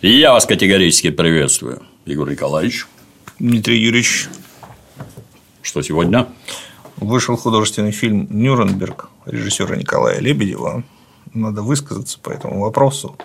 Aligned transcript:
Я 0.00 0.30
вас 0.32 0.46
категорически 0.46 1.10
приветствую, 1.10 1.82
Егор 2.06 2.30
Николаевич. 2.30 2.86
Дмитрий 3.40 3.80
Юрьевич. 3.80 4.28
Что 5.60 5.82
сегодня? 5.82 6.28
Вышел 6.98 7.36
художественный 7.36 7.90
фильм 7.90 8.28
«Нюрнберг» 8.30 9.10
режиссера 9.26 9.74
Николая 9.74 10.20
Лебедева. 10.20 10.84
Надо 11.34 11.62
высказаться 11.62 12.20
по 12.20 12.30
этому 12.30 12.60
вопросу. 12.60 13.18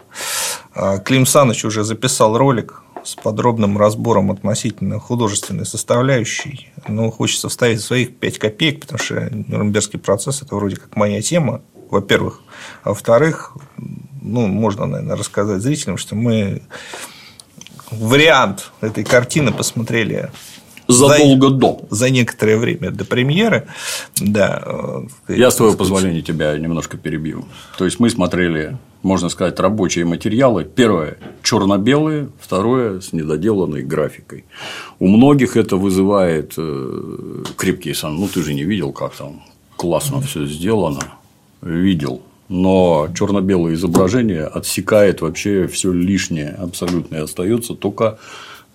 А, 0.74 0.98
Клим 0.98 1.28
Саныч 1.28 1.64
уже 1.64 1.84
записал 1.84 2.40
ролик 2.40 2.82
с 3.04 3.14
подробным 3.14 3.78
разбором 3.78 4.32
относительно 4.32 5.00
художественной 5.00 5.68
составляющей. 5.68 6.72
Но 6.88 7.12
хочется 7.12 7.50
вставить 7.50 7.82
своих 7.82 8.16
5 8.18 8.40
копеек, 8.40 8.82
потому 8.82 8.98
что 8.98 9.30
Нюрнбергский 9.32 10.00
процесс– 10.00 10.42
это 10.42 10.56
вроде 10.56 10.78
как 10.78 10.96
моя 10.96 11.22
тема, 11.22 11.62
во-первых. 11.92 12.42
А 12.82 12.90
во-вторых, 12.90 13.56
ну, 14.24 14.48
можно, 14.48 14.86
наверное, 14.86 15.18
рассказать 15.18 15.62
зрителям, 15.62 15.98
что 15.98 16.16
мы 16.16 16.62
вариант 17.92 18.72
этой 18.82 19.04
картины 19.04 19.52
посмотрели 19.52 20.32
задолго 20.88 21.50
за, 21.50 21.56
до. 21.56 21.82
За 21.90 22.10
некоторое 22.10 22.58
время 22.58 22.92
до 22.92 23.06
премьеры. 23.06 23.68
Да. 24.20 24.62
Э, 24.66 25.04
Я, 25.28 25.52
с 25.52 25.56
твоего 25.56 25.76
позволения, 25.76 26.22
тебя 26.22 26.58
немножко 26.58 26.98
перебью. 26.98 27.46
То 27.78 27.86
есть, 27.86 28.00
мы 28.00 28.10
смотрели, 28.10 28.78
можно 29.02 29.30
сказать, 29.30 29.60
рабочие 29.60 30.06
материалы. 30.06 30.64
Первое– 30.64 31.18
черно-белые, 31.44 32.30
второе– 32.40 33.00
с 33.02 33.14
недоделанной 33.14 33.84
графикой. 33.84 34.46
У 35.00 35.08
многих 35.08 35.58
это 35.58 35.78
вызывает 35.78 36.54
э, 36.58 37.44
крепкие 37.58 37.96
сон. 37.96 38.18
Ну, 38.18 38.28
ты 38.28 38.42
же 38.42 38.54
не 38.54 38.64
видел, 38.64 38.92
как 38.92 39.16
там 39.16 39.44
классно 39.76 40.22
все 40.22 40.46
сделано. 40.46 41.02
Видел 41.62 42.22
но 42.54 43.10
черно-белое 43.16 43.74
изображение 43.74 44.44
отсекает 44.44 45.22
вообще 45.22 45.68
все 45.68 45.92
лишнее 45.92 46.50
абсолютно 46.50 47.16
и 47.16 47.20
остается 47.20 47.74
только 47.74 48.20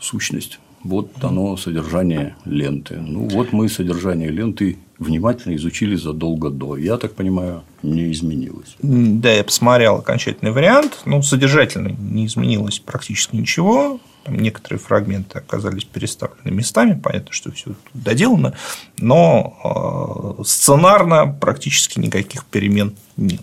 сущность. 0.00 0.58
Вот 0.82 1.12
оно 1.22 1.56
содержание 1.56 2.34
ленты. 2.44 2.96
Ну 2.96 3.28
вот 3.28 3.52
мы 3.52 3.68
содержание 3.68 4.30
ленты 4.30 4.78
внимательно 4.98 5.54
изучили 5.54 5.94
задолго 5.94 6.50
до. 6.50 6.76
Я 6.76 6.96
так 6.96 7.12
понимаю, 7.14 7.62
не 7.84 8.10
изменилось. 8.10 8.74
Да, 8.82 9.30
я 9.30 9.44
посмотрел 9.44 9.96
окончательный 9.96 10.50
вариант. 10.50 11.02
Ну, 11.04 11.22
содержательно 11.22 11.94
не 12.00 12.26
изменилось 12.26 12.80
практически 12.80 13.36
ничего. 13.36 14.00
Там 14.24 14.40
некоторые 14.40 14.80
фрагменты 14.80 15.38
оказались 15.38 15.84
переставлены 15.84 16.50
местами. 16.50 17.00
Понятно, 17.00 17.32
что 17.32 17.52
все 17.52 17.74
доделано, 17.94 18.54
но 18.98 20.36
э, 20.40 20.42
сценарно 20.44 21.28
практически 21.40 22.00
никаких 22.00 22.44
перемен 22.44 22.96
нет. 23.16 23.42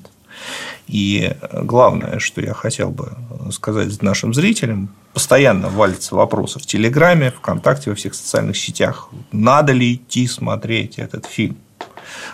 И 0.87 1.35
главное, 1.51 2.19
что 2.19 2.41
я 2.41 2.53
хотел 2.53 2.89
бы 2.89 3.13
сказать 3.51 4.01
нашим 4.01 4.33
зрителям, 4.33 4.89
постоянно 5.13 5.69
валятся 5.69 6.15
вопросы 6.15 6.59
в 6.59 6.65
Телеграме, 6.65 7.31
ВКонтакте, 7.31 7.89
во 7.89 7.95
всех 7.95 8.13
социальных 8.13 8.57
сетях. 8.57 9.09
Надо 9.31 9.73
ли 9.73 9.95
идти 9.95 10.27
смотреть 10.27 10.99
этот 10.99 11.25
фильм? 11.25 11.57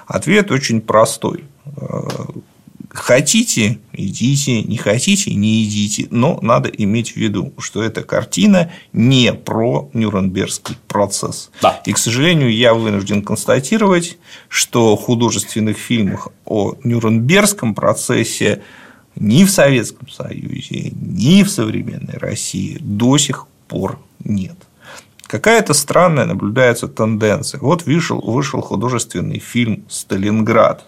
Ответ 0.08 0.52
очень 0.52 0.82
простой. 0.82 1.46
Хотите– 2.90 3.80
идите, 3.94 4.64
не 4.64 4.78
хотите– 4.78 5.34
не 5.36 5.64
идите, 5.64 6.08
но 6.12 6.40
надо 6.42 6.70
иметь 6.70 7.14
в 7.14 7.18
виду, 7.18 7.54
что 7.58 7.84
эта 7.84 8.04
картина 8.04 8.72
не 8.94 9.34
про 9.34 9.90
Нюрнбергский 9.94 10.78
процесс. 10.88 11.52
Да. 11.62 11.82
И, 11.86 11.94
к 11.94 11.98
сожалению, 11.98 12.54
я 12.54 12.74
вынужден 12.74 13.24
констатировать, 13.24 14.18
что 14.50 14.96
в 14.96 15.02
художественных 15.02 15.78
фильмах 15.78 16.30
о 16.46 16.76
Нюрнбергском 16.84 17.76
процессе 17.76 18.62
ни 19.16 19.44
в 19.44 19.52
Советском 19.52 20.10
Союзе, 20.10 20.94
ни 20.96 21.44
в 21.44 21.50
современной 21.50 22.18
России 22.18 22.78
до 22.80 23.18
сих 23.18 23.48
пор 23.68 24.00
нет. 24.24 24.56
Какая-то 25.28 25.74
странная 25.74 26.26
наблюдается 26.26 26.88
тенденция. 26.90 27.60
Вот 27.62 27.86
вышел, 27.86 28.20
вышел 28.20 28.62
художественный 28.62 29.40
фильм 29.40 29.86
«Сталинград» 29.88 30.86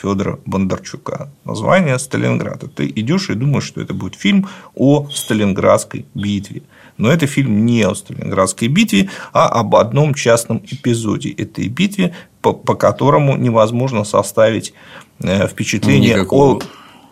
Федора 0.00 0.38
Бондарчука. 0.46 1.30
Название 1.44 1.98
Сталинград. 1.98 2.64
Ты 2.74 2.86
идешь 2.86 3.30
и 3.30 3.34
думаешь, 3.34 3.64
что 3.64 3.80
это 3.80 3.94
будет 3.94 4.14
фильм 4.14 4.48
о 4.74 5.08
Сталинградской 5.10 6.06
битве. 6.14 6.62
Но 6.96 7.10
это 7.10 7.26
фильм 7.26 7.66
не 7.66 7.82
о 7.82 7.94
Сталинградской 7.94 8.68
битве, 8.68 9.10
а 9.32 9.48
об 9.48 9.76
одном 9.76 10.14
частном 10.14 10.58
эпизоде 10.58 11.30
этой 11.30 11.68
битвы, 11.68 12.12
по, 12.42 12.52
по 12.52 12.74
которому 12.74 13.36
невозможно 13.36 14.04
составить 14.04 14.72
э, 15.20 15.46
впечатление 15.48 16.14
Никакого. 16.14 16.56
о 16.56 16.60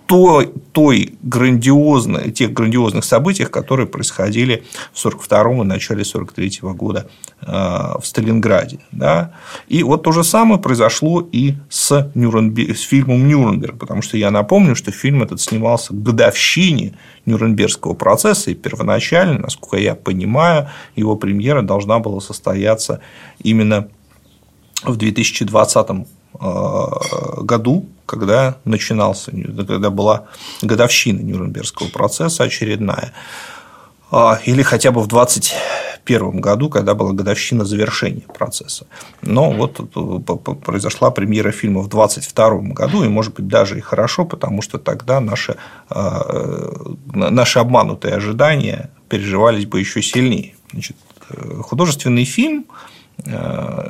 той, 0.07 0.53
той 0.73 1.15
грандиозной, 1.23 2.31
тех 2.31 2.53
грандиозных 2.53 3.05
событиях, 3.05 3.51
которые 3.51 3.87
происходили 3.87 4.65
в 4.93 5.05
1942 5.05 5.65
и 5.65 5.67
начале 5.67 6.03
1943 6.03 6.73
года 6.75 7.09
э, 7.43 7.47
в 7.47 8.03
Сталинграде. 8.05 8.79
Да? 8.93 9.33
И 9.69 9.83
вот 9.83 10.05
то 10.05 10.13
же 10.13 10.23
самое 10.23 10.61
произошло 10.61 11.27
и 11.33 11.55
с, 11.69 12.11
Нюрнберг, 12.15 12.77
с 12.77 12.83
фильмом 12.83 13.27
«Нюрнберг», 13.27 13.79
потому 13.79 14.03
что 14.03 14.17
я 14.17 14.31
напомню, 14.31 14.77
что 14.77 14.93
фильм 14.93 15.23
этот 15.23 15.41
снимался 15.41 15.93
к 15.93 16.03
годовщине 16.03 16.97
Нюрнбергского 17.27 17.95
процесса, 17.95 18.53
и 18.53 18.55
первоначально, 18.55 19.41
насколько 19.41 19.77
я 19.77 19.97
понимаю, 19.97 20.69
его 20.95 21.17
премьера 21.17 21.63
должна 21.63 21.99
была 21.99 22.21
состояться 22.21 23.01
именно 23.43 23.89
в 24.85 24.97
2020 24.97 25.87
э, 25.91 26.85
году, 27.43 27.87
когда 28.07 28.57
начинался, 28.65 29.33
когда 29.33 29.91
была 29.91 30.27
годовщина 30.63 31.21
Нюрнбергского 31.21 31.89
процесса 31.89 32.45
очередная, 32.45 33.13
а, 34.11 34.39
или 34.45 34.63
хотя 34.63 34.93
бы 34.93 35.03
в 35.03 35.09
2021 35.09 36.41
году, 36.41 36.71
когда 36.71 36.95
была 36.95 37.13
годовщина 37.13 37.65
завершения 37.65 38.23
процесса. 38.23 38.87
Но 39.23 39.51
вот 39.51 39.81
произошла 40.65 41.11
премьера 41.11 41.51
фильма 41.51 41.83
в 41.83 41.89
2022 41.89 42.73
году, 42.73 43.05
и, 43.05 43.09
может 43.09 43.35
быть, 43.35 43.49
даже 43.49 43.79
и 43.79 43.81
хорошо, 43.81 44.25
потому 44.25 44.63
что 44.63 44.79
тогда 44.79 45.21
наши, 45.21 45.57
а, 45.91 46.95
наши 47.13 47.59
обманутые 47.59 48.15
ожидания 48.15 48.91
переживались 49.09 49.67
бы 49.67 49.81
еще 49.81 50.03
сильнее. 50.03 50.55
Значит, 50.73 50.97
э, 51.31 51.61
художественный 51.63 52.25
фильм 52.25 52.67
Э, 52.67 52.96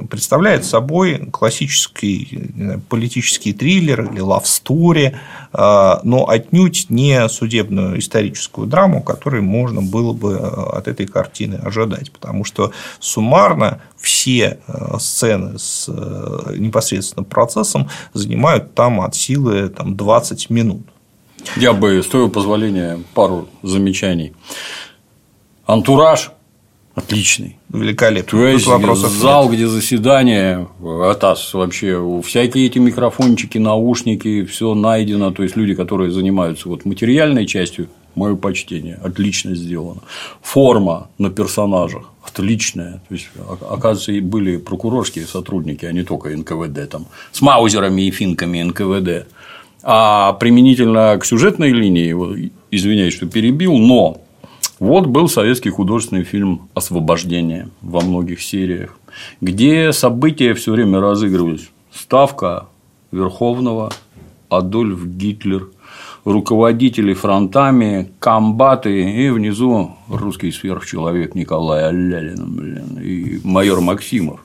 представляет 0.09 0.65
собой 0.65 1.29
классический 1.33 2.81
политический 2.89 3.53
триллер 3.53 4.05
или 4.13 4.23
story, 4.43 5.15
э, 5.53 6.01
но 6.03 6.29
отнюдь 6.29 6.87
не 6.91 7.29
судебную 7.29 7.99
историческую 7.99 8.67
драму, 8.67 9.03
которую 9.03 9.43
можно 9.43 9.83
было 9.83 10.13
бы 10.13 10.33
э, 10.33 10.77
от 10.77 10.89
этой 10.89 11.07
картины 11.07 11.57
ожидать, 11.57 12.13
потому 12.13 12.45
что 12.45 12.73
суммарно 13.01 13.81
все 13.97 14.59
сцены 14.99 15.59
с 15.59 15.89
непосредственным 15.89 17.25
процессом 17.25 17.89
занимают 18.13 18.75
там 18.75 19.01
от 19.01 19.15
силы 19.15 19.69
там, 19.69 19.97
20 19.97 20.51
минут. 20.51 20.83
Я 21.57 21.73
бы, 21.73 22.03
с 22.03 22.07
твоего 22.07 22.29
позволения, 22.29 23.03
пару 23.15 23.49
замечаний. 23.63 24.33
Антураж 25.67 26.31
Отличный. 26.97 27.59
Великолепный. 27.69 28.39
То 28.41 28.47
есть 28.47 28.65
зал, 28.65 29.45
нет. 29.45 29.53
где 29.53 29.69
заседание, 29.69 30.67
АТАС 30.83 31.53
вообще, 31.53 32.23
всякие 32.25 32.67
эти 32.67 32.79
микрофончики, 32.79 33.59
наушники, 33.59 34.47
все 34.47 34.75
найдено. 34.75 35.31
То 35.31 35.43
есть 35.43 35.57
люди, 35.57 35.75
которые 35.75 36.11
занимаются 36.11 36.71
вот 36.71 36.87
материальной 36.87 37.47
частью, 37.47 37.89
мое 38.15 38.34
почтение, 38.34 38.99
отлично 39.05 39.55
сделано. 39.55 40.01
Форма 40.41 41.09
на 41.19 41.29
персонажах 41.29 42.11
отличная. 42.23 43.03
То 43.09 43.15
есть, 43.15 43.28
оказывается, 43.71 44.13
были 44.27 44.57
прокурорские 44.57 45.27
сотрудники, 45.27 45.84
а 45.84 45.93
не 45.93 46.03
только 46.03 46.31
НКВД, 46.31 46.89
там, 46.89 47.07
с 47.31 47.43
маузерами 47.43 48.09
и 48.09 48.10
финками 48.10 48.63
НКВД. 48.63 49.28
А 49.83 50.33
применительно 50.33 51.19
к 51.21 51.27
сюжетной 51.27 51.72
линии, 51.72 52.51
извиняюсь, 52.71 53.13
что 53.13 53.27
перебил, 53.27 53.77
но 53.77 54.22
вот 54.78 55.07
был 55.07 55.28
советский 55.28 55.71
художественный 55.71 56.25
фильм 56.25 56.69
«Освобождение» 56.75 57.71
во 57.81 58.01
многих 58.01 58.43
сериях, 58.43 58.99
где 59.41 59.93
события 59.93 60.53
все 60.55 60.73
время 60.73 61.01
разыгрывались. 61.01 61.71
Ставка 61.93 62.67
Верховного, 63.11 63.91
Адольф 64.51 65.07
Гитлер, 65.07 65.69
руководители 66.25 67.15
фронтами, 67.15 68.11
комбаты 68.19 69.11
и 69.11 69.31
внизу 69.31 69.97
русский 70.09 70.53
сверхчеловек 70.53 71.34
Николай 71.34 71.89
Алялин 71.89 72.55
блин, 72.55 72.99
и 73.01 73.41
майор 73.45 73.81
Максимов. 73.81 74.41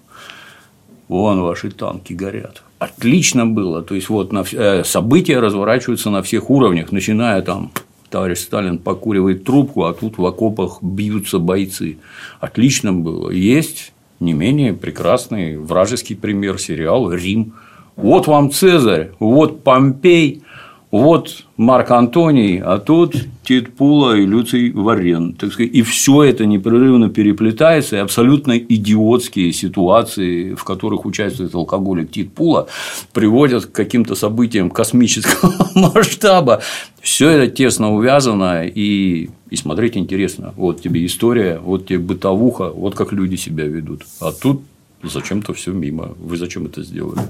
Вон 1.09 1.41
ваши 1.41 1.71
танки 1.71 2.13
горят. 2.13 2.63
Отлично 2.79 3.45
было. 3.45 3.81
То 3.81 3.95
есть, 3.95 4.07
вот 4.07 4.31
на... 4.31 4.45
Э, 4.53 4.83
события 4.85 5.39
разворачиваются 5.39 6.09
на 6.09 6.23
всех 6.23 6.49
уровнях, 6.49 6.93
начиная 6.93 7.41
там 7.41 7.71
товарищ 8.11 8.39
Сталин 8.39 8.77
покуривает 8.77 9.43
трубку, 9.43 9.85
а 9.85 9.93
тут 9.93 10.17
в 10.17 10.25
окопах 10.25 10.77
бьются 10.83 11.39
бойцы. 11.39 11.97
Отлично 12.39 12.93
было. 12.93 13.31
Есть 13.31 13.93
не 14.19 14.33
менее 14.33 14.73
прекрасный 14.73 15.57
вражеский 15.57 16.15
пример 16.15 16.59
сериал 16.59 17.11
«Рим». 17.11 17.53
Вот 17.95 18.27
вам 18.27 18.51
Цезарь, 18.51 19.11
вот 19.19 19.63
Помпей, 19.63 20.43
вот 20.91 21.45
Марк 21.55 21.89
Антоний, 21.91 22.59
а 22.59 22.77
тут 22.77 23.15
Тит 23.45 23.73
Пула 23.75 24.17
и 24.17 24.25
Люций 24.25 24.71
Варен. 24.71 25.33
Так 25.33 25.53
сказать, 25.53 25.71
и 25.73 25.81
все 25.83 26.23
это 26.23 26.45
непрерывно 26.45 27.09
переплетается, 27.09 27.95
и 27.95 27.99
абсолютно 27.99 28.57
идиотские 28.57 29.53
ситуации, 29.53 30.53
в 30.53 30.65
которых 30.65 31.05
участвует 31.05 31.55
алкоголик 31.55 32.11
Тит 32.11 32.33
Пула, 32.33 32.67
приводят 33.13 33.67
к 33.67 33.71
каким-то 33.71 34.15
событиям 34.15 34.69
космического 34.69 35.53
масштаба. 35.95 36.61
Все 36.99 37.29
это 37.29 37.51
тесно 37.51 37.93
увязано, 37.93 38.65
и, 38.65 39.29
и 39.49 39.55
смотреть 39.55 39.95
интересно. 39.95 40.53
Вот 40.57 40.81
тебе 40.81 41.05
история, 41.05 41.59
вот 41.63 41.87
тебе 41.87 41.99
бытовуха, 41.99 42.69
вот 42.69 42.95
как 42.95 43.13
люди 43.13 43.37
себя 43.37 43.63
ведут. 43.63 44.03
А 44.19 44.33
тут 44.33 44.61
зачем-то 45.01 45.53
все 45.53 45.71
мимо. 45.71 46.15
Вы 46.19 46.35
зачем 46.35 46.65
это 46.65 46.83
сделали? 46.83 47.21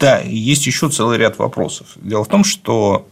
Да, 0.00 0.18
есть 0.20 0.66
еще 0.66 0.88
целый 0.88 1.18
ряд 1.18 1.38
вопросов. 1.38 1.88
Дело 1.96 2.24
в 2.24 2.28
том, 2.28 2.42
что 2.42 3.06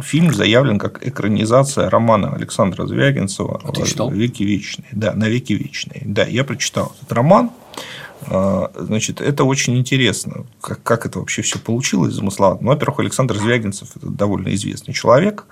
фильм 0.00 0.34
заявлен 0.34 0.78
как 0.78 1.06
экранизация 1.06 1.88
романа 1.88 2.34
Александра 2.34 2.86
Звягинцева 2.86 3.60
а 3.62 3.72
ты 3.72 3.86
читал? 3.86 4.10
«Веки 4.10 4.42
вечные». 4.42 4.88
Да, 4.92 5.14
на 5.14 5.28
«Веки 5.28 5.52
вечные». 5.52 6.02
Да, 6.04 6.24
я 6.24 6.44
прочитал 6.44 6.92
этот 6.98 7.12
роман. 7.12 7.50
А, 8.26 8.70
значит, 8.76 9.20
это 9.20 9.44
очень 9.44 9.76
интересно, 9.76 10.46
как, 10.60 10.82
как 10.82 11.06
это 11.06 11.18
вообще 11.18 11.42
все 11.42 11.58
получилось 11.58 12.14
замысловато. 12.14 12.62
Ну, 12.62 12.70
во-первых, 12.70 13.00
Александр 13.00 13.36
Звягинцев– 13.36 13.90
это 13.96 14.08
довольно 14.08 14.54
известный 14.54 14.94
человек, 14.94 15.46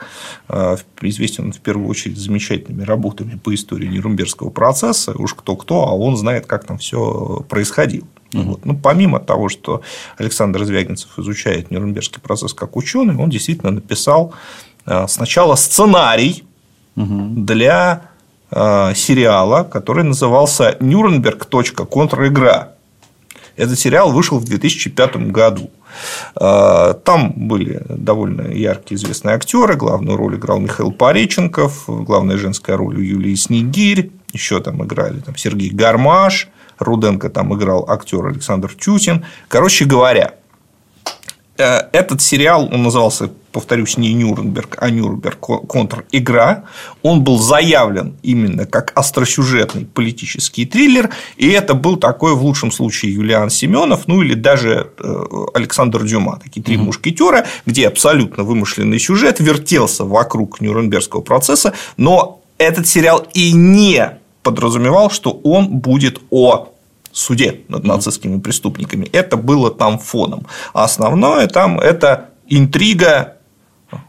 а, 0.49 0.77
известен 1.01 1.47
он 1.47 1.53
в 1.53 1.61
первую 1.61 1.89
очередь 1.89 2.19
замечательными 2.19 2.85
работами 2.85 3.39
по 3.43 3.55
истории 3.55 3.87
Нюрнбергского 3.87 4.51
процесса, 4.51 5.13
уж 5.17 5.35
кто-кто, 5.35 5.89
а 5.89 5.93
он 5.95 6.17
знает, 6.17 6.47
как 6.47 6.65
там 6.65 6.79
все 6.79 7.45
происходило. 7.49 8.07
Угу. 8.35 8.43
Вот. 8.43 8.65
Ну, 8.65 8.77
помимо 8.77 9.21
того, 9.21 9.49
что 9.49 9.83
Александр 10.17 10.65
Звягинцев 10.65 11.19
изучает 11.19 11.71
Нюрнбергский 11.71 12.21
процесс 12.21 12.55
как 12.55 12.77
ученый, 12.77 13.17
он 13.17 13.31
действительно 13.31 13.73
написал 13.73 14.33
а, 14.87 15.09
сначала 15.09 15.57
сценарий 15.57 16.45
угу. 16.97 17.29
для 17.37 18.03
а, 18.51 18.95
сериала, 18.95 19.65
который 19.65 20.05
назывался 20.05 20.77
Нюрнберг. 20.81 21.49
Контр-игра. 21.89 22.73
Этот 23.57 23.79
сериал 23.79 24.13
вышел 24.13 24.39
в 24.39 24.45
2005 24.45 25.17
году. 25.31 25.71
А, 26.35 26.95
там 26.95 27.33
были 27.37 27.83
довольно 27.89 28.43
яркие 28.53 28.97
известные 28.97 29.35
актеры. 29.35 29.75
Главную 29.75 30.17
роль 30.17 30.37
играл 30.37 30.61
Михаил 30.61 30.93
Пореченков, 30.93 31.85
главная 31.87 32.37
женская 32.37 32.77
роль 32.77 32.97
у 32.97 33.01
Юлии 33.01 33.35
Снегирь. 33.35 34.13
Еще 34.33 34.61
там 34.61 34.85
играли 34.85 35.21
там, 35.21 35.37
Сергей 35.37 35.71
Гармаш, 35.71 36.49
Руденко 36.81 37.29
там 37.29 37.55
играл 37.55 37.85
актер 37.89 38.27
Александр 38.27 38.75
Тютин. 38.75 39.25
Короче 39.49 39.85
говоря, 39.85 40.35
э, 41.59 41.83
этот 41.93 42.23
сериал, 42.23 42.69
он 42.73 42.83
назывался, 42.83 43.31
повторюсь, 43.53 43.97
не 43.99 44.15
Нюрнберг, 44.15 44.77
а 44.79 44.91
Нюрнберг 44.91 45.39
контр-игра. 45.39 46.65
Он 47.03 47.23
был 47.23 47.39
заявлен 47.39 48.17
именно 48.23 48.65
как 48.65 48.93
остросюжетный 48.95 49.85
политический 49.85 50.65
триллер, 50.65 51.11
и 51.37 51.49
это 51.49 51.75
был 51.75 51.97
такой, 51.97 52.35
в 52.35 52.43
лучшем 52.43 52.73
случае, 52.73 53.13
Юлиан 53.13 53.51
Семенов, 53.51 54.09
ну 54.09 54.23
или 54.23 54.35
даже 54.35 54.91
э, 54.99 55.25
Александр 55.55 56.05
Дюма, 56.05 56.41
такие 56.43 56.63
три 56.63 56.77
мушкетера, 56.77 57.47
где 57.67 57.89
абсолютно 57.89 58.43
вымышленный 58.43 58.99
сюжет 58.99 59.39
вертелся 59.41 60.05
вокруг 60.05 60.61
Нюрнбергского 60.61 61.21
процесса, 61.21 61.75
но 61.97 62.41
этот 62.59 62.87
сериал 62.87 63.27
и 63.35 63.53
не 63.53 64.19
подразумевал, 64.43 65.11
что 65.11 65.31
он 65.45 65.69
будет 65.69 66.21
о 66.31 66.70
суде 67.13 67.61
над 67.69 67.85
нацистскими 67.85 68.39
преступниками. 68.41 69.07
Это 69.13 69.37
было 69.37 69.71
там 69.71 69.99
фоном. 69.99 70.47
А 70.73 70.85
основное 70.85 71.47
там 71.47 71.79
это 71.79 72.31
интрига 72.49 73.37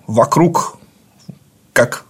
вокруг, 0.07 0.77
как 1.73 2.05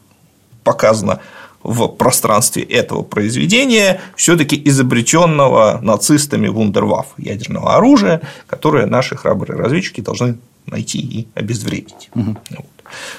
показано 0.64 1.20
в 1.64 1.88
пространстве 1.90 2.64
этого 2.64 3.04
произведения, 3.04 4.02
все-таки 4.16 4.60
изобретенного 4.66 5.80
нацистами 5.82 6.48
вундерваф 6.48 7.08
ядерного 7.18 7.76
оружия, 7.76 8.22
которое 8.48 8.88
наши 8.88 9.16
храбрые 9.16 9.58
разведчики 9.60 10.02
должны 10.02 10.40
найти 10.66 11.00
и 11.00 11.28
обезвредить. 11.36 12.10
Угу. 12.16 12.38
Вот. 12.52 12.66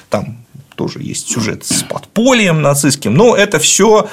Там 0.09 0.42
тоже 0.75 1.01
есть 1.01 1.29
сюжет 1.29 1.65
с 1.65 1.83
подпольем 1.83 2.61
нацистским, 2.61 3.13
но 3.13 3.35
это 3.35 3.59
все 3.59 4.09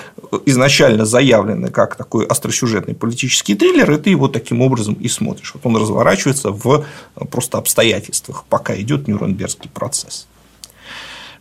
изначально 0.46 1.04
заявлено 1.04 1.68
как 1.68 1.96
такой 1.96 2.26
остросюжетный 2.26 2.94
политический 2.94 3.54
триллер, 3.54 3.90
и 3.92 3.98
ты 3.98 4.10
его 4.10 4.28
таким 4.28 4.62
образом 4.62 4.94
и 4.94 5.08
смотришь. 5.08 5.52
Вот 5.54 5.66
он 5.66 5.76
разворачивается 5.76 6.50
в 6.50 6.84
просто 7.30 7.58
обстоятельствах, 7.58 8.44
пока 8.48 8.78
идет 8.80 9.08
Нюрнбергский 9.08 9.70
процесс. 9.70 10.26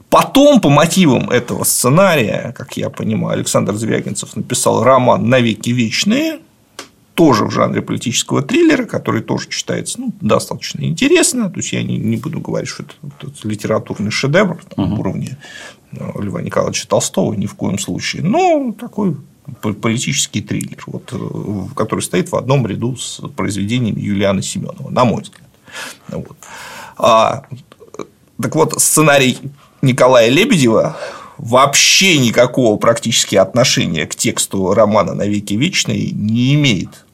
Потом, 0.10 0.60
по 0.60 0.69
мотивам 0.69 1.30
этого 1.30 1.63
сценария, 1.63 2.54
как 2.57 2.77
я 2.77 2.89
понимаю, 2.89 3.36
Александр 3.36 3.75
Звягинцев 3.75 4.36
написал 4.36 4.83
роман 4.83 5.30
«Навеки 5.30 5.69
вечные», 5.69 6.39
тоже 7.19 7.44
в 7.44 7.51
жанре 7.51 7.81
политического 7.81 8.42
триллера, 8.42 8.86
который 8.86 9.21
тоже 9.21 9.50
читается 9.50 10.00
ну, 10.00 10.13
достаточно 10.21 10.86
интересно. 10.86 11.50
То 11.50 11.57
есть 11.57 11.74
я 11.74 11.83
не, 11.83 11.98
не 11.98 12.16
буду 12.16 12.39
говорить, 12.39 12.69
что 12.69 12.83
это, 12.83 12.94
это 13.27 13.45
литературный 13.45 14.10
шедевр 14.10 14.63
там, 14.74 14.94
uh-huh. 14.94 15.00
уровня 15.00 15.38
э, 15.92 16.12
Льва 16.18 16.42
Николаевича 16.42 16.88
Толстого 16.88 17.33
ни 17.33 17.45
в 17.45 17.56
коем 17.56 17.77
случае. 17.77 18.24
Но 18.24 18.71
такой 18.71 19.18
политический 19.60 20.42
триллер, 20.42 20.81
вот, 20.88 21.12
э, 21.12 21.75
который 21.75 22.00
стоит 22.00 22.31
в 22.31 22.38
одном 22.38 22.66
ряду 22.66 22.95
с 22.95 23.19
произведениями 23.36 24.00
Юлиана 24.00 24.42
Семенова, 24.42 24.89
на 24.89 25.04
мой 25.04 25.24
взгляд. 25.24 25.50
Вот. 26.07 26.38
А, 26.95 27.44
так 28.42 28.56
вот, 28.56 28.81
сценарий 28.81 29.39
Николая 29.81 30.30
Лебедева 30.30 30.95
вообще 31.38 32.18
никакого 32.18 32.77
практически 32.77 33.36
отношения 33.36 34.07
к 34.07 34.15
тексту 34.15 34.74
романа 34.74 35.15
«Навеки 35.15 35.56
вечные» 35.56 36.12
не 36.12 36.56
имеет 36.56 37.06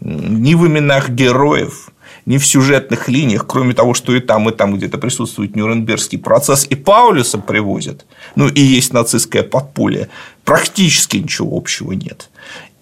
ни 0.00 0.54
в 0.54 0.66
именах 0.66 1.10
героев, 1.10 1.90
ни 2.26 2.38
в 2.38 2.46
сюжетных 2.46 3.08
линиях, 3.08 3.46
кроме 3.46 3.74
того, 3.74 3.94
что 3.94 4.14
и 4.14 4.20
там, 4.20 4.48
и 4.48 4.52
там 4.52 4.76
где-то 4.76 4.98
присутствует 4.98 5.56
Нюрнбергский 5.56 6.18
процесс, 6.18 6.66
и 6.68 6.74
Паулюса 6.74 7.38
привозят, 7.38 8.06
ну 8.34 8.48
и 8.48 8.60
есть 8.60 8.92
нацистское 8.92 9.42
подполье, 9.42 10.08
практически 10.44 11.18
ничего 11.18 11.56
общего 11.56 11.92
нет. 11.92 12.30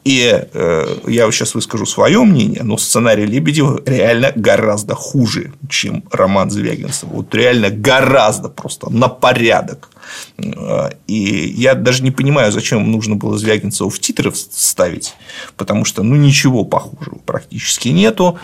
И 0.04 0.46
э, 0.52 0.96
я 1.06 1.30
сейчас 1.30 1.54
выскажу 1.54 1.86
свое 1.86 2.24
мнение, 2.24 2.64
но 2.64 2.76
сценарий 2.76 3.24
Лебедева 3.24 3.80
реально 3.86 4.32
гораздо 4.34 4.96
хуже, 4.96 5.52
чем 5.68 6.02
роман 6.10 6.50
Звягинцева. 6.50 7.10
Вот 7.10 7.32
реально 7.34 7.70
гораздо 7.70 8.48
просто 8.48 8.90
на 8.90 9.08
порядок. 9.08 9.90
Э, 10.38 10.90
и 11.06 11.54
я 11.56 11.74
даже 11.74 12.02
не 12.02 12.10
понимаю, 12.10 12.50
зачем 12.50 12.90
нужно 12.90 13.14
было 13.14 13.38
Звягинцева 13.38 13.90
в 13.90 13.98
титры 14.00 14.32
ставить, 14.34 15.14
потому 15.56 15.84
что 15.84 16.02
ну 16.02 16.16
ничего 16.16 16.64
похожего 16.64 17.18
практически 17.24 17.88
нету. 17.88 18.40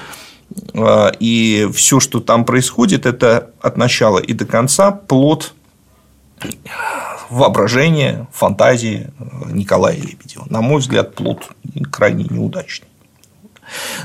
Э, 0.74 1.10
и 1.18 1.68
все, 1.74 1.98
что 1.98 2.20
там 2.20 2.44
происходит, 2.44 3.04
это 3.04 3.50
от 3.60 3.76
начала 3.76 4.18
и 4.18 4.32
до 4.32 4.46
конца 4.46 4.92
плод 4.92 5.54
воображение, 7.30 8.26
фантазии 8.32 9.10
Николая 9.50 9.96
Лебедева. 9.96 10.46
На 10.50 10.60
мой 10.60 10.80
взгляд, 10.80 11.14
плод 11.14 11.48
крайне 11.90 12.24
неудачный. 12.24 12.88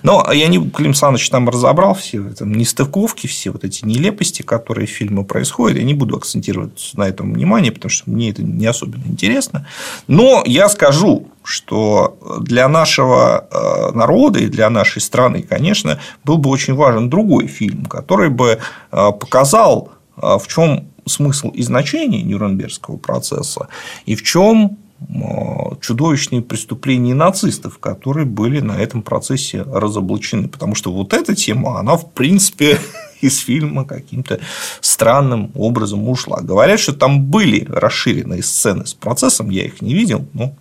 Но 0.01 0.29
я 0.31 0.47
не, 0.47 0.69
Клим 0.69 0.93
Саныч 0.93 1.29
там 1.29 1.49
разобрал 1.49 1.93
все 1.93 2.27
это 2.27 2.45
нестыковки, 2.45 3.27
все 3.27 3.51
вот 3.51 3.63
эти 3.63 3.85
нелепости, 3.85 4.41
которые 4.41 4.87
в 4.87 4.91
фильме 4.91 5.23
происходят. 5.23 5.77
Я 5.77 5.83
не 5.83 5.93
буду 5.93 6.17
акцентировать 6.17 6.91
на 6.95 7.07
этом 7.07 7.33
внимание, 7.33 7.71
потому 7.71 7.89
что 7.89 8.09
мне 8.09 8.29
это 8.29 8.43
не 8.43 8.65
особенно 8.65 9.05
интересно. 9.05 9.67
Но 10.07 10.43
я 10.45 10.69
скажу, 10.69 11.27
что 11.43 12.17
для 12.41 12.67
нашего 12.67 13.47
э, 13.49 13.91
народа 13.95 14.39
и 14.39 14.47
для 14.47 14.69
нашей 14.69 15.01
страны, 15.01 15.43
конечно, 15.43 15.99
был 16.23 16.37
бы 16.37 16.49
очень 16.49 16.73
важен 16.73 17.09
другой 17.09 17.47
фильм, 17.47 17.85
который 17.85 18.29
бы 18.29 18.59
э, 18.59 19.11
показал, 19.11 19.91
э, 20.17 20.37
в 20.37 20.47
чем 20.47 20.87
смысл 21.05 21.49
и 21.49 21.61
значение 21.63 22.21
Нюрнбергского 22.23 22.97
процесса 22.97 23.67
и 24.05 24.15
в 24.15 24.23
чем 24.23 24.77
чудовищные 25.81 26.41
преступления 26.41 27.13
нацистов, 27.13 27.77
которые 27.77 28.25
были 28.25 28.59
на 28.59 28.73
этом 28.79 29.01
процессе 29.01 29.61
разоблачены. 29.63 30.47
Потому 30.47 30.75
что 30.75 30.93
вот 30.93 31.13
эта 31.13 31.35
тема, 31.35 31.79
она, 31.79 31.97
в 31.97 32.11
принципе, 32.11 32.79
из 33.21 33.39
фильма 33.39 33.85
каким-то 33.85 34.39
странным 34.81 35.51
образом 35.55 36.07
ушла. 36.07 36.41
Говорят, 36.41 36.79
что 36.79 36.93
там 36.93 37.25
были 37.25 37.65
расширенные 37.67 38.43
сцены 38.43 38.85
с 38.85 38.93
процессом, 38.93 39.49
я 39.49 39.65
их 39.65 39.81
не 39.81 39.93
видел, 39.93 40.25
но 40.33 40.55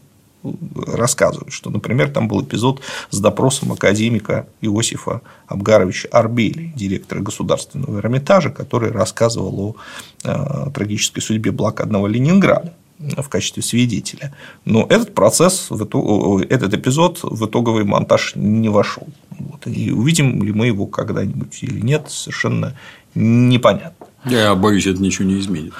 рассказывают, 0.87 1.53
что, 1.53 1.71
например, 1.71 2.11
там 2.11 2.29
был 2.29 2.43
эпизод 2.43 2.81
с 3.11 3.19
допросом 3.19 3.73
академика 3.73 4.47
Иосифа 4.61 5.23
Абгаровича 5.47 6.09
Арбели, 6.11 6.73
директора 6.75 7.21
Государственного 7.21 7.99
Эрмитажа, 7.99 8.51
который 8.51 8.91
рассказывал 8.91 9.61
о 9.61 9.77
э, 10.25 10.71
трагической 10.75 11.23
судьбе 11.23 11.53
блокадного 11.53 12.07
Ленинграда 12.07 12.75
в 12.99 13.29
качестве 13.29 13.63
свидетеля. 13.63 14.35
Но 14.65 14.87
этот 14.89 15.15
процесс, 15.15 15.69
этот 15.71 16.75
эпизод 16.75 17.21
в 17.23 17.47
итоговый 17.47 17.85
монтаж 17.85 18.35
не 18.37 18.69
вошел. 18.69 19.07
Вот. 19.31 19.67
И 19.67 19.91
увидим 19.91 20.43
ли 20.43 20.53
мы 20.53 20.67
его 20.67 20.87
когда-нибудь 20.87 21.63
или 21.63 21.81
нет, 21.81 22.11
совершенно 22.11 22.77
непонятно. 23.15 24.07
Я 24.25 24.55
боюсь, 24.55 24.87
это 24.87 25.03
ничего 25.03 25.27
не 25.29 25.41
изменит. 25.41 25.73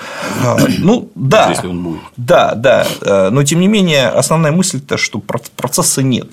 А, 0.43 0.59
ну, 0.79 1.11
да. 1.15 1.51
Если 1.51 1.69
он 1.69 1.83
будет. 1.83 2.01
Да, 2.17 2.55
да. 2.55 2.87
Э, 3.01 3.31
но, 3.31 3.45
тем 3.45 3.61
не 3.61 3.69
менее, 3.69 4.09
основная 4.09 4.53
мысль-то, 4.53 4.97
что 4.97 5.21
процесса 5.21 6.03
нет. 6.03 6.29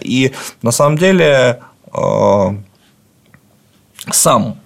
И 0.00 0.32
на 0.62 0.70
самом 0.70 0.98
деле 0.98 1.60
э, 1.92 2.48
сам 4.10 4.58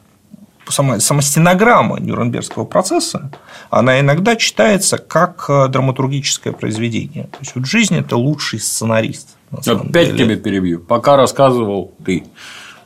сама, 0.71 1.01
сама 1.01 1.23
стенограмма 1.23 2.01
Нюрнбергского 2.01 2.65
процесса, 2.65 3.31
она 3.71 4.01
иногда 4.01 4.37
читается 4.37 4.99
как 4.99 5.47
э, 5.49 5.69
драматургическое 5.69 6.53
произведение. 6.53 7.25
То 7.25 7.39
есть, 7.41 7.55
вот 7.55 7.67
жизнь– 7.67 7.97
это 7.99 8.17
лучший 8.17 8.61
сценарист. 8.61 9.37
Опять 9.51 10.15
деле. 10.15 10.19
тебя 10.19 10.37
перебью. 10.37 10.81
Пока 10.81 11.17
рассказывал 11.17 11.93
ты 12.05 12.25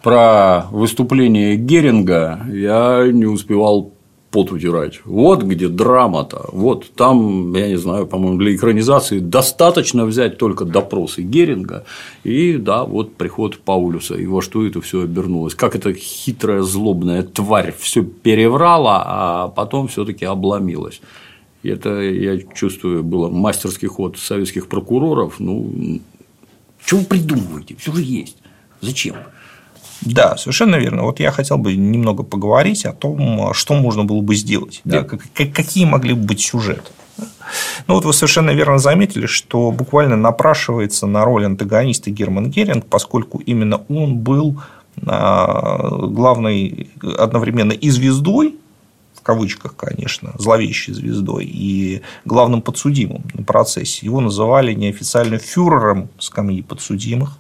про 0.04 0.66
выступление 0.70 1.56
Геринга, 1.56 2.44
я 2.52 3.08
не 3.11 3.25
успевал 3.25 3.94
пот 4.30 4.52
утирать. 4.52 5.00
Вот 5.06 5.42
где 5.44 5.68
драма-то. 5.68 6.50
Вот 6.52 6.90
там, 6.94 7.54
я 7.54 7.68
не 7.68 7.76
знаю, 7.76 8.06
по-моему, 8.06 8.37
для 8.37 8.54
экранизации 8.54 9.18
достаточно 9.18 10.04
взять 10.04 10.37
только 10.37 10.66
допросы 10.66 11.23
Геринга, 11.23 11.87
и 12.23 12.58
да, 12.58 12.84
вот 12.84 13.14
приход 13.14 13.58
Паулюса, 13.61 14.16
и 14.16 14.26
во 14.26 14.42
что 14.42 14.66
это 14.66 14.82
все 14.82 15.04
обернулось. 15.04 15.54
Как 15.54 15.75
эта 15.75 15.94
хитрая, 15.94 16.61
злобная 16.61 17.23
тварь 17.23 17.75
все 17.78 18.04
переврала, 18.04 19.02
а 19.06 19.49
потом 19.49 19.88
все-таки 19.88 20.26
обломилась. 20.26 21.00
И 21.62 21.70
это, 21.70 22.02
я 22.02 22.38
чувствую, 22.54 23.02
было 23.02 23.30
мастерский 23.30 23.88
ход 23.88 24.18
советских 24.18 24.66
прокуроров. 24.66 25.40
Ну, 25.40 26.00
что 26.84 26.99
вы 26.99 27.04
придумываете? 27.06 27.75
Все 27.76 27.90
же 27.94 28.02
есть. 28.02 28.37
Зачем? 28.82 29.14
Да, 30.02 30.36
совершенно 30.36 30.76
верно. 30.76 31.02
Вот 31.02 31.20
я 31.20 31.30
хотел 31.30 31.58
бы 31.58 31.74
немного 31.74 32.22
поговорить 32.22 32.84
о 32.84 32.92
том, 32.92 33.52
что 33.54 33.74
можно 33.74 34.04
было 34.04 34.20
бы 34.20 34.34
сделать, 34.34 34.80
да. 34.84 35.02
Да, 35.02 35.18
какие 35.46 35.84
могли 35.84 36.14
бы 36.14 36.26
быть 36.26 36.40
сюжеты. 36.40 36.90
Ну 37.86 37.94
вот 37.94 38.04
вы 38.04 38.12
совершенно 38.12 38.50
верно 38.50 38.78
заметили, 38.78 39.26
что 39.26 39.70
буквально 39.70 40.16
напрашивается 40.16 41.06
на 41.06 41.24
роль 41.24 41.46
антагониста 41.46 42.10
Герман 42.10 42.50
Геринг, 42.50 42.86
поскольку 42.86 43.38
именно 43.38 43.82
он 43.88 44.16
был 44.18 44.60
а, 45.06 46.06
главной 46.06 46.88
одновременно 47.18 47.72
и 47.72 47.90
звездой, 47.90 48.56
в 49.14 49.22
кавычках, 49.22 49.76
конечно, 49.76 50.32
зловещей 50.38 50.94
звездой, 50.94 51.44
и 51.46 52.02
главным 52.24 52.62
подсудимым 52.62 53.22
на 53.32 53.42
процессе. 53.42 54.06
Его 54.06 54.20
называли 54.20 54.74
неофициально 54.74 55.38
фюрером 55.38 56.08
скамьи 56.18 56.62
подсудимых. 56.62 57.38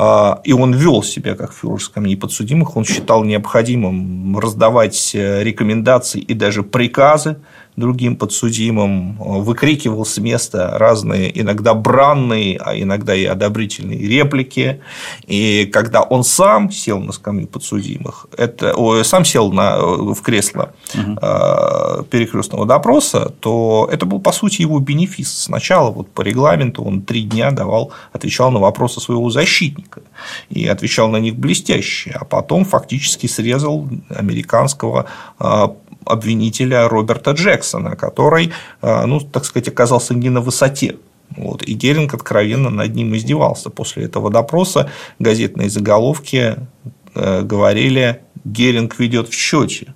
А, 0.00 0.40
и 0.44 0.52
он 0.52 0.74
вел 0.74 1.02
себя 1.02 1.34
как 1.34 1.52
фюрер 1.52 1.82
скамьи 1.82 2.14
подсудимых, 2.14 2.76
он 2.76 2.84
считал 2.84 3.24
необходимым 3.24 4.38
раздавать 4.38 5.10
э, 5.12 5.42
рекомендации 5.42 6.20
и 6.20 6.34
даже 6.34 6.62
приказы 6.62 7.38
другим 7.78 8.16
подсудимым, 8.16 9.16
выкрикивал 9.18 10.04
с 10.04 10.18
места 10.18 10.76
разные, 10.78 11.30
иногда 11.40 11.74
бранные, 11.74 12.58
а 12.58 12.76
иногда 12.76 13.14
и 13.14 13.24
одобрительные 13.24 13.98
реплики. 13.98 14.80
И 15.26 15.66
когда 15.66 16.02
он 16.02 16.24
сам 16.24 16.70
сел 16.70 17.00
на 17.00 17.12
скамью 17.12 17.46
подсудимых, 17.46 18.26
это, 18.36 18.74
о, 18.74 19.02
сам 19.04 19.24
сел 19.24 19.52
на, 19.52 19.78
в 19.78 20.20
кресло 20.22 20.72
угу. 20.94 21.18
э, 21.20 22.04
перекрестного 22.10 22.66
допроса, 22.66 23.32
то 23.40 23.88
это 23.92 24.06
был, 24.06 24.20
по 24.20 24.32
сути, 24.32 24.62
его 24.62 24.78
бенефис. 24.80 25.44
Сначала 25.44 25.90
вот 25.90 26.10
по 26.10 26.22
регламенту 26.22 26.82
он 26.82 27.02
три 27.02 27.22
дня 27.22 27.50
давал, 27.50 27.92
отвечал 28.12 28.50
на 28.50 28.58
вопросы 28.58 29.00
своего 29.00 29.30
защитника 29.30 30.02
и 30.50 30.66
отвечал 30.66 31.08
на 31.08 31.18
них 31.18 31.36
блестяще, 31.36 32.10
а 32.18 32.24
потом 32.24 32.64
фактически 32.64 33.26
срезал 33.26 33.88
американского 34.10 35.06
обвинителя 36.08 36.88
Роберта 36.88 37.32
Джексона, 37.32 37.96
который, 37.96 38.52
а, 38.80 39.06
ну, 39.06 39.20
так 39.20 39.44
сказать, 39.44 39.68
оказался 39.68 40.14
не 40.14 40.30
на 40.30 40.40
высоте. 40.40 40.96
Вот. 41.36 41.62
И 41.62 41.74
Геринг 41.74 42.14
откровенно 42.14 42.70
над 42.70 42.94
ним 42.94 43.14
издевался. 43.14 43.70
После 43.70 44.04
этого 44.04 44.30
допроса 44.30 44.90
газетные 45.18 45.68
заголовки 45.68 46.56
э, 47.14 47.42
говорили 47.42 48.20
«Геринг 48.44 48.98
ведет 48.98 49.28
в 49.28 49.34
счете». 49.34 49.94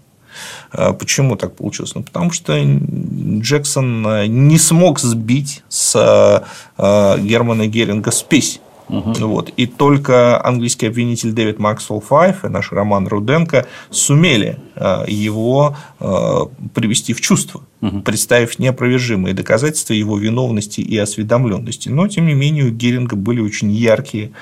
А 0.70 0.92
почему 0.92 1.36
так 1.36 1.54
получилось? 1.54 1.94
Ну, 1.94 2.02
потому 2.02 2.30
что 2.30 2.58
Джексон 2.58 4.06
э, 4.06 4.26
не 4.26 4.58
смог 4.58 5.00
сбить 5.00 5.62
с 5.68 6.46
э, 6.78 7.18
Германа 7.20 7.66
Геринга 7.66 8.10
спесь. 8.10 8.60
Угу. 8.92 9.26
Вот. 9.26 9.48
И 9.56 9.66
только 9.66 10.44
английский 10.44 10.86
обвинитель 10.86 11.32
Дэвид 11.32 11.58
Максвелл 11.58 12.00
Файф 12.00 12.44
и 12.44 12.48
наш 12.48 12.72
Роман 12.72 13.08
Руденко 13.08 13.66
сумели 13.90 14.58
э, 14.76 15.04
его 15.08 15.76
э, 15.98 16.38
привести 16.74 17.14
в 17.14 17.20
чувство, 17.22 17.62
угу. 17.80 18.02
представив 18.02 18.58
неопровержимые 18.58 19.34
доказательства 19.34 19.94
его 19.94 20.18
виновности 20.18 20.82
и 20.82 20.98
осведомленности. 20.98 21.88
Но, 21.88 22.06
тем 22.06 22.26
не 22.26 22.34
менее, 22.34 22.66
у 22.66 22.70
Геринга 22.70 23.16
были 23.16 23.40
очень 23.40 23.70
яркие, 23.70 24.32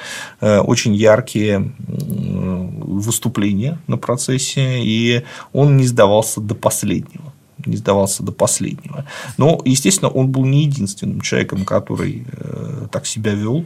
э, 0.40 0.58
очень 0.58 0.94
яркие 0.94 1.72
выступления 1.86 3.78
на 3.86 3.98
процессе, 3.98 4.80
и 4.82 5.22
он 5.52 5.76
не 5.76 5.86
сдавался 5.86 6.40
до 6.40 6.54
последнего 6.56 7.32
не 7.66 7.76
сдавался 7.76 8.22
до 8.22 8.32
последнего. 8.32 9.04
Но, 9.36 9.60
естественно, 9.64 10.10
он 10.10 10.28
был 10.28 10.44
не 10.44 10.64
единственным 10.64 11.20
человеком, 11.20 11.64
который 11.64 12.24
э, 12.32 12.86
так 12.90 13.06
себя 13.06 13.34
вел. 13.34 13.64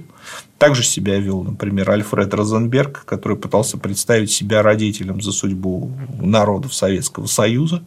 Также 0.59 0.83
себя 0.83 1.19
вел, 1.19 1.43
например, 1.43 1.91
Альфред 1.91 2.33
Розенберг, 2.33 3.05
который 3.05 3.37
пытался 3.37 3.77
представить 3.77 4.31
себя 4.31 4.63
родителем 4.63 5.21
за 5.21 5.33
судьбу 5.33 5.93
народов 6.21 6.75
Советского 6.75 7.27
Союза 7.27 7.83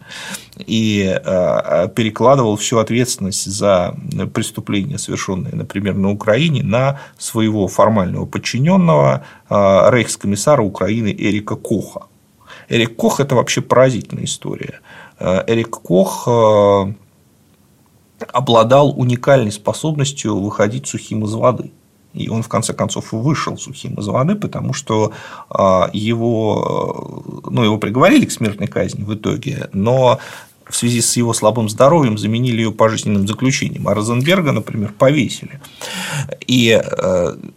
и 0.58 1.20
э, 1.24 1.90
перекладывал 1.96 2.58
всю 2.58 2.78
ответственность 2.78 3.46
за 3.46 3.96
преступления, 4.34 4.98
совершенные, 4.98 5.56
например, 5.56 5.96
на 5.96 6.12
Украине, 6.12 6.64
на 6.64 7.00
своего 7.18 7.68
формального 7.68 8.26
подчиненного 8.26 9.24
э, 9.50 9.90
рейхскомиссара 9.92 10.62
Украины 10.62 11.16
Эрика 11.18 11.56
Коха. 11.56 12.08
Эрик 12.70 12.96
Кох– 12.96 13.20
это 13.22 13.36
вообще 13.36 13.62
поразительная 13.62 14.26
история. 14.26 14.82
Э, 15.20 15.44
Эрик 15.48 15.70
Кох 15.70 16.28
э, 16.28 16.94
обладал 18.32 18.94
уникальной 19.00 19.52
способностью 19.52 20.38
выходить 20.38 20.88
сухим 20.88 21.26
из 21.26 21.34
воды. 21.34 21.72
И 22.14 22.30
он, 22.30 22.42
в 22.42 22.48
конце 22.48 22.74
концов, 22.74 23.12
вышел 23.12 23.58
сухим 23.58 23.96
из 23.96 24.08
воды, 24.08 24.36
потому 24.36 24.74
что 24.74 25.12
э, 25.50 25.90
его, 25.94 27.24
ну, 27.50 27.64
его 27.64 27.78
приговорили 27.78 28.26
к 28.26 28.32
смертной 28.32 28.68
казни 28.68 29.04
в 29.04 29.14
итоге, 29.14 29.70
но 29.74 30.20
в 30.66 30.76
связи 30.76 31.02
с 31.02 31.16
его 31.16 31.34
слабым 31.34 31.70
здоровьем 31.70 32.18
заменили 32.18 32.58
ее 32.58 32.72
пожизненным 32.72 33.28
заключением, 33.28 33.88
а 33.88 33.94
Розенберга, 33.94 34.52
например, 34.52 34.92
повесили. 34.98 35.62
И 36.46 36.78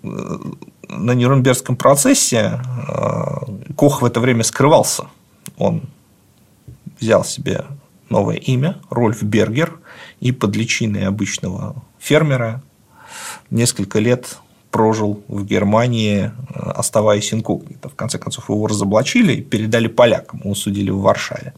на 0.02 1.14
Нюрнбергском 1.14 1.75
процессе 1.75 2.61
Кох 3.75 4.02
в 4.02 4.05
это 4.05 4.21
время 4.21 4.45
скрывался. 4.45 5.07
Он 5.57 5.83
взял 7.00 7.25
себе 7.25 7.64
новое 8.09 8.37
имя, 8.37 8.80
Рольф 8.90 9.23
Бергер, 9.23 9.78
и 10.21 10.33
под 10.33 10.57
личиной 10.57 11.07
обычного 11.07 11.83
фермера 11.99 12.62
несколько 13.50 13.99
лет 13.99 14.38
прожил 14.71 15.23
в 15.29 15.45
Германии, 15.45 16.31
э, 16.55 16.71
оставаясь 16.77 17.33
инкогнито. 17.35 17.89
В 17.89 17.95
конце 17.95 18.19
концов, 18.19 18.49
его 18.49 18.67
разоблачили 18.67 19.35
и 19.35 19.41
передали 19.43 19.89
полякам, 19.89 20.41
его 20.45 20.55
судили 20.55 20.91
в 20.91 21.00
Варшаве. 21.00 21.55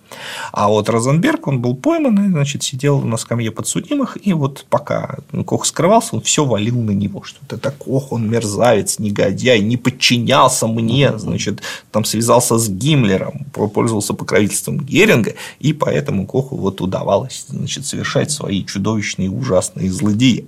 А 0.52 0.68
вот 0.68 0.88
Розенберг, 0.88 1.46
он 1.46 1.60
был 1.60 1.76
пойман, 1.76 2.26
и, 2.26 2.28
значит, 2.28 2.62
сидел 2.62 3.00
на 3.00 3.16
скамье 3.16 3.50
подсудимых, 3.50 4.18
и 4.22 4.32
вот 4.32 4.64
пока 4.70 5.16
Кох 5.46 5.66
скрывался, 5.66 6.16
он 6.16 6.22
все 6.22 6.44
валил 6.44 6.80
на 6.80 6.92
него, 6.92 7.22
что 7.22 7.38
это 7.50 7.70
Кох, 7.70 8.12
он 8.12 8.28
мерзавец, 8.30 8.98
негодяй, 8.98 9.60
не 9.60 9.76
подчинялся 9.76 10.66
мне, 10.66 11.18
значит, 11.18 11.62
там 11.90 12.04
связался 12.04 12.58
с 12.58 12.68
Гиммлером, 12.68 13.46
пользовался 13.52 14.14
покровительством 14.14 14.78
Геринга, 14.78 15.34
и 15.60 15.72
поэтому 15.72 16.26
Коху 16.26 16.56
вот 16.56 16.80
удавалось 16.80 17.44
значит, 17.48 17.84
совершать 17.84 18.30
свои 18.30 18.64
чудовищные 18.64 19.30
ужасные 19.30 19.90
злодеяния. 19.90 20.46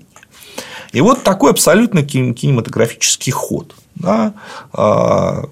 И 0.92 1.00
вот 1.00 1.22
такой 1.22 1.50
абсолютно 1.50 2.02
кинематографический 2.02 3.32
ход. 3.32 3.74
Да, 3.96 4.34
а, 4.72 5.44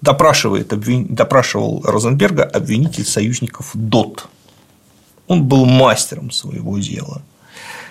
допрашивает, 0.00 0.68
допрашивал 1.14 1.82
Розенберга 1.84 2.44
обвинитель 2.44 3.04
союзников 3.04 3.70
ДОТ. 3.74 4.26
Он 5.28 5.44
был 5.44 5.64
мастером 5.64 6.30
своего 6.30 6.78
дела. 6.78 7.22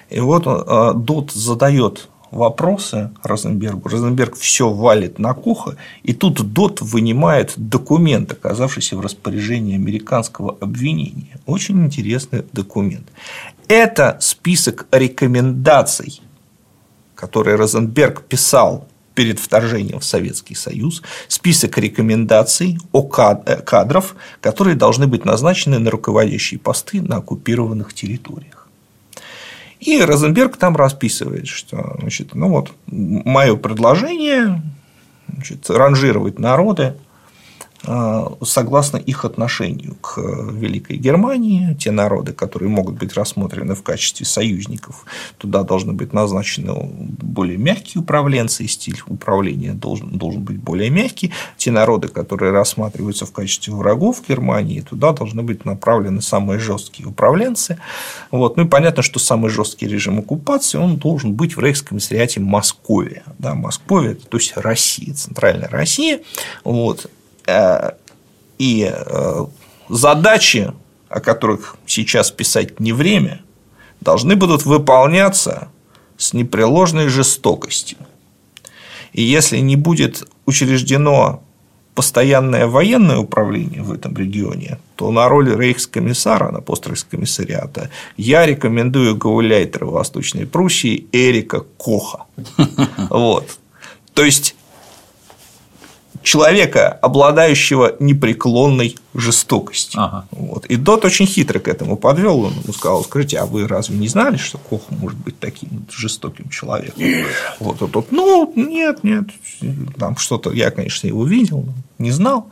И 0.09 0.19
вот 0.19 0.43
а, 0.45 0.93
Дот 0.93 1.31
задает 1.31 2.09
вопросы 2.31 3.11
Розенбергу. 3.23 3.89
Розенберг 3.89 4.35
все 4.35 4.69
валит 4.69 5.19
на 5.19 5.33
кухо, 5.33 5.75
и 6.03 6.13
тут 6.13 6.53
Дот 6.53 6.81
вынимает 6.81 7.53
документ, 7.57 8.31
оказавшийся 8.31 8.97
в 8.97 9.01
распоряжении 9.01 9.75
американского 9.75 10.57
обвинения. 10.59 11.39
Очень 11.45 11.85
интересный 11.85 12.43
документ. 12.53 13.07
Это 13.67 14.17
список 14.21 14.87
рекомендаций, 14.91 16.21
которые 17.15 17.57
Розенберг 17.57 18.23
писал 18.23 18.87
перед 19.13 19.39
вторжением 19.39 19.99
в 19.99 20.05
Советский 20.05 20.55
Союз 20.55 21.01
список 21.27 21.77
рекомендаций 21.77 22.79
о 22.91 23.01
э, 23.01 23.61
кадров, 23.61 24.15
которые 24.39 24.75
должны 24.75 25.05
быть 25.07 25.25
назначены 25.25 25.79
на 25.79 25.91
руководящие 25.91 26.59
посты 26.59 27.01
на 27.01 27.17
оккупированных 27.17 27.93
территориях. 27.93 28.60
И 29.81 29.99
Розенберг 29.99 30.57
там 30.57 30.77
расписывает, 30.77 31.47
что 31.47 31.97
значит, 31.99 32.35
ну 32.35 32.49
вот, 32.49 32.71
мое 32.85 33.55
предложение 33.55 34.61
значит, 35.27 35.67
ранжировать 35.69 36.37
народы 36.37 36.93
согласно 37.83 38.97
их 38.97 39.25
отношению 39.25 39.95
к 39.95 40.17
Великой 40.17 40.97
Германии, 40.97 41.75
те 41.79 41.91
народы, 41.91 42.31
которые 42.31 42.69
могут 42.69 42.95
быть 42.95 43.13
рассмотрены 43.13 43.73
в 43.73 43.81
качестве 43.81 44.25
союзников, 44.25 45.05
туда 45.37 45.63
должны 45.63 45.93
быть 45.93 46.13
назначены 46.13 46.73
более 46.73 47.57
мягкие 47.57 48.01
управленцы, 48.01 48.63
и 48.63 48.67
стиль 48.67 49.01
управления 49.07 49.73
должен, 49.73 50.17
должен 50.17 50.43
быть 50.43 50.57
более 50.57 50.89
мягкий. 50.89 51.31
Те 51.57 51.71
народы, 51.71 52.07
которые 52.07 52.51
рассматриваются 52.51 53.25
в 53.25 53.31
качестве 53.31 53.73
врагов 53.73 54.21
Германии, 54.27 54.81
туда 54.81 55.11
должны 55.11 55.41
быть 55.41 55.65
направлены 55.65 56.21
самые 56.21 56.59
жесткие 56.59 57.07
управленцы. 57.07 57.79
Вот. 58.29 58.57
Ну 58.57 58.65
и 58.65 58.67
понятно, 58.67 59.01
что 59.01 59.19
самый 59.19 59.49
жесткий 59.49 59.87
режим 59.87 60.19
оккупации 60.19 60.77
он 60.77 60.97
должен 60.97 61.33
быть 61.33 61.55
в 61.55 61.59
рейхскомиссариате 61.59 62.39
Москве. 62.41 63.23
Да, 63.39 63.55
Москве, 63.55 64.15
то 64.15 64.37
есть 64.37 64.53
Россия, 64.55 65.13
центральная 65.13 65.69
Россия. 65.69 66.21
Вот. 66.63 67.09
Э, 67.47 67.91
и 68.57 68.91
э, 68.93 69.45
задачи, 69.89 70.73
о 71.09 71.19
которых 71.19 71.77
сейчас 71.85 72.31
писать 72.31 72.79
не 72.79 72.93
время, 72.93 73.41
должны 74.01 74.35
будут 74.35 74.65
выполняться 74.65 75.69
с 76.17 76.33
непреложной 76.33 77.07
жестокостью. 77.07 77.97
И 79.13 79.21
если 79.23 79.57
не 79.57 79.75
будет 79.75 80.27
учреждено 80.45 81.43
постоянное 81.95 82.67
военное 82.67 83.17
управление 83.17 83.83
в 83.83 83.91
этом 83.91 84.15
регионе, 84.15 84.79
то 84.95 85.11
на 85.11 85.27
роль 85.27 85.53
рейхскомиссара, 85.53 86.51
на 86.51 86.61
пост 86.61 86.87
рейхскомиссариата 86.87 87.89
я 88.15 88.45
рекомендую 88.45 89.17
Гауляйтера 89.17 89.85
Восточной 89.85 90.45
Пруссии 90.45 91.07
Эрика 91.11 91.65
Коха. 91.77 92.25
Вот. 93.09 93.57
То 94.13 94.23
есть 94.23 94.55
человека, 96.23 96.89
обладающего 97.01 97.95
непреклонной 97.99 98.97
жестокостью. 99.13 100.01
Ага. 100.01 100.25
Вот. 100.31 100.65
И 100.65 100.75
Дот 100.75 101.05
очень 101.05 101.25
хитро 101.25 101.59
к 101.59 101.67
этому 101.67 101.97
подвел. 101.97 102.39
Он 102.41 102.53
ему 102.53 102.73
сказал: 102.73 103.03
Скажите, 103.03 103.37
а 103.39 103.45
вы 103.45 103.67
разве 103.67 103.97
не 103.97 104.07
знали, 104.07 104.37
что 104.37 104.57
Кох 104.57 104.81
может 104.89 105.17
быть 105.19 105.39
таким 105.39 105.85
жестоким 105.89 106.49
человеком? 106.49 107.03
Вот, 107.59 107.81
вот, 107.81 107.95
вот. 107.95 108.11
Ну, 108.11 108.53
нет, 108.55 109.03
нет. 109.03 109.25
Там 109.97 110.17
что-то 110.17 110.51
я, 110.51 110.71
конечно, 110.71 111.07
его 111.07 111.25
видел, 111.25 111.63
но 111.65 111.73
не 111.97 112.11
знал 112.11 112.49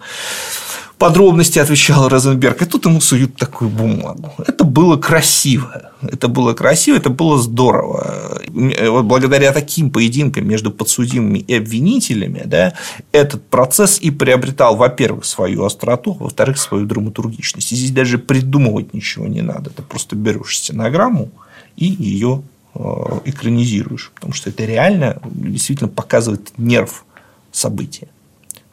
подробности 1.00 1.60
отвечал 1.60 2.10
Розенберг, 2.10 2.62
и 2.62 2.66
тут 2.66 2.86
ему 2.86 3.02
суют 3.02 3.36
такую 3.38 3.72
бумагу. 3.72 4.34
Это 4.46 4.66
было 4.66 4.98
красиво. 4.98 5.92
Это 6.02 6.28
было 6.28 6.54
красиво, 6.54 6.98
это 6.98 7.10
было 7.10 7.40
здорово. 7.40 8.42
Вот 8.90 9.06
благодаря 9.06 9.52
таким 9.54 9.90
поединкам 9.92 10.48
между 10.48 10.72
подсудимыми 10.72 11.40
и 11.40 11.56
обвинителями 11.56 12.44
да, 12.46 12.74
этот 13.12 13.48
процесс 13.48 14.00
и 14.00 14.12
приобретал, 14.12 14.76
во-первых, 14.76 15.26
свою 15.26 15.64
остроту, 15.64 16.14
во-вторых, 16.14 16.58
свою 16.58 16.86
драматургичность. 16.86 17.72
И 17.72 17.76
здесь 17.76 17.92
даже 17.92 18.18
придумывать 18.18 18.94
ничего 18.94 19.28
не 19.28 19.42
надо. 19.42 19.70
Ты 19.70 19.82
просто 19.82 20.16
берешь 20.16 20.58
стенограмму 20.58 21.30
и 21.78 21.86
ее 21.86 22.42
э, 22.76 22.80
экранизируешь, 23.26 24.12
потому 24.16 24.34
что 24.34 24.50
это 24.50 24.66
реально 24.66 25.22
действительно 25.24 25.90
показывает 25.90 26.52
нерв 26.58 27.06
события. 27.52 28.10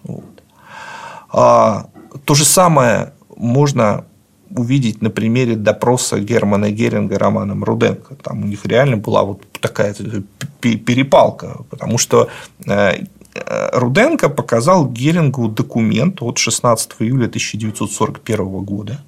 Вот. 0.02 0.24
То 2.24 2.34
же 2.34 2.44
самое 2.44 3.12
можно 3.36 4.04
увидеть 4.50 5.02
на 5.02 5.10
примере 5.10 5.56
допроса 5.56 6.20
Германа 6.20 6.70
Геринга 6.70 7.18
Романом 7.18 7.64
Руденко. 7.64 8.14
Там 8.14 8.44
у 8.44 8.46
них 8.46 8.64
реально 8.64 8.96
была 8.96 9.22
вот 9.22 9.42
такая 9.60 9.94
перепалка, 10.60 11.58
потому 11.70 11.98
что 11.98 12.28
э, 12.66 13.04
Руденко 13.72 14.28
показал 14.28 14.88
Герингу 14.88 15.48
документ 15.48 16.22
от 16.22 16.38
16 16.38 16.92
июля 17.00 17.26
1941 17.26 18.46
года. 18.64 19.00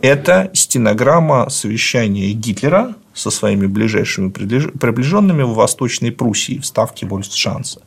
Это 0.00 0.50
стенограмма 0.52 1.48
совещания 1.48 2.32
Гитлера 2.32 2.94
со 3.14 3.30
своими 3.30 3.66
ближайшими 3.66 4.30
приближенными 4.30 5.42
в 5.42 5.54
Восточной 5.54 6.12
Пруссии 6.12 6.58
в 6.58 6.66
ставке 6.66 7.06
Вольфшанса. 7.06 7.82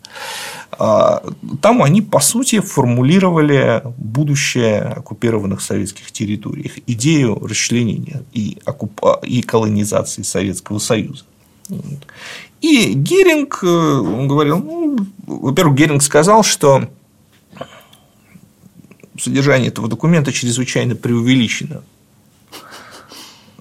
А, 0.72 1.24
там 1.62 1.82
они, 1.82 2.02
по 2.02 2.20
сути, 2.20 2.60
формулировали 2.60 3.82
будущее 3.98 4.82
оккупированных 4.82 5.62
советских 5.62 6.12
территорий, 6.12 6.72
идею 6.88 7.40
расчленения 7.40 8.24
и, 8.34 8.58
оккупа... 8.66 9.20
и 9.24 9.42
колонизации 9.42 10.22
Советского 10.22 10.80
Союза. 10.80 11.24
И 12.62 12.94
Геринг 12.94 13.60
э, 13.64 14.26
говорил, 14.28 14.60
ну, 14.60 14.98
во-первых, 15.28 15.78
Геринг 15.78 16.02
сказал, 16.02 16.44
что 16.44 16.90
содержание 19.20 19.70
этого 19.70 19.88
документа 19.88 20.32
чрезвычайно 20.32 20.96
преувеличено. 20.96 21.84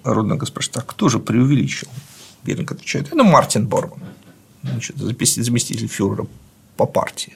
Руденко 0.05 0.47
спрашивает, 0.47 0.77
а 0.79 0.83
кто 0.83 1.09
же 1.09 1.19
преувеличил? 1.19 1.89
Геринг 2.45 2.73
отвечает, 2.73 3.07
это 3.07 3.25
Мартин 3.25 3.67
Борман, 3.67 4.01
значит, 4.63 4.97
заместитель 4.97 5.89
фюрера 5.89 6.27
по 6.77 6.87
партии. 6.87 7.35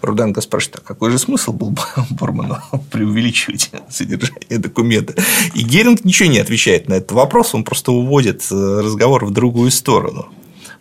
Руденко 0.00 0.40
спрашивает, 0.40 0.76
а 0.78 0.86
какой 0.86 1.10
же 1.10 1.18
смысл 1.18 1.52
был 1.52 1.70
бы 1.70 1.82
Борману 2.10 2.60
преувеличивать 2.90 3.70
содержание 3.88 4.58
документа? 4.58 5.14
И 5.54 5.62
Геринг 5.62 6.04
ничего 6.04 6.28
не 6.28 6.38
отвечает 6.38 6.88
на 6.88 6.94
этот 6.94 7.12
вопрос, 7.12 7.54
он 7.54 7.64
просто 7.64 7.92
уводит 7.92 8.46
э, 8.50 8.80
разговор 8.82 9.24
в 9.24 9.30
другую 9.30 9.70
сторону. 9.70 10.28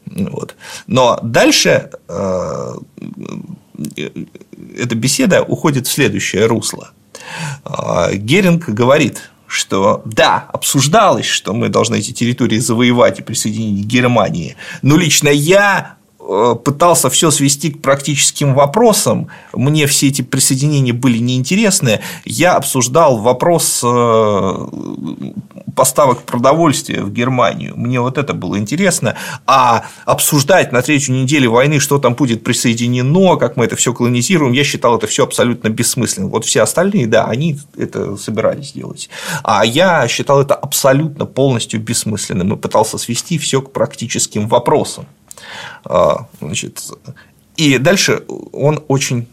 Вот. 0.05 0.55
Но 0.87 1.19
дальше 1.21 1.91
э, 2.07 2.75
эта 4.77 4.95
беседа 4.95 5.43
уходит 5.43 5.87
в 5.87 5.91
следующее 5.91 6.47
русло. 6.47 6.91
Э, 7.65 8.15
Геринг 8.15 8.67
говорит, 8.69 9.29
что 9.51 10.01
да, 10.05 10.47
обсуждалось, 10.53 11.25
что 11.25 11.53
мы 11.53 11.67
должны 11.67 11.99
эти 11.99 12.11
территории 12.11 12.57
завоевать 12.57 13.19
и 13.19 13.21
присоединить 13.21 13.83
к 13.83 13.87
Германии, 13.87 14.55
но 14.81 14.95
лично 14.95 15.27
я 15.27 15.97
пытался 16.63 17.09
все 17.09 17.31
свести 17.31 17.71
к 17.71 17.81
практическим 17.81 18.53
вопросам. 18.53 19.27
Мне 19.53 19.87
все 19.87 20.07
эти 20.07 20.21
присоединения 20.21 20.93
были 20.93 21.17
неинтересны. 21.17 21.99
Я 22.25 22.55
обсуждал 22.55 23.17
вопрос 23.17 23.81
э, 23.83 24.67
поставок 25.75 26.23
продовольствия 26.23 27.01
в 27.01 27.11
Германию. 27.11 27.73
Мне 27.75 27.99
вот 27.99 28.17
это 28.17 28.33
было 28.33 28.57
интересно. 28.57 29.15
А 29.47 29.85
обсуждать 30.05 30.71
на 30.71 30.81
третью 30.81 31.15
неделю 31.15 31.51
войны, 31.51 31.79
что 31.79 31.97
там 31.97 32.13
будет 32.13 32.43
присоединено, 32.43 33.37
как 33.37 33.57
мы 33.57 33.65
это 33.65 33.75
все 33.75 33.93
колонизируем, 33.93 34.53
я 34.53 34.63
считал 34.63 34.97
это 34.97 35.07
все 35.07 35.23
абсолютно 35.23 35.69
бессмысленным. 35.69 36.29
Вот 36.29 36.45
все 36.45 36.61
остальные, 36.61 37.07
да, 37.07 37.25
они 37.25 37.59
это 37.77 38.15
собирались 38.15 38.73
делать. 38.73 39.09
А 39.43 39.65
я 39.65 40.07
считал 40.07 40.41
это 40.41 40.55
абсолютно 40.55 41.25
полностью 41.25 41.79
бессмысленным 41.79 42.53
и 42.53 42.57
пытался 42.57 42.97
свести 42.97 43.37
все 43.37 43.61
к 43.61 43.71
практическим 43.71 44.47
вопросам. 44.47 45.07
А, 45.83 46.27
значит, 46.39 46.81
и 47.55 47.77
дальше 47.77 48.23
он 48.51 48.83
очень 48.87 49.27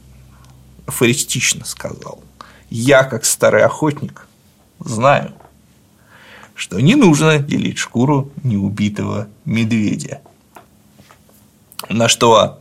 афористично 0.87 1.65
сказал. 1.65 2.23
Я, 2.71 3.05
как 3.05 3.25
старый 3.25 3.65
охотник, 3.65 4.27
знаю, 4.81 5.33
что 6.55 6.81
не 6.81 6.95
нужно 6.95 7.39
делить 7.39 7.79
шкуру 7.79 8.31
неубитого 8.43 9.29
медведя. 9.45 10.21
На 11.89 12.09
что 12.09 12.61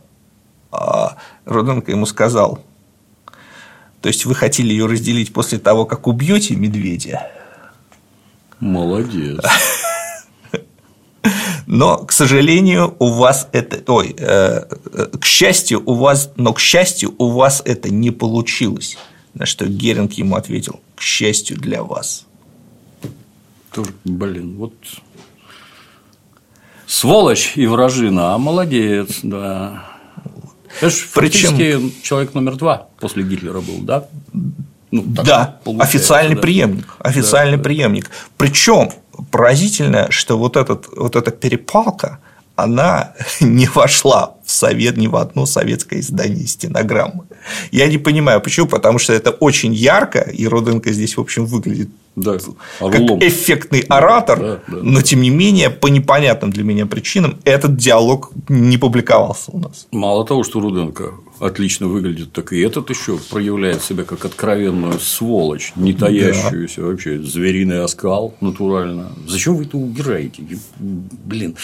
а, 0.70 1.16
Руденко 1.44 1.90
ему 1.90 2.06
сказал, 2.06 2.64
то 4.00 4.08
есть 4.08 4.24
вы 4.24 4.34
хотели 4.34 4.68
ее 4.68 4.86
разделить 4.86 5.32
после 5.32 5.58
того, 5.58 5.84
как 5.84 6.06
убьете 6.06 6.54
медведя? 6.54 7.30
Молодец. 8.60 9.40
Но, 11.66 11.98
к 11.98 12.12
сожалению, 12.12 12.94
у 12.98 13.08
вас 13.10 13.48
это, 13.52 13.82
ой, 13.92 14.14
э, 14.18 14.64
к 15.20 15.24
счастью, 15.24 15.82
у 15.84 15.94
вас, 15.94 16.30
но 16.36 16.52
к 16.52 16.60
счастью, 16.60 17.14
у 17.18 17.30
вас 17.30 17.62
это 17.64 17.90
не 17.90 18.10
получилось. 18.10 18.96
На 19.34 19.46
что 19.46 19.66
Геринг 19.66 20.12
ему 20.14 20.36
ответил: 20.36 20.80
к 20.94 21.02
счастью 21.02 21.58
для 21.58 21.82
вас. 21.82 22.24
Тоже, 23.72 23.90
блин, 24.04 24.56
вот 24.56 24.72
сволочь 26.86 27.52
и 27.56 27.66
вражина, 27.66 28.34
а 28.34 28.38
молодец, 28.38 29.20
да. 29.22 29.84
Это 30.80 30.90
же 30.90 31.06
Причем... 31.14 31.92
человек 32.02 32.34
номер 32.34 32.56
два 32.56 32.88
после 33.00 33.22
Гитлера 33.22 33.60
был, 33.60 33.78
да? 33.78 34.06
Ну, 34.90 35.02
да, 35.06 35.60
официальный 35.78 36.34
да. 36.34 36.40
преемник. 36.40 36.96
Официальный 36.98 37.58
да, 37.58 37.62
преемник. 37.62 38.10
Причем 38.38 38.90
поразительно, 39.30 40.10
что 40.10 40.38
вот, 40.38 40.56
этот, 40.56 40.88
вот 40.96 41.16
эта 41.16 41.30
перепалка, 41.30 42.18
она 42.58 43.14
не 43.40 43.66
вошла 43.66 44.34
в 44.44 44.50
совет, 44.50 44.96
ни 44.96 45.06
в 45.06 45.16
одно 45.16 45.46
советское 45.46 46.00
издание 46.00 46.46
стенограммы. 46.46 47.24
Я 47.70 47.86
не 47.86 47.98
понимаю, 47.98 48.40
почему, 48.40 48.66
потому 48.66 48.98
что 48.98 49.12
это 49.12 49.30
очень 49.30 49.72
ярко, 49.72 50.20
и 50.20 50.46
Руденко 50.46 50.92
здесь, 50.92 51.16
в 51.16 51.20
общем, 51.20 51.46
выглядит 51.46 51.88
да, 52.16 52.36
как 52.80 53.00
эффектный 53.22 53.80
оратор, 53.80 54.40
да, 54.40 54.60
да. 54.66 54.78
но 54.82 55.02
тем 55.02 55.20
не 55.20 55.30
менее, 55.30 55.70
по 55.70 55.86
непонятным 55.86 56.50
для 56.50 56.64
меня 56.64 56.86
причинам, 56.86 57.38
этот 57.44 57.76
диалог 57.76 58.32
не 58.48 58.76
публиковался 58.76 59.52
у 59.52 59.58
нас. 59.60 59.86
Мало 59.92 60.26
того, 60.26 60.42
что 60.42 60.58
Руденко 60.58 61.12
отлично 61.38 61.86
выглядит, 61.86 62.32
так 62.32 62.52
и 62.52 62.60
этот 62.60 62.90
еще 62.90 63.18
проявляет 63.30 63.84
себя 63.84 64.02
как 64.02 64.24
откровенную 64.24 64.98
сволочь, 64.98 65.72
не 65.76 65.92
таящуюся 65.92 66.80
да. 66.80 66.86
вообще, 66.88 67.22
звериный 67.22 67.84
оскал 67.84 68.34
натурально. 68.40 69.12
Зачем 69.28 69.54
вы 69.54 69.64
это 69.64 69.76
убираете? 69.76 70.42
Блин, 70.78 71.56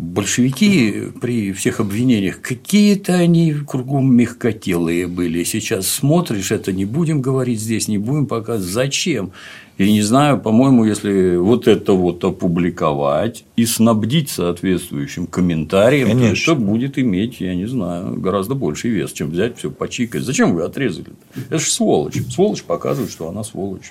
большевики 0.00 1.08
при 1.20 1.52
всех 1.52 1.80
обвинениях 1.80 2.40
какие-то 2.40 3.14
они 3.14 3.54
кругом 3.66 4.14
мягкотелые 4.14 5.06
были. 5.06 5.44
Сейчас 5.44 5.86
смотришь, 5.86 6.50
это 6.50 6.72
не 6.72 6.86
будем 6.86 7.20
говорить 7.20 7.60
здесь, 7.60 7.86
не 7.86 7.98
будем 7.98 8.26
показывать. 8.26 8.72
Зачем? 8.72 9.32
И 9.76 9.92
не 9.92 10.02
знаю, 10.02 10.38
по-моему, 10.40 10.84
если 10.84 11.36
вот 11.36 11.66
это 11.68 11.92
вот 11.92 12.24
опубликовать 12.24 13.44
и 13.56 13.64
снабдить 13.64 14.28
соответствующим 14.30 15.26
комментарием, 15.26 16.08
Конечно. 16.08 16.34
то 16.34 16.52
это 16.52 16.60
будет 16.60 16.98
иметь, 16.98 17.40
я 17.40 17.54
не 17.54 17.66
знаю, 17.66 18.20
гораздо 18.20 18.54
больший 18.54 18.90
вес, 18.90 19.12
чем 19.12 19.30
взять 19.30 19.58
все 19.58 19.70
почикать. 19.70 20.22
Зачем 20.22 20.54
вы 20.54 20.64
отрезали? 20.64 21.08
Это 21.34 21.58
же 21.58 21.70
сволочь. 21.70 22.20
Сволочь 22.28 22.62
показывает, 22.62 23.10
что 23.10 23.28
она 23.28 23.42
сволочь. 23.42 23.90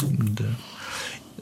Да. 0.00 0.44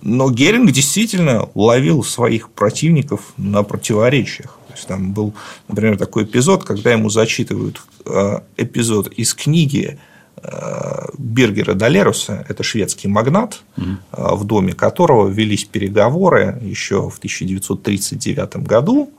Но 0.02 0.30
Геринг 0.30 0.70
действительно 0.70 1.48
ловил 1.54 2.02
своих 2.02 2.50
противников 2.50 3.32
на 3.36 3.62
противоречиях. 3.62 4.58
То 4.68 4.74
есть 4.74 4.86
там 4.86 5.12
был, 5.12 5.34
например, 5.68 5.98
такой 5.98 6.24
эпизод, 6.24 6.64
когда 6.64 6.92
ему 6.92 7.10
зачитывают 7.10 7.82
э, 8.06 8.40
эпизод 8.56 9.08
из 9.08 9.34
книги 9.34 9.98
э, 10.36 11.06
Бергера 11.18 11.74
Далеруса, 11.74 12.46
это 12.48 12.62
шведский 12.62 13.08
магнат, 13.08 13.60
угу. 13.76 13.96
в 14.12 14.44
доме 14.44 14.72
которого 14.72 15.28
велись 15.28 15.64
переговоры 15.64 16.58
еще 16.62 17.10
в 17.10 17.18
1939 17.18 18.56
году. 18.58 19.10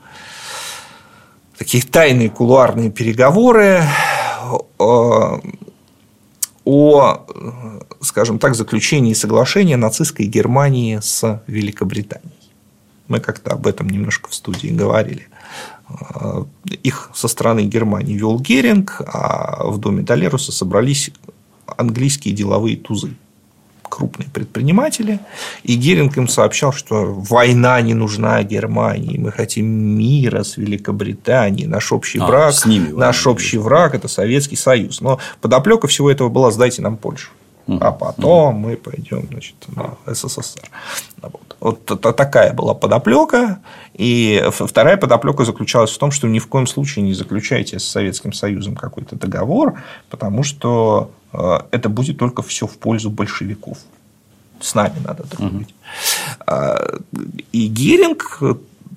Такие 1.57 1.83
тайные 1.83 2.29
кулуарные 2.29 2.89
переговоры 2.89 3.83
о, 6.65 7.25
скажем 8.01 8.39
так, 8.39 8.55
заключении 8.55 9.13
соглашения 9.13 9.77
нацистской 9.77 10.25
Германии 10.25 10.99
с 11.01 11.43
Великобританией. 11.47 12.31
Мы 13.07 13.19
как-то 13.19 13.51
об 13.51 13.67
этом 13.67 13.89
немножко 13.89 14.29
в 14.29 14.33
студии 14.33 14.69
говорили. 14.69 15.27
Их 16.83 17.11
со 17.13 17.27
стороны 17.27 17.61
Германии 17.61 18.15
вел 18.17 18.39
Геринг, 18.39 19.01
а 19.05 19.65
в 19.65 19.77
доме 19.79 20.03
Толеруса 20.03 20.51
собрались 20.51 21.11
английские 21.65 22.33
деловые 22.33 22.77
тузы 22.77 23.15
крупные 23.91 24.29
предприниматели, 24.29 25.19
и 25.63 25.75
Геринг 25.75 26.17
им 26.17 26.27
сообщал, 26.27 26.71
что 26.71 27.05
война 27.05 27.79
не 27.81 27.93
нужна 27.93 28.41
Германии, 28.43 29.17
мы 29.17 29.31
хотим 29.31 29.65
мира 29.67 30.43
с 30.43 30.57
Великобританией, 30.57 31.67
наш 31.67 31.91
общий 31.91 32.19
а, 32.19 32.25
враг, 32.25 32.53
с 32.53 32.65
ними 32.65 32.91
наш 32.91 33.27
общий 33.27 33.57
враг– 33.57 33.93
это 33.95 34.07
Советский 34.07 34.55
Союз. 34.55 35.01
Но 35.01 35.19
подоплека 35.41 35.87
всего 35.87 36.09
этого 36.09 36.29
была 36.29 36.51
«сдайте 36.51 36.81
нам 36.81 36.97
Польшу» 36.97 37.31
а 37.67 37.91
потом 37.91 38.55
мы 38.55 38.75
пойдем 38.75 39.27
значит, 39.27 39.55
на 39.75 39.95
СССР. 40.05 40.69
Вот. 41.21 41.85
вот 41.85 42.01
такая 42.15 42.53
была 42.53 42.73
подоплека. 42.73 43.59
И 43.93 44.43
вторая 44.51 44.97
подоплека 44.97 45.45
заключалась 45.45 45.91
в 45.91 45.97
том, 45.97 46.11
что 46.11 46.27
ни 46.27 46.39
в 46.39 46.47
коем 46.47 46.67
случае 46.67 47.05
не 47.05 47.13
заключайте 47.13 47.79
с 47.79 47.83
Советским 47.83 48.33
Союзом 48.33 48.75
какой-то 48.75 49.15
договор, 49.15 49.81
потому 50.09 50.43
что 50.43 51.11
это 51.33 51.89
будет 51.89 52.17
только 52.17 52.41
все 52.41 52.67
в 52.67 52.77
пользу 52.77 53.09
большевиков. 53.09 53.77
С 54.59 54.75
нами 54.75 54.99
надо 55.03 55.23
дружить. 55.23 55.73
Угу. 56.47 56.57
И 57.51 57.67
Геринг, 57.67 58.41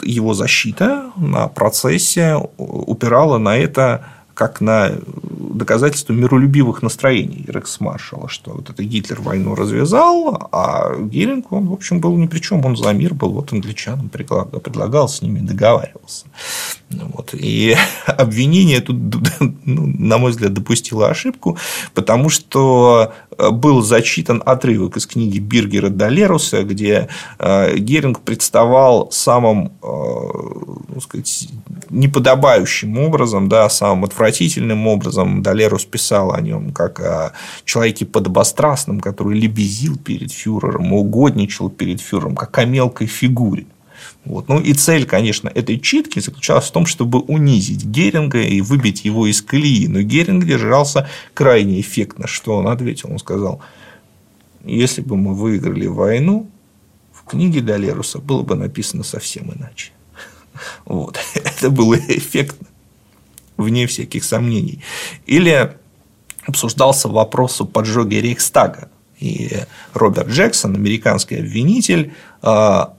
его 0.03 0.35
защита 0.35 1.11
на 1.17 1.49
процессе 1.49 2.37
упирала 2.59 3.39
на 3.39 3.57
это 3.57 4.05
как 4.35 4.61
на 4.61 4.93
доказательство 5.55 6.13
миролюбивых 6.13 6.83
настроений 6.83 7.45
Рекс-маршала, 7.47 8.29
что 8.29 8.53
вот 8.53 8.71
это 8.71 8.83
Гитлер 8.83 9.21
войну 9.21 9.55
развязал, 9.55 10.49
а 10.53 10.97
Геринг, 10.99 11.53
он, 11.53 11.69
в 11.69 11.73
общем, 11.73 12.01
был 12.01 12.17
ни 12.17 12.27
при 12.27 12.41
чем, 12.41 12.65
он 12.67 12.77
за 12.77 12.93
мир 12.93 13.15
был, 13.15 13.31
вот 13.31 13.53
англичанам 13.53 14.09
предлагал, 14.09 15.09
с 15.09 15.23
ними 15.23 15.39
договаривался. 15.39 16.27
Вот. 16.91 17.31
И 17.35 17.77
обвинение 18.07 18.81
тут, 18.81 18.97
ну, 19.65 19.87
на 19.87 20.19
мой 20.19 20.33
взгляд, 20.33 20.53
допустило 20.53 21.09
ошибку, 21.09 21.57
потому 21.95 22.29
что 22.29 23.13
был 23.39 23.83
зачитан 23.83 24.43
отрывок 24.45 24.97
из 24.97 25.07
книги 25.07 25.39
Биргера 25.39 25.89
Далеруса, 25.89 26.63
где 26.63 27.09
э, 27.39 27.77
Геринг 27.77 28.21
представал 28.21 29.11
самым 29.11 29.73
э, 29.83 29.87
ну, 29.87 31.01
сказать, 31.01 31.49
неподобающим 31.91 32.99
образом, 32.99 33.49
да, 33.49 33.69
самым 33.69 34.05
отвратительным 34.05 34.24
образом. 34.87 35.43
Далерус 35.43 35.85
писал 35.85 36.33
о 36.33 36.41
нем 36.41 36.73
как 36.73 37.01
о 37.01 37.33
человеке 37.65 38.07
подобострастном, 38.07 39.01
который 39.01 39.39
лебезил 39.39 39.97
перед 39.97 40.33
фюрером, 40.33 40.93
угодничал 40.93 41.71
перед 41.71 42.01
фюрером, 42.01 42.37
как 42.37 42.57
о 42.59 42.65
мелкой 42.65 43.07
фигуре. 43.07 43.67
Вот. 44.25 44.49
Ну 44.49 44.61
и 44.61 44.73
цель, 44.73 45.05
конечно, 45.05 45.51
этой 45.55 45.79
читки 45.79 46.19
заключалась 46.19 46.67
в 46.67 46.73
том, 46.73 46.87
чтобы 46.87 47.21
унизить 47.21 47.85
Геринга 47.85 48.41
и 48.41 48.61
выбить 48.61 49.05
его 49.05 49.27
из 49.27 49.43
колеи. 49.43 49.87
Но 49.87 50.01
Геринг 50.01 50.45
держался 50.45 51.09
крайне 51.35 51.81
эффектно. 51.81 52.27
Что 52.27 52.57
он 52.57 52.69
ответил? 52.69 53.11
Он 53.11 53.19
сказал, 53.19 53.61
если 54.65 55.03
бы 55.03 55.17
мы 55.17 55.35
выиграли 55.35 55.87
войну, 55.87 56.49
в 57.13 57.25
книге 57.25 57.61
Далеруса 57.61 58.19
было 58.19 58.43
бы 58.43 58.55
написано 58.55 59.05
совсем 59.05 59.53
иначе. 59.53 59.93
Вот. 60.85 61.19
Это 61.35 61.69
было 61.71 61.95
эффектно, 61.95 62.67
вне 63.57 63.87
всяких 63.87 64.25
сомнений. 64.25 64.83
Или 65.27 65.77
обсуждался 66.47 67.09
вопрос 67.09 67.61
о 67.61 67.65
поджоге 67.65 68.21
Рейхстага. 68.21 68.89
И 69.19 69.61
Роберт 69.95 70.29
Джексон, 70.29 70.75
американский 70.75 71.37
обвинитель, 71.37 72.13
а, 72.43 72.95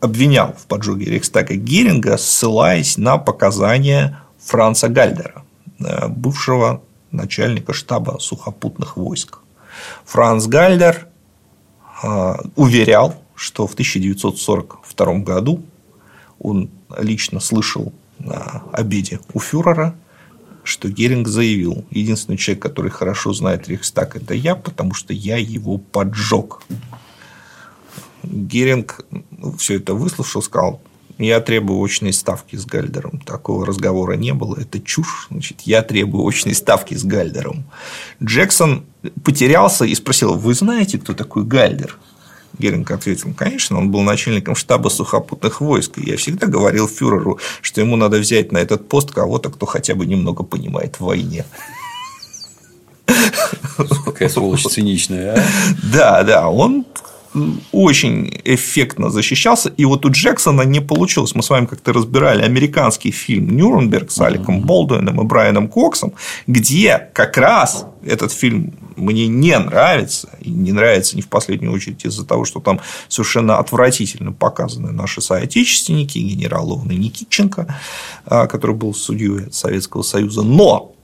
обвинял 0.00 0.54
в 0.58 0.66
поджоге 0.66 1.06
Рейхстага 1.06 1.54
Геринга, 1.54 2.16
ссылаясь 2.16 2.96
на 2.96 3.18
показания 3.18 4.20
Франца 4.38 4.88
Гальдера, 4.88 5.44
э, 5.78 6.08
бывшего 6.08 6.82
начальника 7.12 7.72
штаба 7.72 8.18
сухопутных 8.18 8.96
войск. 8.96 9.38
Франц 10.04 10.46
Гальдер 10.46 11.06
э, 12.02 12.34
уверял, 12.56 13.14
что 13.36 13.68
в 13.68 13.74
1942 13.74 15.18
году 15.18 15.62
он 16.40 16.70
лично 16.98 17.38
слышал 17.38 17.92
обеде 18.72 19.20
у 19.32 19.40
фюрера, 19.40 19.94
что 20.64 20.88
Геринг 20.88 21.28
заявил, 21.28 21.84
единственный 21.90 22.36
человек, 22.36 22.62
который 22.62 22.90
хорошо 22.90 23.32
знает 23.32 23.68
Рейхстаг, 23.68 24.16
это 24.16 24.34
я, 24.34 24.54
потому 24.54 24.94
что 24.94 25.12
я 25.12 25.36
его 25.36 25.78
поджег. 25.78 26.62
Геринг 28.22 29.04
все 29.58 29.76
это 29.76 29.94
выслушал, 29.94 30.42
сказал, 30.42 30.80
я 31.18 31.40
требую 31.40 31.82
очной 31.82 32.12
ставки 32.12 32.56
с 32.56 32.64
Гальдером. 32.64 33.20
Такого 33.20 33.66
разговора 33.66 34.14
не 34.14 34.32
было. 34.32 34.58
Это 34.58 34.80
чушь. 34.80 35.26
Значит, 35.30 35.62
я 35.62 35.82
требую 35.82 36.26
очной 36.26 36.54
ставки 36.54 36.94
с 36.94 37.04
Гальдером. 37.04 37.64
Джексон 38.22 38.84
потерялся 39.24 39.84
и 39.84 39.94
спросил, 39.94 40.36
вы 40.36 40.54
знаете, 40.54 40.98
кто 40.98 41.12
такой 41.14 41.44
Гальдер? 41.44 41.98
Геринг 42.58 42.90
ответил, 42.90 43.32
конечно, 43.34 43.78
он 43.78 43.90
был 43.90 44.02
начальником 44.02 44.54
штаба 44.54 44.88
сухопутных 44.88 45.60
войск. 45.60 45.98
И 45.98 46.10
я 46.10 46.16
всегда 46.16 46.46
говорил 46.46 46.88
фюреру, 46.88 47.38
что 47.60 47.80
ему 47.80 47.96
надо 47.96 48.18
взять 48.18 48.52
на 48.52 48.58
этот 48.58 48.88
пост 48.88 49.10
кого-то, 49.10 49.50
кто 49.50 49.66
хотя 49.66 49.94
бы 49.94 50.06
немного 50.06 50.42
понимает 50.42 50.96
в 50.96 51.04
войне. 51.04 51.44
Какая 54.04 54.28
сволочь 54.28 54.64
циничная, 54.64 55.34
а? 55.34 55.44
Да, 55.92 56.22
да, 56.22 56.48
он 56.48 56.84
очень 57.72 58.40
эффектно 58.44 59.10
защищался. 59.10 59.70
И 59.70 59.84
вот 59.84 60.04
у 60.04 60.10
Джексона 60.10 60.62
не 60.62 60.80
получилось. 60.80 61.34
Мы 61.34 61.42
с 61.42 61.50
вами 61.50 61.66
как-то 61.66 61.92
разбирали 61.92 62.42
американский 62.42 63.10
фильм 63.10 63.56
«Нюрнберг» 63.56 64.10
с 64.10 64.20
Аликом 64.20 64.60
Болдуином 64.60 65.20
и 65.20 65.24
Брайаном 65.24 65.68
Коксом, 65.68 66.12
где 66.46 67.08
как 67.14 67.36
раз 67.38 67.86
этот 68.04 68.32
фильм 68.32 68.74
мне 68.96 69.28
не 69.28 69.58
нравится, 69.58 70.28
и 70.40 70.50
не 70.50 70.72
нравится 70.72 71.16
не 71.16 71.22
в 71.22 71.28
последнюю 71.28 71.72
очередь 71.72 72.04
из-за 72.04 72.26
того, 72.26 72.44
что 72.44 72.60
там 72.60 72.80
совершенно 73.08 73.58
отвратительно 73.58 74.32
показаны 74.32 74.92
наши 74.92 75.20
соотечественники, 75.20 76.18
генерал 76.18 76.68
Ловный 76.68 76.96
Никитченко, 76.96 77.74
а, 78.26 78.46
который 78.46 78.76
был 78.76 78.94
судьей 78.94 79.50
Советского 79.52 80.02
Союза, 80.02 80.42
но 80.42 80.94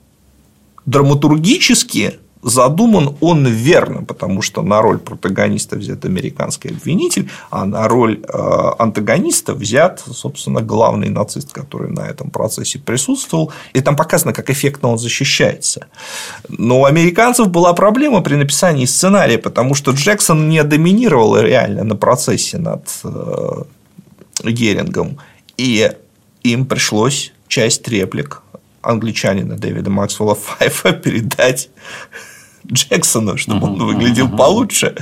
драматургически 0.84 2.18
задуман 2.42 3.16
он 3.20 3.46
верно, 3.46 4.02
потому 4.04 4.42
что 4.42 4.62
на 4.62 4.80
роль 4.82 4.98
протагониста 4.98 5.76
взят 5.76 6.04
американский 6.04 6.68
обвинитель, 6.68 7.30
а 7.50 7.64
на 7.64 7.88
роль 7.88 8.20
э, 8.22 8.72
антагониста 8.78 9.54
взят, 9.54 10.02
собственно, 10.12 10.60
главный 10.60 11.08
нацист, 11.08 11.52
который 11.52 11.90
на 11.90 12.06
этом 12.06 12.30
процессе 12.30 12.78
присутствовал. 12.78 13.52
И 13.72 13.80
там 13.80 13.96
показано, 13.96 14.32
как 14.32 14.50
эффектно 14.50 14.90
он 14.90 14.98
защищается. 14.98 15.86
Но 16.48 16.80
у 16.80 16.84
американцев 16.84 17.48
была 17.48 17.72
проблема 17.74 18.20
при 18.20 18.36
написании 18.36 18.86
сценария, 18.86 19.38
потому 19.38 19.74
что 19.74 19.92
Джексон 19.92 20.48
не 20.48 20.62
доминировал 20.64 21.38
реально 21.38 21.84
на 21.84 21.96
процессе 21.96 22.58
над 22.58 22.88
э, 23.04 23.62
Герингом. 24.44 25.18
И 25.56 25.90
им 26.42 26.66
пришлось 26.66 27.32
часть 27.48 27.88
реплик 27.88 28.42
англичанина 28.82 29.56
Дэвида 29.56 29.90
Максвелла 29.90 30.34
Файфа 30.34 30.92
передать 31.04 31.70
Джексону, 32.70 33.36
чтобы 33.36 33.66
он 33.66 33.78
выглядел 33.78 34.28
получше. 34.28 34.94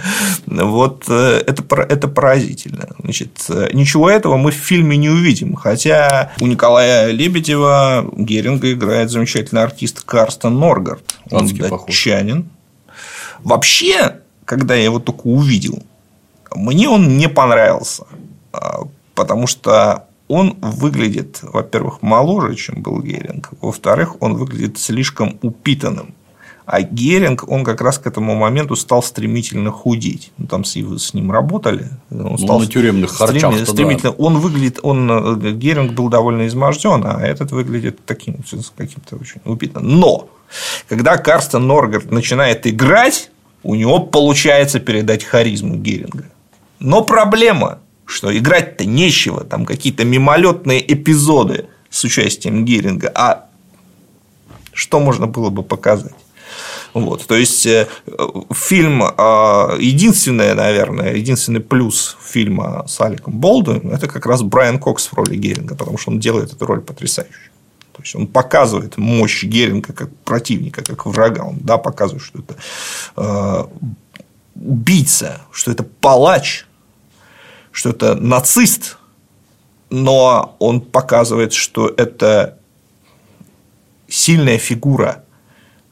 Вот 0.46 1.04
э, 1.08 1.42
это, 1.46 1.64
это 1.82 2.06
поразительно. 2.06 2.88
Значит, 3.00 3.44
э, 3.48 3.70
ничего 3.72 4.08
этого 4.08 4.36
мы 4.36 4.52
в 4.52 4.54
фильме 4.54 4.96
не 4.96 5.08
увидим. 5.08 5.54
Хотя 5.54 6.32
у 6.40 6.46
Николая 6.46 7.10
Лебедева 7.10 8.08
Геринга 8.16 8.72
играет 8.72 9.10
замечательный 9.10 9.62
артист 9.62 10.02
Карстен 10.02 10.58
Норгард. 10.58 11.02
Он 11.30 11.48
датчанин. 11.48 12.48
Вообще, 13.42 14.20
когда 14.44 14.74
я 14.74 14.84
его 14.84 15.00
только 15.00 15.26
увидел, 15.26 15.82
мне 16.54 16.88
он 16.88 17.16
не 17.16 17.28
понравился. 17.28 18.04
А, 18.52 18.82
потому 19.14 19.46
что 19.46 20.05
он 20.28 20.56
выглядит, 20.60 21.40
во-первых, 21.42 22.02
моложе, 22.02 22.56
чем 22.56 22.82
был 22.82 23.00
Геринг, 23.00 23.50
во-вторых, 23.60 24.16
он 24.20 24.34
выглядит 24.34 24.78
слишком 24.78 25.38
упитанным. 25.42 26.14
А 26.66 26.82
Геринг, 26.82 27.48
он 27.48 27.62
как 27.62 27.80
раз 27.80 27.98
к 27.98 28.08
этому 28.08 28.34
моменту 28.34 28.74
стал 28.74 29.00
стремительно 29.00 29.70
худеть. 29.70 30.32
Ну, 30.36 30.48
там 30.48 30.64
с, 30.64 30.74
с 30.74 31.14
ним 31.14 31.30
работали. 31.30 31.90
Он 32.10 32.18
ну, 32.32 32.38
стал 32.38 32.58
на 32.58 32.66
тюремных 32.66 33.12
харчах. 33.12 33.68
Стремительно. 33.68 34.10
Да. 34.10 34.16
Он 34.18 34.38
выглядит, 34.38 34.80
он, 34.82 35.08
э, 35.08 35.52
Геринг 35.52 35.92
был 35.92 36.08
довольно 36.08 36.48
изможден, 36.48 37.04
а 37.06 37.24
этот 37.24 37.52
выглядит 37.52 38.04
таким 38.04 38.38
каким-то 38.76 39.14
очень 39.14 39.40
упитанным. 39.44 40.00
Но 40.00 40.28
когда 40.88 41.16
Карстен 41.18 41.64
Норгард 41.64 42.10
начинает 42.10 42.66
играть, 42.66 43.30
у 43.62 43.76
него 43.76 44.00
получается 44.00 44.80
передать 44.80 45.22
харизму 45.22 45.76
Геринга. 45.76 46.24
Но 46.80 47.02
проблема, 47.02 47.78
что 48.06 48.36
играть-то 48.36 48.84
нечего, 48.84 49.44
там 49.44 49.66
какие-то 49.66 50.04
мимолетные 50.04 50.80
эпизоды 50.92 51.66
с 51.90 52.04
участием 52.04 52.64
Геринга, 52.64 53.10
а 53.14 53.48
что 54.72 55.00
можно 55.00 55.26
было 55.26 55.50
бы 55.50 55.62
показать? 55.62 56.14
Вот, 56.94 57.26
то 57.26 57.34
есть 57.36 57.66
э, 57.66 57.86
фильм 58.54 59.02
а, 59.02 59.76
единственное, 59.78 60.54
наверное, 60.54 61.14
единственный 61.14 61.60
плюс 61.60 62.16
фильма 62.22 62.86
с 62.88 62.98
Аликом 63.00 63.34
Болдуином 63.34 63.92
это 63.92 64.06
как 64.08 64.24
раз 64.24 64.42
Брайан 64.42 64.78
Кокс 64.78 65.08
в 65.08 65.12
роли 65.12 65.36
Геринга, 65.36 65.74
потому 65.74 65.98
что 65.98 66.10
он 66.10 66.20
делает 66.20 66.54
эту 66.54 66.64
роль 66.64 66.80
потрясающей. 66.80 67.50
То 67.92 68.02
есть 68.02 68.14
он 68.14 68.26
показывает 68.26 68.96
мощь 68.98 69.44
Геринга 69.44 69.92
как 69.92 70.14
противника, 70.24 70.82
как 70.82 71.06
врага. 71.06 71.44
Он 71.44 71.56
да, 71.60 71.78
показывает, 71.78 72.22
что 72.22 72.38
это 72.38 72.56
э, 73.16 73.64
убийца, 74.54 75.40
что 75.50 75.70
это 75.70 75.82
палач, 75.82 76.65
что 77.76 77.90
это 77.90 78.14
нацист, 78.14 78.96
но 79.90 80.56
он 80.58 80.80
показывает, 80.80 81.52
что 81.52 81.92
это 81.94 82.58
сильная 84.08 84.56
фигура, 84.56 85.24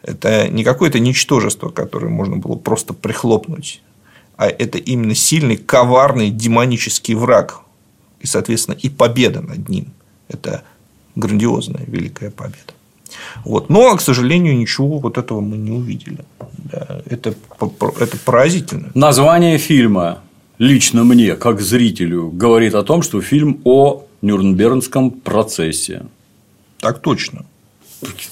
это 0.02 0.48
не 0.48 0.64
какое-то 0.64 0.98
ничтожество, 0.98 1.68
которое 1.68 2.08
можно 2.08 2.38
было 2.38 2.54
просто 2.56 2.94
прихлопнуть, 2.94 3.82
а 4.38 4.46
это 4.46 4.78
именно 4.78 5.14
сильный, 5.14 5.58
коварный, 5.58 6.30
демонический 6.30 7.14
враг. 7.14 7.60
И, 8.20 8.26
соответственно, 8.26 8.76
и 8.76 8.88
победа 8.88 9.42
над 9.42 9.68
ним. 9.68 9.92
Это 10.28 10.62
грандиозная, 11.14 11.84
великая 11.86 12.30
победа. 12.30 12.72
Вот. 13.44 13.68
Но, 13.68 13.94
к 13.94 14.00
сожалению, 14.00 14.56
ничего 14.56 14.98
вот 14.98 15.18
этого 15.18 15.40
мы 15.42 15.58
не 15.58 15.72
увидели. 15.72 16.24
Да, 16.56 17.02
это, 17.04 17.34
это 18.00 18.16
поразительно. 18.24 18.90
Название 18.94 19.58
фильма 19.58 20.22
лично 20.58 21.04
мне, 21.04 21.36
как 21.36 21.60
зрителю, 21.60 22.30
говорит 22.30 22.74
о 22.74 22.82
том, 22.82 23.02
что 23.02 23.20
фильм 23.20 23.60
о 23.64 24.04
Нюрнбергском 24.22 25.10
процессе. 25.10 26.06
Так 26.78 27.00
точно 27.00 27.44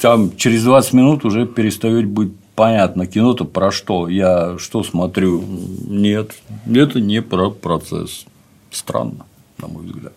там 0.00 0.36
через 0.36 0.64
20 0.64 0.92
минут 0.92 1.24
уже 1.24 1.46
перестает 1.46 2.06
быть 2.06 2.32
понятно, 2.54 3.06
кино-то 3.06 3.44
про 3.44 3.70
что, 3.70 4.08
я 4.08 4.58
что 4.58 4.82
смотрю. 4.82 5.42
Нет, 5.88 6.32
это 6.66 7.00
не 7.00 7.22
про 7.22 7.50
процесс. 7.50 8.26
Странно, 8.70 9.26
на 9.58 9.68
мой 9.68 9.84
взгляд. 9.84 10.14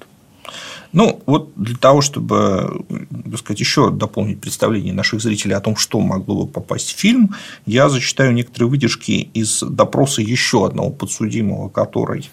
Ну, 0.96 1.22
вот 1.26 1.52
для 1.58 1.76
того, 1.76 2.00
чтобы 2.00 2.86
так 3.26 3.40
сказать, 3.40 3.60
еще 3.60 3.92
дополнить 3.92 4.40
представление 4.40 4.94
наших 4.94 5.20
зрителей 5.22 5.54
о 5.54 5.60
том, 5.60 5.76
что 5.76 6.00
могло 6.00 6.46
бы 6.46 6.52
попасть 6.52 6.94
в 6.94 6.98
фильм, 6.98 7.36
я 7.66 7.90
зачитаю 7.90 8.34
некоторые 8.34 8.70
выдержки 8.70 9.12
из 9.34 9.62
допроса 9.62 10.22
еще 10.22 10.66
одного 10.66 10.92
подсудимого, 10.92 11.68
который 11.68 12.30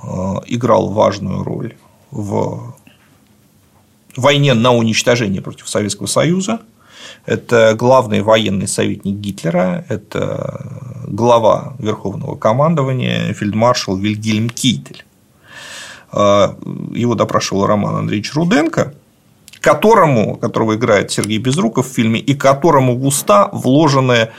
э, 0.00 0.06
играл 0.46 0.90
важную 0.90 1.42
роль 1.42 1.74
в 2.12 2.76
войне 4.14 4.54
на 4.54 4.70
уничтожение 4.72 5.42
против 5.42 5.68
Советского 5.68 6.06
Союза. 6.06 6.60
Это 7.26 7.74
главный 7.76 8.22
военный 8.22 8.68
советник 8.68 9.16
Гитлера, 9.16 9.84
это 9.88 11.02
глава 11.08 11.74
Верховного 11.80 12.36
командования, 12.36 13.32
фельдмаршал 13.32 13.96
Вильгельм 13.96 14.50
Кейтель. 14.50 15.04
А, 16.16 16.56
его 16.92 17.16
допрашивал 17.16 17.66
Роман 17.66 17.96
Андреевич 17.96 18.34
Руденко, 18.34 18.94
которому, 19.58 20.36
которого 20.36 20.76
играет 20.76 21.10
Сергей 21.10 21.38
Безруков 21.38 21.88
в 21.88 21.92
фильме, 21.92 22.20
и 22.20 22.34
которому 22.34 22.96
в 22.96 23.04
уста 23.04 23.48
вложены 23.52 24.30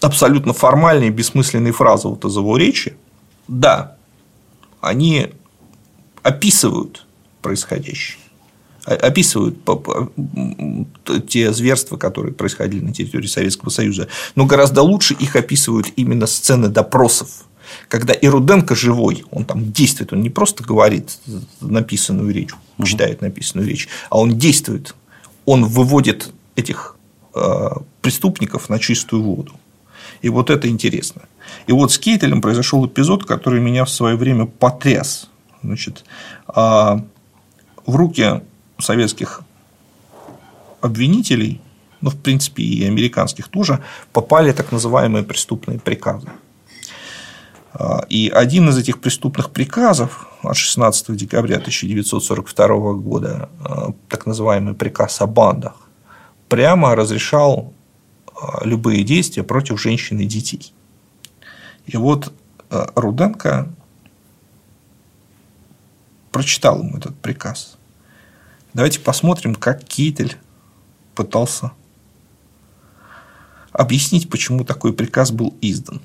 абсолютно 0.00 0.52
формальные 0.52 1.10
бессмысленные 1.10 1.72
фразы 1.72 2.08
вот 2.08 2.24
из 2.24 2.36
его 2.36 2.56
речи. 2.56 2.96
Да, 3.46 3.96
они 4.80 5.28
описывают 6.24 7.06
происходящее 7.40 8.18
описывают 8.84 9.58
те 11.28 11.52
зверства, 11.52 11.98
которые 11.98 12.32
происходили 12.32 12.82
на 12.82 12.94
территории 12.94 13.26
Советского 13.26 13.68
Союза, 13.68 14.08
но 14.34 14.46
гораздо 14.46 14.80
лучше 14.80 15.12
их 15.12 15.36
описывают 15.36 15.88
именно 15.96 16.26
сцены 16.26 16.68
допросов. 16.68 17.28
Когда 17.88 18.12
и 18.12 18.26
Руденко 18.26 18.74
живой, 18.74 19.24
он 19.30 19.44
там 19.44 19.72
действует, 19.72 20.12
он 20.12 20.22
не 20.22 20.30
просто 20.30 20.64
говорит 20.64 21.18
написанную 21.60 22.32
речь, 22.32 22.50
читает 22.84 23.20
написанную 23.22 23.68
речь, 23.68 23.88
а 24.10 24.18
он 24.18 24.38
действует, 24.38 24.94
он 25.44 25.64
выводит 25.64 26.32
этих 26.56 26.96
э, 27.34 27.70
преступников 28.00 28.68
на 28.68 28.78
чистую 28.78 29.22
воду. 29.22 29.52
И 30.22 30.28
вот 30.28 30.50
это 30.50 30.68
интересно. 30.68 31.22
И 31.66 31.72
вот 31.72 31.92
с 31.92 31.98
Кейтелем 31.98 32.40
произошел 32.40 32.86
эпизод, 32.86 33.24
который 33.24 33.60
меня 33.60 33.84
в 33.84 33.90
свое 33.90 34.16
время 34.16 34.46
потряс. 34.46 35.28
Значит, 35.62 36.04
а, 36.46 37.04
в 37.86 37.96
руки 37.96 38.42
советских 38.78 39.42
обвинителей, 40.80 41.60
ну, 42.00 42.10
в 42.10 42.16
принципе, 42.16 42.62
и 42.62 42.84
американских 42.84 43.48
тоже, 43.48 43.82
попали 44.12 44.52
так 44.52 44.72
называемые 44.72 45.24
преступные 45.24 45.78
приказы. 45.78 46.28
А, 47.72 48.04
и 48.08 48.28
один 48.28 48.68
из 48.68 48.78
этих 48.78 49.00
преступных 49.00 49.50
приказов 49.50 50.28
от 50.42 50.56
16 50.56 51.14
декабря 51.16 51.56
1942 51.56 52.92
года, 52.94 53.48
а, 53.60 53.92
так 54.08 54.26
называемый 54.26 54.74
приказ 54.74 55.20
о 55.20 55.26
бандах, 55.26 55.74
прямо 56.48 56.94
разрешал 56.94 57.72
а, 58.26 58.64
любые 58.64 59.04
действия 59.04 59.42
против 59.42 59.80
женщин 59.80 60.18
и 60.20 60.24
детей. 60.24 60.72
И 61.86 61.96
вот 61.96 62.32
Руденко 62.70 63.68
прочитал 66.32 66.82
ему 66.82 66.98
этот 66.98 67.16
приказ. 67.16 67.78
Давайте 68.74 69.00
посмотрим, 69.00 69.54
как 69.54 69.82
Кейтель 69.84 70.36
пытался 71.14 71.72
объяснить, 73.72 74.28
почему 74.28 74.64
такой 74.64 74.92
приказ 74.92 75.30
был 75.30 75.54
издан. 75.62 76.02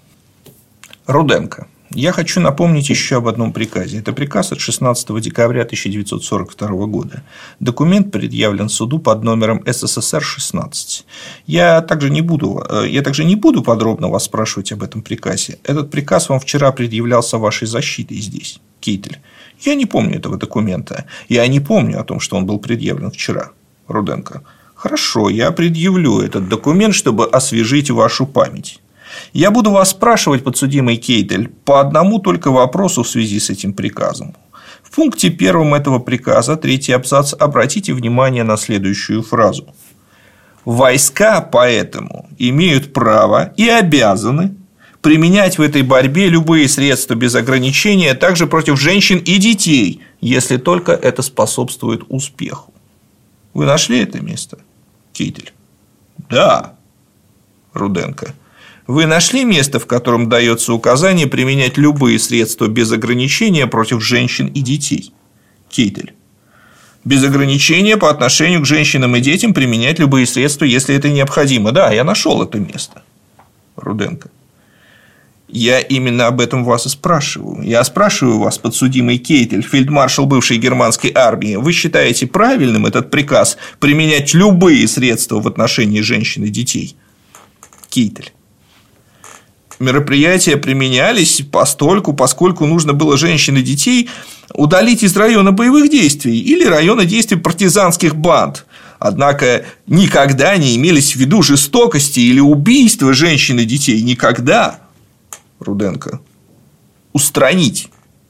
Руденко. 1.07 1.67
Я 1.95 2.11
хочу 2.11 2.39
напомнить 2.39 2.89
еще 2.89 3.17
об 3.17 3.27
одном 3.27 3.53
приказе. 3.53 3.99
Это 3.99 4.13
приказ 4.13 4.51
от 4.51 4.59
16 4.59 5.21
декабря 5.21 5.61
1942 5.61 6.85
года. 6.87 7.23
Документ 7.59 8.11
предъявлен 8.11 8.69
суду 8.69 8.99
под 8.99 9.23
номером 9.23 9.61
СССР-16. 9.65 11.03
Я 11.45 11.81
также, 11.81 12.09
не 12.09 12.21
буду, 12.21 12.65
э, 12.67 12.87
я 12.89 13.01
также 13.01 13.25
не 13.25 13.35
буду 13.35 13.61
подробно 13.61 14.07
вас 14.07 14.23
спрашивать 14.23 14.71
об 14.71 14.81
этом 14.81 15.01
приказе. 15.01 15.59
Этот 15.63 15.91
приказ 15.91 16.29
вам 16.29 16.39
вчера 16.39 16.71
предъявлялся 16.71 17.37
вашей 17.37 17.67
защитой 17.67 18.17
здесь, 18.17 18.59
Кейтель. 18.79 19.19
Я 19.59 19.75
не 19.75 19.85
помню 19.85 20.17
этого 20.17 20.37
документа. 20.37 21.05
Я 21.29 21.45
не 21.47 21.59
помню 21.59 21.99
о 21.99 22.03
том, 22.03 22.19
что 22.19 22.37
он 22.37 22.45
был 22.45 22.59
предъявлен 22.59 23.11
вчера. 23.11 23.51
Руденко. 23.87 24.41
Хорошо, 24.73 25.29
я 25.29 25.51
предъявлю 25.51 26.21
этот 26.21 26.49
документ, 26.49 26.95
чтобы 26.95 27.27
освежить 27.27 27.91
вашу 27.91 28.25
память. 28.25 28.79
Я 29.33 29.51
буду 29.51 29.71
вас 29.71 29.91
спрашивать, 29.91 30.43
подсудимый 30.43 30.97
Кейтель, 30.97 31.49
по 31.65 31.79
одному 31.79 32.19
только 32.19 32.51
вопросу 32.51 33.03
в 33.03 33.09
связи 33.09 33.39
с 33.39 33.49
этим 33.49 33.73
приказом. 33.73 34.35
В 34.83 34.95
пункте 34.95 35.29
первом 35.29 35.73
этого 35.73 35.99
приказа, 35.99 36.55
третий 36.55 36.91
абзац, 36.91 37.33
обратите 37.37 37.93
внимание 37.93 38.43
на 38.43 38.57
следующую 38.57 39.23
фразу. 39.23 39.67
Войска 40.65 41.41
поэтому 41.41 42.29
имеют 42.37 42.93
право 42.93 43.53
и 43.57 43.67
обязаны 43.67 44.55
применять 45.01 45.57
в 45.57 45.61
этой 45.61 45.81
борьбе 45.81 46.29
любые 46.29 46.69
средства 46.69 47.15
без 47.15 47.35
ограничения 47.35 48.13
также 48.13 48.47
против 48.47 48.79
женщин 48.79 49.17
и 49.17 49.37
детей, 49.37 50.01
если 50.21 50.57
только 50.57 50.93
это 50.93 51.21
способствует 51.21 52.03
успеху. 52.07 52.73
Вы 53.53 53.65
нашли 53.65 53.99
это 53.99 54.21
место, 54.21 54.59
Китель? 55.11 55.51
Да. 56.29 56.75
Руденко. 57.73 58.33
Вы 58.87 59.05
нашли 59.05 59.45
место, 59.45 59.79
в 59.79 59.85
котором 59.85 60.27
дается 60.27 60.73
указание 60.73 61.27
применять 61.27 61.77
любые 61.77 62.19
средства 62.19 62.67
без 62.67 62.91
ограничения 62.91 63.65
против 63.65 64.03
женщин 64.03 64.47
и 64.47 64.61
детей? 64.61 65.13
Кейтель. 65.69 66.13
Без 67.05 67.23
ограничения 67.23 67.97
по 67.97 68.09
отношению 68.09 68.61
к 68.61 68.65
женщинам 68.65 69.15
и 69.15 69.21
детям 69.21 69.53
применять 69.53 69.99
любые 69.99 70.25
средства, 70.25 70.65
если 70.65 70.95
это 70.95 71.09
необходимо. 71.09 71.71
Да, 71.71 71.91
я 71.91 72.03
нашел 72.03 72.43
это 72.43 72.59
место. 72.59 73.03
Руденко. 73.75 74.29
Я 75.47 75.79
именно 75.79 76.27
об 76.27 76.41
этом 76.41 76.65
вас 76.65 76.85
и 76.85 76.89
спрашиваю. 76.89 77.61
Я 77.63 77.83
спрашиваю 77.83 78.39
вас, 78.39 78.57
подсудимый 78.57 79.17
Кейтель, 79.17 79.61
фельдмаршал 79.61 80.25
бывшей 80.25 80.57
германской 80.57 81.11
армии, 81.13 81.57
вы 81.57 81.73
считаете 81.73 82.25
правильным 82.25 82.85
этот 82.85 83.11
приказ 83.11 83.57
применять 83.79 84.33
любые 84.33 84.87
средства 84.87 85.39
в 85.39 85.47
отношении 85.47 86.01
женщин 86.01 86.45
и 86.45 86.49
детей? 86.49 86.95
Кейтель. 87.89 88.33
Мероприятия 89.83 90.55
применялись 90.55 91.41
постольку, 91.51 92.13
поскольку 92.13 92.65
нужно 92.65 92.93
было 92.93 93.17
женщин 93.17 93.57
и 93.57 93.61
детей 93.61 94.09
удалить 94.53 95.03
из 95.03 95.15
района 95.17 95.51
боевых 95.51 95.89
действий 95.89 96.39
или 96.39 96.63
района 96.63 97.05
действий 97.05 97.37
партизанских 97.37 98.15
банд. 98.15 98.65
Однако 98.97 99.65
никогда 99.85 100.55
не 100.55 100.77
имелись 100.77 101.13
в 101.13 101.19
виду 101.19 101.41
жестокости 101.41 102.21
или 102.21 102.39
убийства 102.39 103.13
женщин 103.13 103.59
и 103.59 103.65
детей. 103.65 104.01
Никогда. 104.01 104.79
Руденко. 105.59 106.21
Устранить 107.11 107.89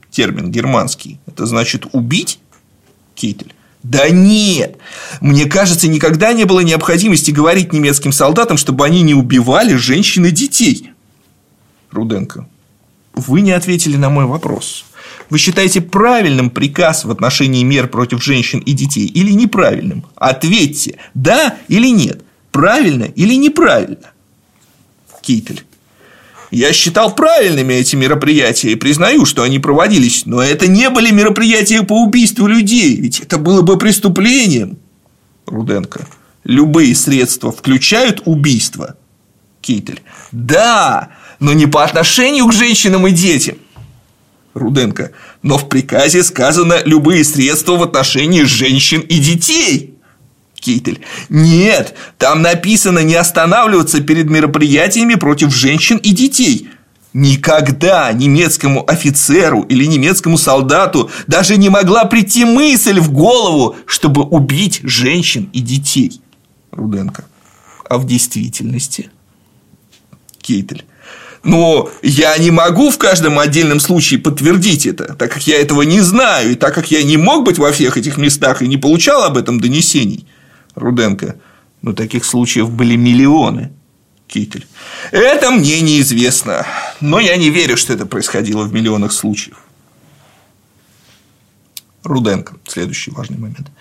термин 0.10 0.52
германский. 0.52 1.20
Это 1.28 1.46
значит 1.46 1.86
убить 1.92 2.40
Кейтель. 3.14 3.54
Да 3.84 4.10
нет! 4.10 4.78
Мне 5.20 5.46
кажется, 5.46 5.88
никогда 5.88 6.34
не 6.34 6.46
было 6.46 6.62
необходимости 6.62 7.32
говорить 7.32 7.74
немецким 7.74 8.12
солдатам, 8.12 8.58
чтобы 8.58 8.86
они 8.86 9.02
не 9.02 9.14
убивали 9.14 9.76
женщин 9.76 10.26
и 10.26 10.32
детей. 10.32 10.93
Руденко. 11.94 12.48
Вы 13.14 13.42
не 13.42 13.52
ответили 13.52 13.96
на 13.96 14.10
мой 14.10 14.26
вопрос. 14.26 14.86
Вы 15.30 15.38
считаете 15.38 15.82
правильным 15.82 16.50
приказ 16.50 17.06
в 17.06 17.12
отношении 17.12 17.64
мер 17.64 17.88
против 17.88 18.24
женщин 18.24 18.60
и 18.60 18.74
детей 18.74 19.06
или 19.06 19.32
неправильным? 19.32 20.06
Ответьте, 20.16 20.98
да 21.14 21.58
или 21.68 21.90
нет, 21.90 22.24
правильно 22.52 23.04
или 23.04 23.36
неправильно. 23.36 24.12
Кейтель. 25.22 25.64
Я 26.52 26.72
считал 26.72 27.16
правильными 27.16 27.74
эти 27.74 27.96
мероприятия 27.96 28.74
и 28.74 28.76
признаю, 28.76 29.26
что 29.26 29.42
они 29.42 29.58
проводились, 29.58 30.28
но 30.28 30.42
это 30.42 30.68
не 30.68 30.90
были 30.90 31.10
мероприятия 31.10 31.82
по 31.82 32.04
убийству 32.04 32.46
людей, 32.46 32.96
ведь 32.98 33.22
это 33.22 33.40
было 33.40 33.64
бы 33.64 33.78
преступлением. 33.78 34.78
Руденко. 35.48 36.06
Любые 36.44 36.94
средства 36.94 37.52
включают 37.52 38.22
убийство? 38.26 38.98
Кейтель. 39.62 40.04
Да, 40.32 41.10
но 41.44 41.52
не 41.52 41.68
по 41.68 41.84
отношению 41.84 42.48
к 42.48 42.54
женщинам 42.54 43.06
и 43.06 43.12
детям. 43.12 43.58
Руденко. 44.54 45.12
Но 45.42 45.58
в 45.58 45.68
приказе 45.68 46.24
сказано 46.24 46.82
любые 46.86 47.26
средства 47.26 47.74
в 47.76 47.84
отношении 47.84 48.44
женщин 48.44 49.02
и 49.02 49.20
детей. 49.20 49.94
Кейтель. 50.56 51.02
Нет, 51.28 51.96
там 52.18 52.42
написано 52.42 53.00
не 53.00 53.16
останавливаться 53.16 54.00
перед 54.00 54.30
мероприятиями 54.30 55.16
против 55.16 55.54
женщин 55.54 55.98
и 55.98 56.12
детей. 56.12 56.70
Никогда 57.12 58.14
немецкому 58.14 58.90
офицеру 58.90 59.64
или 59.64 59.84
немецкому 59.84 60.38
солдату 60.38 61.12
даже 61.28 61.58
не 61.58 61.68
могла 61.68 62.06
прийти 62.06 62.46
мысль 62.46 63.02
в 63.02 63.12
голову, 63.12 63.76
чтобы 63.86 64.24
убить 64.24 64.80
женщин 64.84 65.50
и 65.52 65.60
детей. 65.60 66.22
Руденко. 66.72 67.26
А 67.90 67.98
в 67.98 68.08
действительности? 68.08 69.10
Кейтель. 70.42 70.86
Но 71.44 71.90
я 72.02 72.38
не 72.38 72.52
могу 72.52 72.90
в 72.90 72.98
каждом 72.98 73.38
отдельном 73.38 73.82
случае 73.82 74.20
подтвердить 74.20 74.86
это, 74.86 75.14
так 75.16 75.32
как 75.32 75.46
я 75.46 75.60
этого 75.60 75.82
не 75.82 76.00
знаю, 76.00 76.52
и 76.52 76.56
так 76.56 76.74
как 76.74 76.90
я 76.90 77.04
не 77.04 77.18
мог 77.18 77.44
быть 77.44 77.58
во 77.58 77.72
всех 77.74 77.98
этих 77.98 78.18
местах 78.18 78.62
и 78.62 78.68
не 78.68 78.78
получал 78.78 79.24
об 79.24 79.38
этом 79.38 79.60
донесений. 79.60 80.26
Руденко. 80.76 81.36
Но 81.82 81.92
таких 81.92 82.24
случаев 82.24 82.72
были 82.72 82.96
миллионы. 82.96 83.74
Китель. 84.26 84.66
Это 85.12 85.52
мне 85.52 85.82
неизвестно, 85.82 86.66
но 87.02 87.20
я 87.20 87.36
не 87.36 87.50
верю, 87.50 87.78
что 87.78 87.94
это 87.94 88.06
происходило 88.06 88.64
в 88.64 88.74
миллионах 88.74 89.12
случаев. 89.12 89.58
Руденко. 92.04 92.54
Следующий 92.68 93.12
важный 93.12 93.38
момент. 93.38 93.72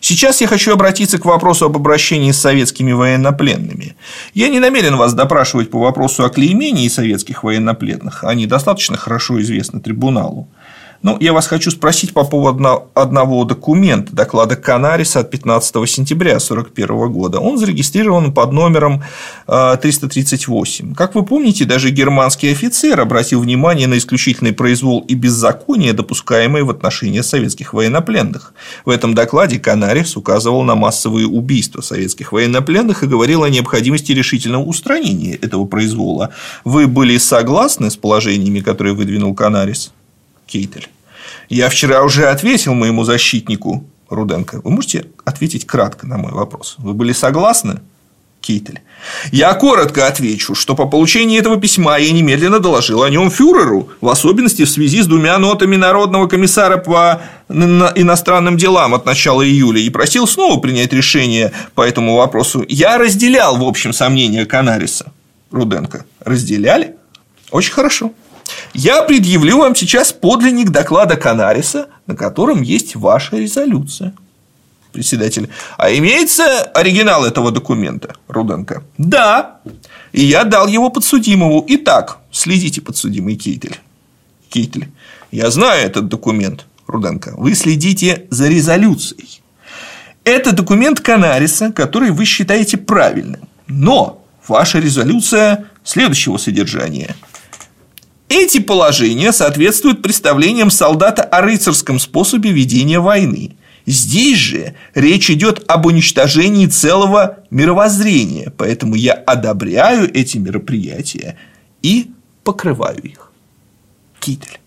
Сейчас 0.00 0.40
я 0.40 0.46
хочу 0.46 0.72
обратиться 0.72 1.18
к 1.18 1.24
вопросу 1.24 1.66
об 1.66 1.76
обращении 1.76 2.32
с 2.32 2.40
советскими 2.40 2.92
военнопленными. 2.92 3.96
Я 4.34 4.48
не 4.48 4.60
намерен 4.60 4.96
вас 4.96 5.14
допрашивать 5.14 5.70
по 5.70 5.78
вопросу 5.78 6.24
о 6.24 6.30
клеймении 6.30 6.88
советских 6.88 7.44
военнопленных. 7.44 8.24
Они 8.24 8.46
достаточно 8.46 8.96
хорошо 8.96 9.40
известны 9.40 9.80
трибуналу. 9.80 10.48
Ну, 11.02 11.16
я 11.18 11.32
вас 11.32 11.46
хочу 11.46 11.70
спросить 11.70 12.12
по 12.12 12.24
поводу 12.24 12.90
одного 12.92 13.44
документа, 13.44 14.14
доклада 14.14 14.54
Канариса 14.56 15.20
от 15.20 15.30
15 15.30 15.88
сентября 15.88 16.32
1941 16.32 17.10
года. 17.10 17.40
Он 17.40 17.56
зарегистрирован 17.56 18.34
под 18.34 18.52
номером 18.52 19.02
338. 19.46 20.92
Э, 20.92 20.94
как 20.94 21.14
вы 21.14 21.24
помните, 21.24 21.64
даже 21.64 21.88
германский 21.88 22.52
офицер 22.52 23.00
обратил 23.00 23.40
внимание 23.40 23.86
на 23.86 23.96
исключительный 23.96 24.52
произвол 24.52 25.00
и 25.08 25.14
беззаконие, 25.14 25.94
допускаемые 25.94 26.64
в 26.64 26.70
отношении 26.70 27.22
советских 27.22 27.72
военнопленных. 27.72 28.52
В 28.84 28.90
этом 28.90 29.14
докладе 29.14 29.58
Канарис 29.58 30.18
указывал 30.18 30.64
на 30.64 30.74
массовые 30.74 31.26
убийства 31.26 31.80
советских 31.80 32.32
военнопленных 32.32 33.02
и 33.02 33.06
говорил 33.06 33.42
о 33.42 33.48
необходимости 33.48 34.12
решительного 34.12 34.64
устранения 34.64 35.36
этого 35.36 35.64
произвола. 35.64 36.30
Вы 36.64 36.86
были 36.86 37.16
согласны 37.16 37.90
с 37.90 37.96
положениями, 37.96 38.60
которые 38.60 38.94
выдвинул 38.94 39.34
Канарис? 39.34 39.92
Кейтель. 40.50 40.88
Я 41.48 41.68
вчера 41.68 42.02
уже 42.02 42.26
ответил 42.26 42.74
моему 42.74 43.04
защитнику 43.04 43.84
Руденко. 44.08 44.60
Вы 44.64 44.70
можете 44.70 45.06
ответить 45.24 45.66
кратко 45.66 46.06
на 46.06 46.18
мой 46.18 46.32
вопрос? 46.32 46.74
Вы 46.78 46.92
были 46.94 47.12
согласны? 47.12 47.80
Кейтель. 48.40 48.80
Я 49.32 49.52
коротко 49.52 50.06
отвечу, 50.06 50.54
что 50.54 50.74
по 50.74 50.86
получении 50.86 51.38
этого 51.38 51.60
письма 51.60 51.98
я 51.98 52.10
немедленно 52.10 52.58
доложил 52.58 53.02
о 53.02 53.10
нем 53.10 53.30
фюреру, 53.30 53.90
в 54.00 54.08
особенности 54.08 54.64
в 54.64 54.70
связи 54.70 55.02
с 55.02 55.06
двумя 55.06 55.38
нотами 55.38 55.76
Народного 55.76 56.26
комиссара 56.26 56.78
по 56.78 57.20
иностранным 57.48 58.56
делам 58.56 58.94
от 58.94 59.04
начала 59.04 59.46
июля 59.46 59.80
и 59.80 59.90
просил 59.90 60.26
снова 60.26 60.58
принять 60.58 60.92
решение 60.94 61.52
по 61.74 61.82
этому 61.82 62.16
вопросу. 62.16 62.64
Я 62.66 62.96
разделял, 62.96 63.58
в 63.58 63.64
общем, 63.64 63.92
сомнения 63.92 64.46
Канариса. 64.46 65.12
Руденко. 65.50 66.06
Разделяли? 66.24 66.96
Очень 67.50 67.72
хорошо. 67.72 68.12
Я 68.74 69.02
предъявлю 69.02 69.58
вам 69.58 69.74
сейчас 69.74 70.12
подлинник 70.12 70.70
доклада 70.70 71.16
Канариса, 71.16 71.88
на 72.06 72.14
котором 72.14 72.62
есть 72.62 72.94
ваша 72.94 73.36
резолюция. 73.36 74.14
Председатель. 74.92 75.48
А 75.76 75.92
имеется 75.92 76.62
оригинал 76.62 77.24
этого 77.24 77.52
документа, 77.52 78.14
Руденко? 78.28 78.82
Да. 78.98 79.60
И 80.12 80.24
я 80.24 80.44
дал 80.44 80.66
его 80.66 80.90
подсудимому. 80.90 81.64
Итак, 81.68 82.18
следите, 82.32 82.80
подсудимый 82.80 83.36
Кейтель. 83.36 83.78
Кейтель. 84.48 84.88
Я 85.30 85.50
знаю 85.50 85.86
этот 85.86 86.08
документ, 86.08 86.66
Руденко. 86.88 87.34
Вы 87.36 87.54
следите 87.54 88.26
за 88.30 88.48
резолюцией. 88.48 89.40
Это 90.24 90.52
документ 90.52 91.00
Канариса, 91.00 91.70
который 91.72 92.10
вы 92.10 92.24
считаете 92.24 92.76
правильным. 92.76 93.48
Но 93.68 94.24
ваша 94.48 94.80
резолюция 94.80 95.66
следующего 95.84 96.36
содержания– 96.36 97.14
эти 98.30 98.60
положения 98.60 99.32
соответствуют 99.32 100.02
представлениям 100.02 100.70
солдата 100.70 101.22
о 101.22 101.42
рыцарском 101.42 101.98
способе 101.98 102.52
ведения 102.52 103.00
войны. 103.00 103.56
Здесь 103.86 104.38
же 104.38 104.76
речь 104.94 105.30
идет 105.30 105.64
об 105.66 105.86
уничтожении 105.86 106.66
целого 106.66 107.38
мировоззрения, 107.50 108.52
поэтому 108.56 108.94
я 108.94 109.14
одобряю 109.14 110.08
эти 110.16 110.38
мероприятия 110.38 111.36
и 111.82 112.12
покрываю 112.44 113.02
их. 113.02 113.32
Китель. 114.20 114.60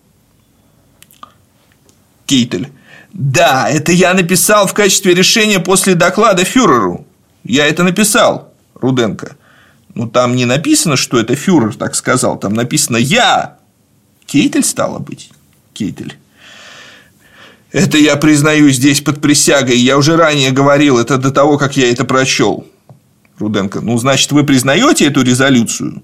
Китель. 2.26 2.68
Да, 3.14 3.70
это 3.70 3.92
я 3.92 4.12
написал 4.12 4.66
в 4.66 4.74
качестве 4.74 5.14
решения 5.14 5.58
после 5.58 5.94
доклада 5.94 6.44
фюреру. 6.44 7.06
Я 7.44 7.66
это 7.66 7.82
написал, 7.82 8.52
Руденко. 8.74 9.36
Ну, 9.94 10.08
там 10.08 10.34
не 10.34 10.44
написано, 10.44 10.96
что 10.96 11.18
это 11.18 11.36
фюрер 11.36 11.74
так 11.74 11.94
сказал. 11.94 12.38
Там 12.38 12.54
написано 12.54 12.96
«я». 12.96 13.58
Кейтель 14.26 14.64
стало 14.64 14.98
быть. 14.98 15.30
Кейтель. 15.72 16.16
Это 17.70 17.98
я 17.98 18.16
признаю 18.16 18.70
здесь 18.70 19.00
под 19.00 19.20
присягой. 19.20 19.76
Я 19.76 19.98
уже 19.98 20.16
ранее 20.16 20.50
говорил 20.50 20.98
это 20.98 21.18
до 21.18 21.30
того, 21.30 21.58
как 21.58 21.76
я 21.76 21.90
это 21.90 22.04
прочел. 22.04 22.66
Руденко. 23.38 23.80
Ну, 23.80 23.98
значит, 23.98 24.32
вы 24.32 24.44
признаете 24.44 25.06
эту 25.06 25.22
резолюцию? 25.22 26.02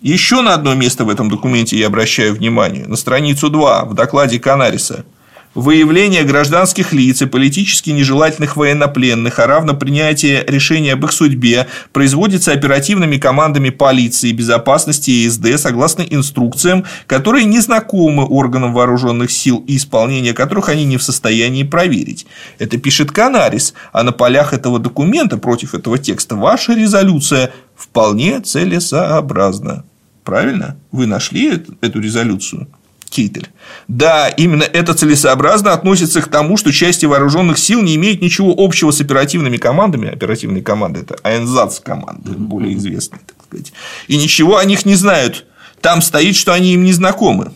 Еще 0.00 0.40
на 0.40 0.54
одно 0.54 0.74
место 0.74 1.04
в 1.04 1.10
этом 1.10 1.28
документе 1.28 1.78
я 1.78 1.88
обращаю 1.88 2.34
внимание. 2.34 2.86
На 2.86 2.96
страницу 2.96 3.50
2 3.50 3.84
в 3.84 3.94
докладе 3.94 4.38
Канариса– 4.38 5.04
выявление 5.54 6.22
гражданских 6.22 6.92
лиц 6.92 7.22
и 7.22 7.26
политически 7.26 7.90
нежелательных 7.90 8.56
военнопленных, 8.56 9.38
а 9.38 9.46
равно 9.46 9.74
принятие 9.74 10.44
решения 10.46 10.92
об 10.92 11.04
их 11.04 11.12
судьбе 11.12 11.66
производится 11.92 12.52
оперативными 12.52 13.16
командами 13.16 13.70
полиции, 13.70 14.32
безопасности 14.32 15.10
и 15.10 15.28
СД 15.28 15.58
согласно 15.58 16.02
инструкциям, 16.02 16.84
которые 17.06 17.44
не 17.44 17.60
знакомы 17.60 18.26
органам 18.26 18.72
вооруженных 18.72 19.30
сил 19.30 19.64
и 19.66 19.76
исполнение 19.76 20.34
которых 20.34 20.68
они 20.68 20.84
не 20.84 20.96
в 20.96 21.02
состоянии 21.02 21.64
проверить. 21.64 22.26
Это 22.58 22.78
пишет 22.78 23.10
Канарис, 23.10 23.74
а 23.92 24.02
на 24.02 24.12
полях 24.12 24.52
этого 24.52 24.78
документа 24.78 25.36
против 25.36 25.74
этого 25.74 25.98
текста 25.98 26.36
ваша 26.36 26.74
резолюция 26.74 27.52
вполне 27.74 28.40
целесообразна. 28.40 29.84
Правильно? 30.24 30.76
Вы 30.92 31.06
нашли 31.06 31.62
эту 31.80 32.00
резолюцию? 32.00 32.68
Кейтель. 33.10 33.48
Да, 33.88 34.28
именно 34.28 34.62
это 34.62 34.94
целесообразно 34.94 35.72
относится 35.72 36.22
к 36.22 36.28
тому, 36.28 36.56
что 36.56 36.72
части 36.72 37.06
вооруженных 37.06 37.58
сил 37.58 37.82
не 37.82 37.96
имеют 37.96 38.22
ничего 38.22 38.54
общего 38.56 38.92
с 38.92 39.00
оперативными 39.00 39.56
командами. 39.56 40.08
Оперативные 40.08 40.62
команды– 40.62 41.00
это 41.02 41.18
АНЗАЦ 41.22 41.80
команды, 41.80 42.30
более 42.30 42.76
известные, 42.76 43.20
так 43.26 43.36
сказать. 43.44 43.72
И 44.06 44.16
ничего 44.16 44.56
о 44.56 44.64
них 44.64 44.86
не 44.86 44.94
знают. 44.94 45.44
Там 45.80 46.02
стоит, 46.02 46.36
что 46.36 46.52
они 46.52 46.74
им 46.74 46.84
не 46.84 46.92
знакомы. 46.92 47.52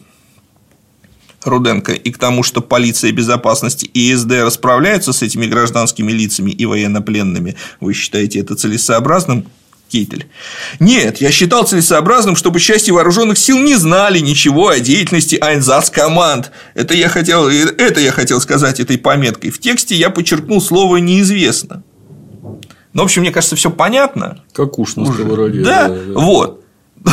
Руденко, 1.45 1.93
и 1.93 2.11
к 2.11 2.19
тому, 2.19 2.43
что 2.43 2.61
полиция 2.63 3.13
безопасности 3.13 3.85
и 3.85 4.15
СД 4.15 4.33
расправляются 4.43 5.13
с 5.13 5.23
этими 5.23 5.47
гражданскими 5.47 6.11
лицами 6.11 6.51
и 6.51 6.65
военнопленными, 6.65 7.57
вы 7.81 7.93
считаете 7.93 8.41
это 8.41 8.55
целесообразным? 8.57 9.47
Кейтель. 9.95 10.27
Нет, 10.81 11.21
я 11.21 11.31
считал 11.31 11.65
целесообразным, 11.65 12.35
чтобы 12.35 12.59
части 12.59 12.91
вооруженных 12.91 13.39
сил 13.39 13.61
не 13.61 13.77
знали 13.77 14.19
ничего 14.19 14.69
о 14.71 14.81
деятельности 14.81 15.37
Айнзац 15.41 15.89
команд. 15.89 16.51
Это 16.75 16.95
я 16.95 17.09
хотел, 17.09 17.49
это 17.49 18.01
я 18.01 18.11
хотел 18.11 18.41
сказать 18.41 18.81
этой 18.81 18.99
пометкой. 18.99 19.51
В 19.51 19.61
тексте 19.61 19.95
я 19.95 20.11
подчеркнул 20.11 20.61
слово 20.61 20.97
неизвестно. 20.97 21.85
Ну, 22.93 23.03
в 23.03 23.05
общем, 23.05 23.23
мне 23.23 23.31
кажется, 23.31 23.55
все 23.55 23.71
понятно. 23.71 24.43
Как 24.53 24.81
уж 24.81 24.97
на 24.97 25.07
сковороде. 25.07 25.61
Да, 25.61 25.89
да, 25.89 25.95
да. 25.95 26.21
вот. 26.21 26.65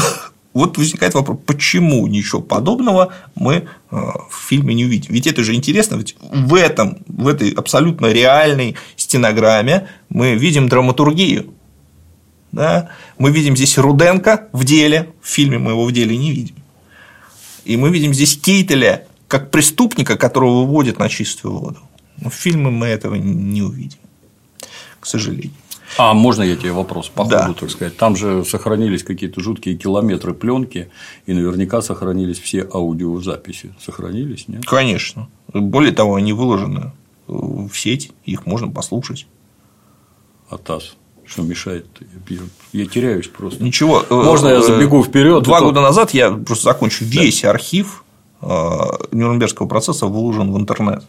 Вот 0.54 0.78
возникает 0.78 1.14
вопрос, 1.14 1.40
почему 1.46 2.06
ничего 2.08 2.42
подобного 2.42 3.14
мы 3.36 3.54
э, 3.54 3.64
в 3.90 4.50
фильме 4.50 4.76
не 4.76 4.84
увидим. 4.84 5.14
Ведь 5.14 5.26
это 5.26 5.46
же 5.46 5.54
интересно, 5.54 5.96
ведь 5.96 6.18
в 6.20 6.56
этом, 6.56 6.98
в 7.08 7.30
этой 7.30 7.52
абсолютно 7.52 8.08
реальной 8.08 8.76
стенограмме 8.98 9.88
мы 10.10 10.36
видим 10.36 10.68
драматургию. 10.68 11.54
Да? 12.52 12.90
Мы 13.18 13.32
видим 13.32 13.56
здесь 13.56 13.78
Руденко 13.78 14.50
в 14.52 14.64
деле, 14.64 15.14
в 15.22 15.28
фильме 15.28 15.58
мы 15.58 15.72
его 15.72 15.86
в 15.86 15.92
деле 15.92 16.18
не 16.18 16.32
видим. 16.32 16.56
И 17.64 17.78
мы 17.78 17.90
видим 17.90 18.14
здесь 18.14 18.38
Кейтеля 18.38 19.08
как 19.28 19.52
преступника, 19.52 20.18
которого 20.18 20.66
выводят 20.66 21.00
на 21.00 21.08
чистую 21.08 21.58
воду. 21.58 21.80
Но 22.18 22.30
в 22.30 22.34
фильме 22.34 22.70
мы 22.70 22.88
этого 22.88 23.16
не 23.16 23.62
увидим, 23.62 24.00
к 25.00 25.06
сожалению. 25.06 25.54
А 25.98 26.14
можно 26.14 26.44
я 26.44 26.56
тебе 26.56 26.72
вопрос 26.72 27.10
по 27.10 27.24
ходу, 27.24 27.36
да. 27.36 27.54
так 27.54 27.70
сказать? 27.70 27.98
Там 27.98 28.16
же 28.16 28.46
сохранились 28.46 29.04
какие-то 29.04 29.42
жуткие 29.42 29.76
километры 29.76 30.34
пленки, 30.34 30.90
и 31.26 31.34
наверняка 31.34 31.82
сохранились 31.82 32.40
все 32.40 32.68
аудиозаписи. 32.72 33.74
Сохранились, 33.80 34.48
нет? 34.48 34.66
Конечно. 34.66 35.28
Более 35.54 35.92
того, 35.92 36.16
они 36.16 36.34
выложены 36.34 36.94
в 37.28 37.74
сеть, 37.74 38.12
их 38.26 38.46
можно 38.46 38.70
послушать. 38.70 39.28
Атас. 40.50 40.96
Что 41.32 41.44
мешает? 41.44 41.86
Я, 42.28 42.40
я 42.74 42.86
теряюсь 42.86 43.28
просто. 43.30 43.64
Ничего. 43.64 44.04
Э, 44.10 44.14
Можно 44.14 44.50
я 44.50 44.62
забегу 44.62 45.02
вперед? 45.02 45.44
Два 45.44 45.62
года 45.62 45.80
назад 45.80 46.14
я 46.14 46.30
просто 46.30 46.66
закончу 46.66 47.06
весь 47.06 47.46
архив 47.46 48.04
э, 48.42 48.48
Нюрнбергского 49.14 49.66
процесса 49.66 50.08
выложен 50.08 50.52
в 50.52 50.58
интернет. 50.58 51.06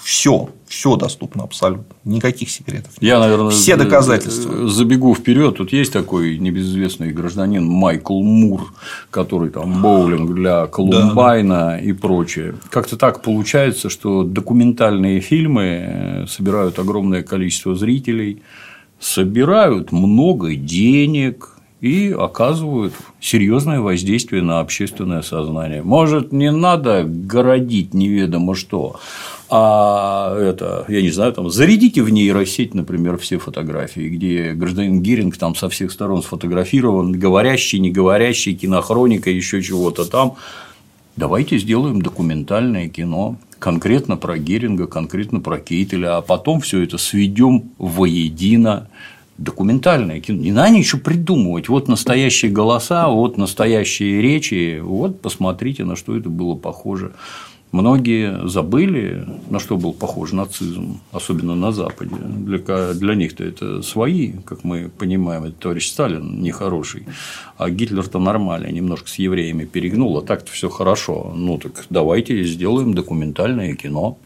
Все, 0.00 0.50
все 0.68 0.94
доступно 0.94 1.42
абсолютно. 1.42 1.96
Никаких 2.04 2.50
секретов. 2.50 2.92
Я, 3.00 3.18
наверное, 3.18 3.50
все 3.50 3.74
доказательства. 3.74 4.66
Э, 4.66 4.68
забегу 4.68 5.12
вперед. 5.12 5.56
Тут 5.56 5.72
есть 5.72 5.92
такой 5.92 6.38
небезызвестный 6.38 7.10
гражданин 7.10 7.64
Майкл 7.64 8.22
Мур, 8.22 8.72
который 9.10 9.50
там 9.50 9.82
боулинг 9.82 10.36
для 10.36 10.68
Колумбайна 10.68 11.70
да. 11.70 11.80
и 11.80 11.92
прочее. 11.92 12.54
Как-то 12.70 12.96
так 12.96 13.22
получается, 13.22 13.90
что 13.90 14.22
документальные 14.22 15.18
фильмы 15.18 16.26
собирают 16.28 16.78
огромное 16.78 17.24
количество 17.24 17.74
зрителей 17.74 18.40
собирают 19.00 19.92
много 19.92 20.54
денег 20.54 21.58
и 21.80 22.10
оказывают 22.10 22.94
серьезное 23.20 23.80
воздействие 23.80 24.42
на 24.42 24.60
общественное 24.60 25.22
сознание. 25.22 25.82
Может, 25.82 26.32
не 26.32 26.50
надо 26.50 27.04
городить 27.04 27.94
неведомо 27.94 28.54
что, 28.56 28.98
а 29.48 30.36
это, 30.36 30.84
я 30.88 31.00
не 31.00 31.10
знаю, 31.10 31.32
там, 31.32 31.48
зарядите 31.50 32.02
в 32.02 32.10
нейросеть, 32.10 32.74
например, 32.74 33.16
все 33.16 33.38
фотографии, 33.38 34.08
где 34.08 34.52
гражданин 34.52 35.00
Геринг 35.00 35.36
там 35.36 35.54
со 35.54 35.68
всех 35.68 35.92
сторон 35.92 36.22
сфотографирован, 36.22 37.12
говорящий, 37.12 37.78
не 37.78 37.90
говорящий, 37.90 38.54
кинохроника, 38.54 39.30
еще 39.30 39.62
чего-то 39.62 40.04
там. 40.04 40.34
Давайте 41.16 41.58
сделаем 41.58 42.02
документальное 42.02 42.88
кино 42.88 43.36
конкретно 43.58 44.16
про 44.16 44.38
Геринга, 44.38 44.86
конкретно 44.86 45.40
про 45.40 45.58
Кейтеля, 45.58 46.18
а 46.18 46.22
потом 46.22 46.60
все 46.60 46.82
это 46.82 46.98
сведем 46.98 47.70
воедино 47.78 48.88
документальное 49.38 50.20
кино. 50.20 50.42
Не 50.42 50.52
надо 50.52 50.70
ничего 50.70 51.00
придумывать. 51.00 51.68
Вот 51.68 51.88
настоящие 51.88 52.50
голоса, 52.50 53.08
вот 53.08 53.38
настоящие 53.38 54.20
речи, 54.20 54.80
вот 54.82 55.20
посмотрите, 55.20 55.84
на 55.84 55.96
что 55.96 56.16
это 56.16 56.28
было 56.28 56.54
похоже. 56.54 57.12
Многие 57.70 58.48
забыли, 58.48 59.28
на 59.50 59.58
что 59.58 59.76
был 59.76 59.92
похож 59.92 60.32
нацизм, 60.32 61.00
особенно 61.12 61.54
на 61.54 61.70
Западе. 61.70 62.14
Для, 62.16 62.94
для 62.94 63.14
них-то 63.14 63.44
это 63.44 63.82
свои, 63.82 64.32
как 64.46 64.64
мы 64.64 64.88
понимаем, 64.88 65.44
это 65.44 65.54
товарищ 65.54 65.90
Сталин 65.90 66.40
нехороший, 66.40 67.06
а 67.58 67.68
Гитлер-то 67.68 68.18
нормальный, 68.18 68.72
немножко 68.72 69.08
с 69.08 69.16
евреями 69.16 69.66
перегнул, 69.66 70.16
а 70.16 70.22
так-то 70.22 70.50
все 70.50 70.70
хорошо. 70.70 71.32
Ну 71.36 71.58
так 71.58 71.84
давайте 71.90 72.42
сделаем 72.44 72.94
документальное 72.94 73.74
кино. 73.74 74.16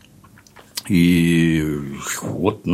И 0.88 1.64
вот 2.22 2.66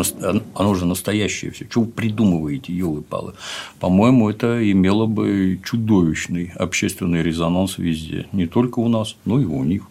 оно 0.54 0.74
же 0.74 0.86
настоящее 0.86 1.50
все. 1.50 1.66
Что 1.68 1.82
вы 1.82 1.88
придумываете, 1.88 2.72
елы 2.72 3.02
палы 3.02 3.34
По-моему, 3.80 4.30
это 4.30 4.70
имело 4.70 5.06
бы 5.06 5.60
чудовищный 5.62 6.52
общественный 6.56 7.22
резонанс 7.22 7.76
везде. 7.76 8.26
Не 8.32 8.46
только 8.46 8.78
у 8.78 8.88
нас, 8.88 9.16
но 9.24 9.40
и 9.40 9.44
у 9.44 9.62
них. 9.64 9.82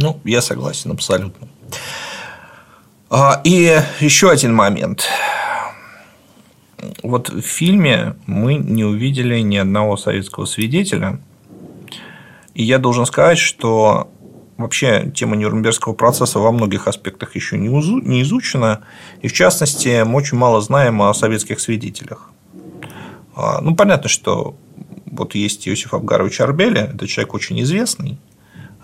Ну, 0.00 0.20
я 0.24 0.40
согласен 0.40 0.92
абсолютно. 0.92 1.48
А, 3.10 3.40
и 3.42 3.80
еще 3.98 4.30
один 4.30 4.54
момент. 4.54 5.08
Вот 7.02 7.30
в 7.30 7.40
фильме 7.40 8.14
мы 8.26 8.54
не 8.54 8.84
увидели 8.84 9.40
ни 9.40 9.56
одного 9.56 9.96
советского 9.96 10.44
свидетеля. 10.44 11.20
И 12.54 12.62
я 12.62 12.78
должен 12.78 13.06
сказать, 13.06 13.38
что 13.38 14.08
вообще 14.56 15.10
тема 15.12 15.34
Нюрнбергского 15.34 15.94
процесса 15.94 16.38
во 16.38 16.52
многих 16.52 16.86
аспектах 16.86 17.34
еще 17.34 17.58
не 17.58 18.22
изучена. 18.22 18.84
И 19.20 19.26
в 19.26 19.32
частности, 19.32 20.04
мы 20.04 20.14
очень 20.14 20.38
мало 20.38 20.60
знаем 20.60 21.02
о 21.02 21.12
советских 21.12 21.58
свидетелях. 21.58 22.30
А, 23.34 23.60
ну, 23.60 23.74
понятно, 23.74 24.08
что 24.08 24.56
вот 25.06 25.34
есть 25.34 25.66
Иосиф 25.68 25.92
Абгарович 25.92 26.40
Арбеля, 26.40 26.92
это 26.94 27.08
человек 27.08 27.34
очень 27.34 27.60
известный, 27.62 28.18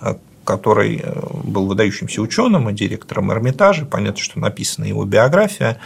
а, 0.01 0.19
который 0.45 1.01
э, 1.03 1.21
был 1.45 1.67
выдающимся 1.67 2.23
ученым 2.23 2.69
и 2.69 2.73
директором 2.73 3.33
Эрмитажа. 3.33 3.87
Понятно, 3.87 4.21
что 4.21 4.39
написана 4.39 4.85
его 4.85 5.05
биография. 5.05 5.79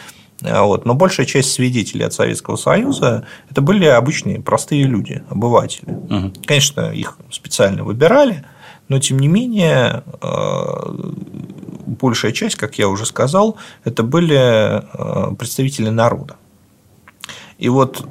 Э, 0.43 0.61
вот. 0.63 0.85
Но 0.85 0.95
большая 0.95 1.27
часть 1.27 1.53
свидетелей 1.53 2.05
от 2.05 2.13
Советского 2.13 2.57
Союза 2.57 3.27
это 3.51 3.63
были 3.63 3.87
обычные 3.87 4.41
простые 4.41 4.85
люди, 4.85 5.23
обыватели. 5.31 5.91
Угу. 5.91 6.33
Конечно, 6.47 6.93
их 6.93 7.19
специально 7.31 7.85
выбирали, 7.85 8.45
но 8.89 8.99
тем 8.99 9.19
не 9.19 9.29
менее 9.29 10.03
э, 10.21 10.67
большая 11.87 12.33
часть, 12.33 12.57
как 12.57 12.79
я 12.79 12.89
уже 12.89 13.07
сказал, 13.07 13.57
это 13.85 14.03
были 14.03 14.83
представители 15.37 15.89
народа. 15.89 16.37
И 17.59 17.69
вот 17.69 18.07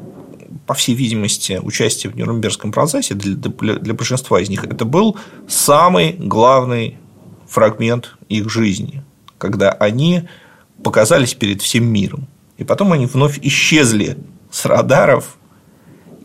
по 0.67 0.73
всей 0.73 0.95
видимости, 0.95 1.59
участие 1.63 2.11
в 2.11 2.17
Нюрнбергском 2.17 2.71
процессе 2.71 3.15
для, 3.15 3.35
для 3.35 3.93
большинства 3.93 4.39
из 4.39 4.49
них 4.49 4.65
это 4.65 4.83
был 4.83 5.17
самый 5.47 6.11
главный 6.11 6.97
фрагмент 7.47 8.17
их 8.27 8.49
жизни, 8.49 9.03
когда 9.37 9.71
они 9.71 10.23
показались 10.83 11.33
перед 11.33 11.61
всем 11.61 11.85
миром. 11.85 12.27
И 12.57 12.65
потом 12.65 12.91
они 12.91 13.05
вновь 13.05 13.39
исчезли 13.41 14.17
с 14.51 14.65
радаров, 14.65 15.37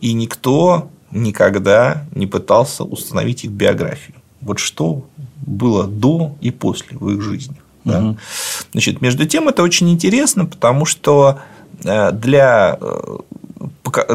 и 0.01 0.11
никто 0.11 0.89
никогда 1.11 2.05
не 2.13 2.27
пытался 2.27 2.83
установить 2.83 3.45
их 3.45 3.51
биографию. 3.51 4.17
Вот 4.41 4.59
что 4.59 5.07
было 5.45 5.87
до 5.87 6.35
и 6.41 6.51
после 6.51 6.97
в 6.97 7.09
их 7.09 7.21
жизни. 7.21 7.55
Да? 7.85 7.99
Угу. 7.99 8.17
Значит, 8.73 9.01
между 9.01 9.25
тем, 9.25 9.47
это 9.47 9.63
очень 9.63 9.89
интересно, 9.89 10.45
потому 10.45 10.85
что 10.85 11.39
э, 11.85 12.11
для 12.11 12.77
э, 12.81 13.17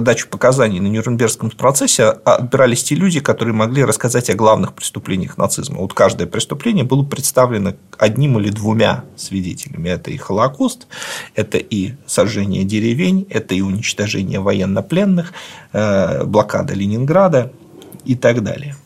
дачу 0.01 0.29
показаний 0.29 0.81
на 0.81 0.87
Нюрнбергском 0.89 1.51
процессе 1.51 2.05
отбирались 2.05 2.85
те 2.85 2.95
люди, 2.95 3.21
которые 3.21 3.55
могли 3.55 3.85
рассказать 3.85 4.31
о 4.31 4.35
главных 4.35 4.75
преступлениях 4.75 5.39
нацизма. 5.39 5.79
Вот 5.79 5.95
каждое 5.95 6.27
преступление 6.27 6.85
было 6.85 7.05
представлено 7.05 7.75
одним 7.99 8.39
или 8.39 8.51
двумя 8.51 9.05
свидетелями. 9.17 9.89
Это 9.89 10.11
и 10.11 10.17
Холокост, 10.17 10.87
это 11.35 11.59
и 11.59 11.95
сожжение 12.07 12.65
деревень, 12.65 13.27
это 13.31 13.55
и 13.55 13.61
уничтожение 13.61 14.41
военнопленных, 14.41 15.33
э, 15.73 16.25
блокада 16.25 16.75
Ленинграда 16.75 17.53
и 18.05 18.15
так 18.15 18.43
далее. 18.43 18.77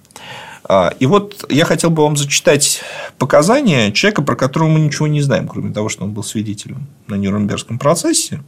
А, 0.64 0.94
и 0.98 1.06
вот 1.06 1.44
я 1.50 1.64
хотел 1.64 1.90
бы 1.90 2.02
вам 2.02 2.16
зачитать 2.16 2.82
показания 3.18 3.92
человека, 3.92 4.22
про 4.22 4.36
которого 4.36 4.68
мы 4.68 4.80
ничего 4.80 5.06
не 5.06 5.20
знаем, 5.20 5.48
кроме 5.48 5.72
того, 5.72 5.88
что 5.88 6.04
он 6.04 6.12
был 6.12 6.22
свидетелем 6.22 6.86
на 7.08 7.16
Нюрнбергском 7.16 7.78
процессе. 7.78 8.42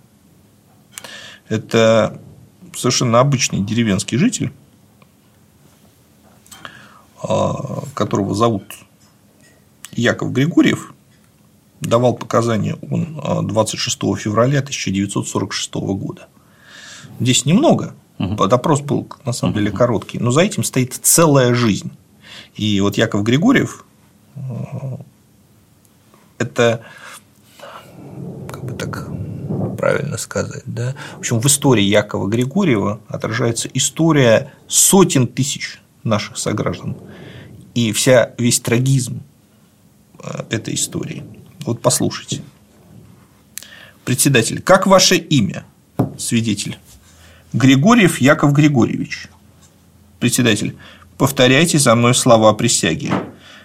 Это 1.48 2.20
совершенно 2.74 3.20
обычный 3.20 3.60
деревенский 3.60 4.18
житель, 4.18 4.52
а, 7.22 7.84
которого 7.94 8.34
зовут 8.34 8.64
Яков 9.92 10.32
Григорьев, 10.32 10.94
давал 11.80 12.14
показания 12.14 12.76
он 12.90 13.46
26 13.46 13.98
а, 14.02 14.16
февраля 14.16 14.60
1946 14.60 15.74
года. 15.74 16.28
Здесь 17.20 17.44
немного, 17.44 17.94
угу. 18.18 18.46
допрос 18.46 18.80
был 18.80 19.08
на 19.24 19.32
самом 19.32 19.54
деле 19.54 19.70
короткий, 19.70 20.18
но 20.18 20.30
за 20.30 20.40
этим 20.40 20.64
стоит 20.64 20.94
целая 20.94 21.54
жизнь. 21.54 21.92
И 22.56 22.80
вот 22.80 22.96
Яков 22.96 23.22
Григорьев 23.22 23.84
а,– 24.36 24.98
это 26.38 26.80
как 28.50 28.64
бы 28.64 28.72
так 28.72 29.08
правильно 29.84 30.16
сказать. 30.16 30.62
Да? 30.64 30.94
В 31.16 31.18
общем, 31.18 31.40
в 31.40 31.46
истории 31.46 31.82
Якова 31.82 32.26
Григорьева 32.26 33.02
отражается 33.06 33.68
история 33.74 34.50
сотен 34.66 35.26
тысяч 35.26 35.78
наших 36.04 36.38
сограждан. 36.38 36.96
И 37.74 37.92
вся, 37.92 38.30
весь 38.38 38.60
трагизм 38.60 39.22
э, 40.22 40.44
этой 40.48 40.72
истории. 40.72 41.22
Вот 41.66 41.82
послушайте. 41.82 42.40
Председатель, 44.06 44.62
как 44.62 44.86
ваше 44.86 45.16
имя? 45.16 45.66
Свидетель. 46.16 46.78
Григорьев 47.52 48.22
Яков 48.22 48.54
Григорьевич. 48.54 49.28
Председатель, 50.18 50.78
повторяйте 51.18 51.78
за 51.78 51.94
мной 51.94 52.14
слова 52.14 52.54
присяги. 52.54 53.12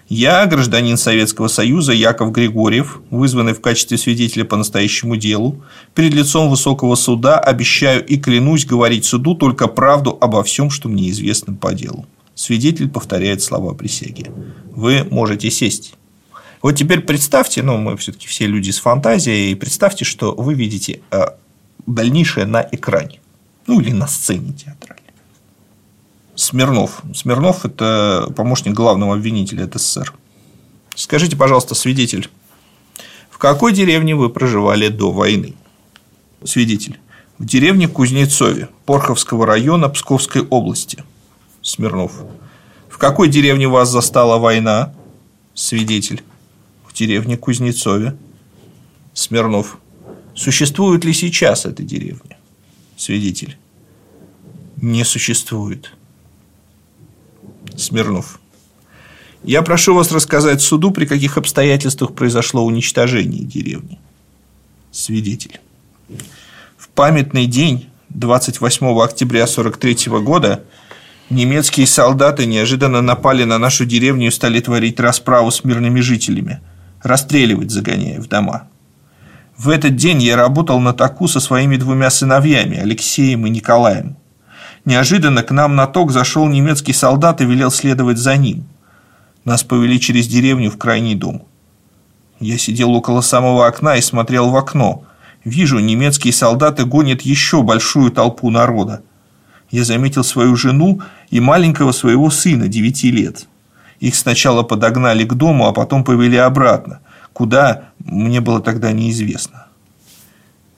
Я, 0.10 0.48
гражданин 0.48 0.98
Советского 0.98 1.50
Союза 1.50 1.94
Яков 1.94 2.32
Григорьев, 2.32 3.00
вызванный 3.12 3.54
в 3.54 3.62
качестве 3.62 3.96
свидетеля 3.96 4.44
по 4.44 4.56
настоящему 4.56 5.18
делу, 5.18 5.62
перед 5.94 6.16
лицом 6.16 6.50
высокого 6.50 6.96
суда 6.96 7.40
обещаю 7.40 8.04
и 8.04 8.18
клянусь 8.18 8.66
говорить 8.66 9.06
суду 9.06 9.36
только 9.36 9.68
правду 9.68 10.18
обо 10.20 10.44
всем, 10.44 10.72
что 10.72 10.90
мне 10.90 11.12
известно 11.12 11.54
по 11.54 11.76
делу. 11.76 12.08
Свидетель 12.34 12.90
повторяет 12.90 13.44
слова 13.44 13.76
присяги. 13.76 14.32
Вы 14.72 15.04
можете 15.12 15.52
сесть. 15.52 15.94
Вот 16.64 16.72
теперь 16.72 17.02
представьте, 17.02 17.62
ну, 17.62 17.78
мы 17.78 17.96
все-таки 17.96 18.28
все 18.28 18.48
люди 18.48 18.72
с 18.72 18.80
фантазией, 18.80 19.54
представьте, 19.54 20.06
что 20.06 20.34
вы 20.34 20.56
видите 20.56 21.02
э, 21.12 21.22
дальнейшее 21.86 22.48
на 22.48 22.68
экране, 22.72 23.20
ну 23.68 23.80
или 23.80 23.92
на 23.92 24.08
сцене 24.08 24.54
театральной. 24.54 24.99
Смирнов. 26.40 27.04
Смирнов– 27.14 27.66
это 27.66 28.32
помощник 28.34 28.74
главного 28.74 29.16
обвинителя 29.16 29.70
СССР. 29.70 30.14
Скажите, 30.96 31.36
пожалуйста, 31.36 31.76
свидетель, 31.76 32.30
в 33.30 33.38
какой 33.38 33.74
деревне 33.74 34.16
вы 34.16 34.30
проживали 34.30 34.88
до 34.88 35.12
войны? 35.12 35.56
Свидетель. 36.46 36.98
В 37.40 37.46
деревне 37.46 37.90
Кузнецове 37.90 38.70
Порховского 38.86 39.46
района 39.46 39.90
Псковской 39.90 40.44
области. 40.44 41.04
Смирнов. 41.62 42.14
В 42.88 42.98
какой 42.98 43.28
деревне 43.28 43.68
вас 43.68 43.90
застала 43.90 44.38
война? 44.38 44.94
Свидетель. 45.54 46.24
В 46.88 46.94
деревне 46.94 47.36
Кузнецове. 47.36 48.16
Смирнов. 49.14 49.78
Существует 50.36 51.04
ли 51.04 51.12
сейчас 51.12 51.66
эта 51.66 51.84
деревня? 51.84 52.38
Свидетель. 52.96 53.58
Не 54.78 55.04
существует. 55.04 55.92
Смирнов. 57.80 58.40
Я 59.44 59.62
прошу 59.62 59.96
вас 59.96 60.12
рассказать 60.12 60.62
суду, 60.62 60.92
при 60.92 61.06
каких 61.06 61.38
обстоятельствах 61.38 62.14
произошло 62.14 62.66
уничтожение 62.66 63.44
деревни. 63.44 64.00
Свидетель. 64.92 65.60
В 66.78 66.90
памятный 66.90 67.46
день 67.46 67.90
28 68.10 68.86
октября 69.02 69.44
1943 69.44 70.20
года 70.22 70.64
немецкие 71.30 71.88
солдаты 71.88 72.46
неожиданно 72.46 73.02
напали 73.02 73.44
на 73.44 73.58
нашу 73.58 73.86
деревню 73.86 74.28
и 74.28 74.32
стали 74.32 74.60
творить 74.60 75.00
расправу 75.00 75.52
с 75.52 75.64
мирными 75.64 76.02
жителями, 76.02 76.60
расстреливать, 77.02 77.72
загоняя 77.72 78.20
в 78.20 78.28
дома. 78.28 78.68
В 79.58 79.70
этот 79.70 79.96
день 79.96 80.22
я 80.22 80.36
работал 80.36 80.80
на 80.80 80.94
таку 80.94 81.28
со 81.28 81.40
своими 81.40 81.76
двумя 81.76 82.10
сыновьями, 82.10 82.78
Алексеем 82.78 83.46
и 83.46 83.50
Николаем. 83.50 84.18
Неожиданно 84.90 85.44
к 85.44 85.52
нам 85.52 85.76
на 85.76 85.86
ток 85.86 86.12
зашел 86.12 86.48
немецкий 86.48 86.94
солдат 86.94 87.42
и 87.42 87.46
велел 87.46 87.70
следовать 87.70 88.18
за 88.18 88.38
ним. 88.38 88.64
Нас 89.46 89.64
повели 89.64 90.00
через 90.00 90.28
деревню 90.28 90.72
в 90.72 90.80
крайний 90.80 91.14
дом. 91.14 91.44
Я 92.40 92.58
сидел 92.58 92.96
около 92.96 93.22
самого 93.22 93.68
окна 93.68 93.98
и 93.98 94.02
смотрел 94.02 94.50
в 94.50 94.56
окно. 94.56 95.04
Вижу, 95.46 95.78
немецкие 95.78 96.34
солдаты 96.34 96.86
гонят 96.86 97.22
еще 97.22 97.62
большую 97.62 98.10
толпу 98.10 98.50
народа. 98.50 99.04
Я 99.70 99.84
заметил 99.84 100.24
свою 100.24 100.56
жену 100.56 101.02
и 101.30 101.40
маленького 101.40 101.92
своего 101.92 102.32
сына, 102.32 102.68
девяти 102.68 103.12
лет. 103.12 103.46
Их 104.00 104.16
сначала 104.16 104.64
подогнали 104.64 105.24
к 105.24 105.36
дому, 105.36 105.68
а 105.68 105.72
потом 105.72 106.04
повели 106.04 106.38
обратно. 106.38 107.02
Куда, 107.34 107.90
мне 108.00 108.42
было 108.42 108.60
тогда 108.60 108.92
неизвестно. 108.92 109.68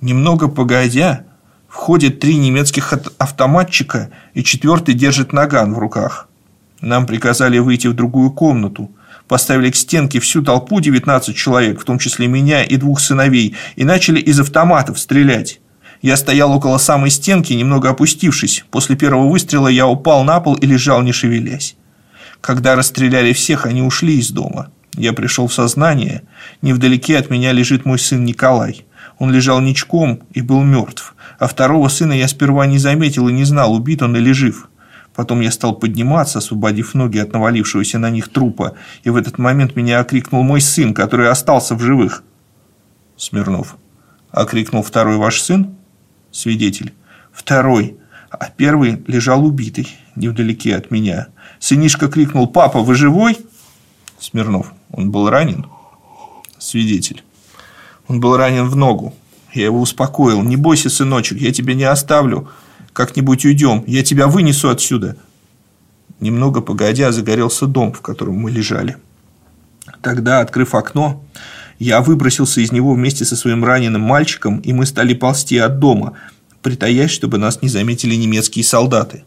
Немного 0.01 0.49
погодя, 0.49 1.23
Входят 1.71 2.19
три 2.19 2.35
немецких 2.35 2.91
автоматчика, 3.17 4.11
и 4.33 4.43
четвертый 4.43 4.93
держит 4.93 5.31
наган 5.31 5.73
в 5.73 5.79
руках. 5.79 6.27
Нам 6.81 7.05
приказали 7.05 7.59
выйти 7.59 7.87
в 7.87 7.93
другую 7.93 8.31
комнату. 8.31 8.91
Поставили 9.29 9.71
к 9.71 9.77
стенке 9.77 10.19
всю 10.19 10.43
толпу 10.43 10.81
19 10.81 11.33
человек, 11.33 11.79
в 11.79 11.85
том 11.85 11.97
числе 11.97 12.27
меня 12.27 12.61
и 12.61 12.75
двух 12.75 12.99
сыновей, 12.99 13.55
и 13.77 13.85
начали 13.85 14.19
из 14.19 14.41
автоматов 14.41 14.99
стрелять. 14.99 15.61
Я 16.01 16.17
стоял 16.17 16.51
около 16.51 16.77
самой 16.77 17.09
стенки, 17.09 17.53
немного 17.53 17.89
опустившись. 17.89 18.65
После 18.69 18.97
первого 18.97 19.29
выстрела 19.29 19.69
я 19.69 19.87
упал 19.87 20.25
на 20.25 20.41
пол 20.41 20.55
и 20.55 20.65
лежал, 20.65 21.01
не 21.01 21.13
шевелясь. 21.13 21.77
Когда 22.41 22.75
расстреляли 22.75 23.31
всех, 23.31 23.65
они 23.65 23.81
ушли 23.81 24.19
из 24.19 24.31
дома. 24.31 24.71
Я 24.97 25.13
пришел 25.13 25.47
в 25.47 25.53
сознание. 25.53 26.23
Невдалеке 26.61 27.17
от 27.17 27.29
меня 27.29 27.53
лежит 27.53 27.85
мой 27.85 27.97
сын 27.97 28.25
Николай. 28.25 28.85
Он 29.19 29.31
лежал 29.31 29.61
ничком 29.61 30.19
и 30.33 30.41
был 30.41 30.63
мертв 30.63 31.15
а 31.41 31.47
второго 31.47 31.87
сына 31.87 32.13
я 32.13 32.27
сперва 32.27 32.67
не 32.67 32.77
заметил 32.77 33.27
и 33.27 33.33
не 33.33 33.45
знал, 33.45 33.73
убит 33.73 34.03
он 34.03 34.15
или 34.15 34.31
жив. 34.31 34.69
Потом 35.15 35.41
я 35.41 35.49
стал 35.49 35.73
подниматься, 35.73 36.37
освободив 36.37 36.93
ноги 36.93 37.17
от 37.17 37.33
навалившегося 37.33 37.97
на 37.97 38.11
них 38.11 38.29
трупа, 38.29 38.75
и 39.03 39.09
в 39.09 39.15
этот 39.15 39.39
момент 39.39 39.75
меня 39.75 39.99
окрикнул 39.99 40.43
мой 40.43 40.61
сын, 40.61 40.93
который 40.93 41.29
остался 41.29 41.73
в 41.73 41.81
живых. 41.81 42.21
Смирнов. 43.17 43.77
Окрикнул 44.29 44.83
второй 44.83 45.17
ваш 45.17 45.41
сын? 45.41 45.73
Свидетель. 46.31 46.93
Второй. 47.31 47.97
А 48.29 48.51
первый 48.55 49.03
лежал 49.07 49.43
убитый, 49.43 49.87
невдалеке 50.15 50.75
от 50.75 50.91
меня. 50.91 51.29
Сынишка 51.57 52.07
крикнул 52.07 52.45
«Папа, 52.45 52.81
вы 52.81 52.93
живой?» 52.93 53.39
Смирнов. 54.19 54.73
Он 54.91 55.09
был 55.09 55.27
ранен? 55.27 55.65
Свидетель. 56.59 57.23
Он 58.07 58.19
был 58.19 58.37
ранен 58.37 58.69
в 58.69 58.75
ногу. 58.75 59.15
Я 59.53 59.65
его 59.65 59.81
успокоил. 59.81 60.41
«Не 60.43 60.55
бойся, 60.55 60.89
сыночек, 60.89 61.39
я 61.39 61.51
тебя 61.51 61.73
не 61.73 61.83
оставлю. 61.83 62.49
Как-нибудь 62.93 63.45
уйдем. 63.45 63.83
Я 63.87 64.03
тебя 64.03 64.27
вынесу 64.27 64.69
отсюда». 64.69 65.17
Немного 66.19 66.61
погодя, 66.61 67.11
загорелся 67.11 67.65
дом, 67.65 67.93
в 67.93 68.01
котором 68.01 68.35
мы 68.35 68.51
лежали. 68.51 68.97
Тогда, 70.01 70.39
открыв 70.39 70.75
окно, 70.75 71.23
я 71.79 72.01
выбросился 72.01 72.61
из 72.61 72.71
него 72.71 72.93
вместе 72.93 73.25
со 73.25 73.35
своим 73.35 73.65
раненым 73.65 74.01
мальчиком, 74.01 74.59
и 74.59 74.71
мы 74.71 74.85
стали 74.85 75.15
ползти 75.15 75.57
от 75.57 75.79
дома, 75.79 76.13
притаясь, 76.61 77.09
чтобы 77.09 77.39
нас 77.39 77.63
не 77.63 77.69
заметили 77.69 78.13
немецкие 78.13 78.63
солдаты. 78.63 79.23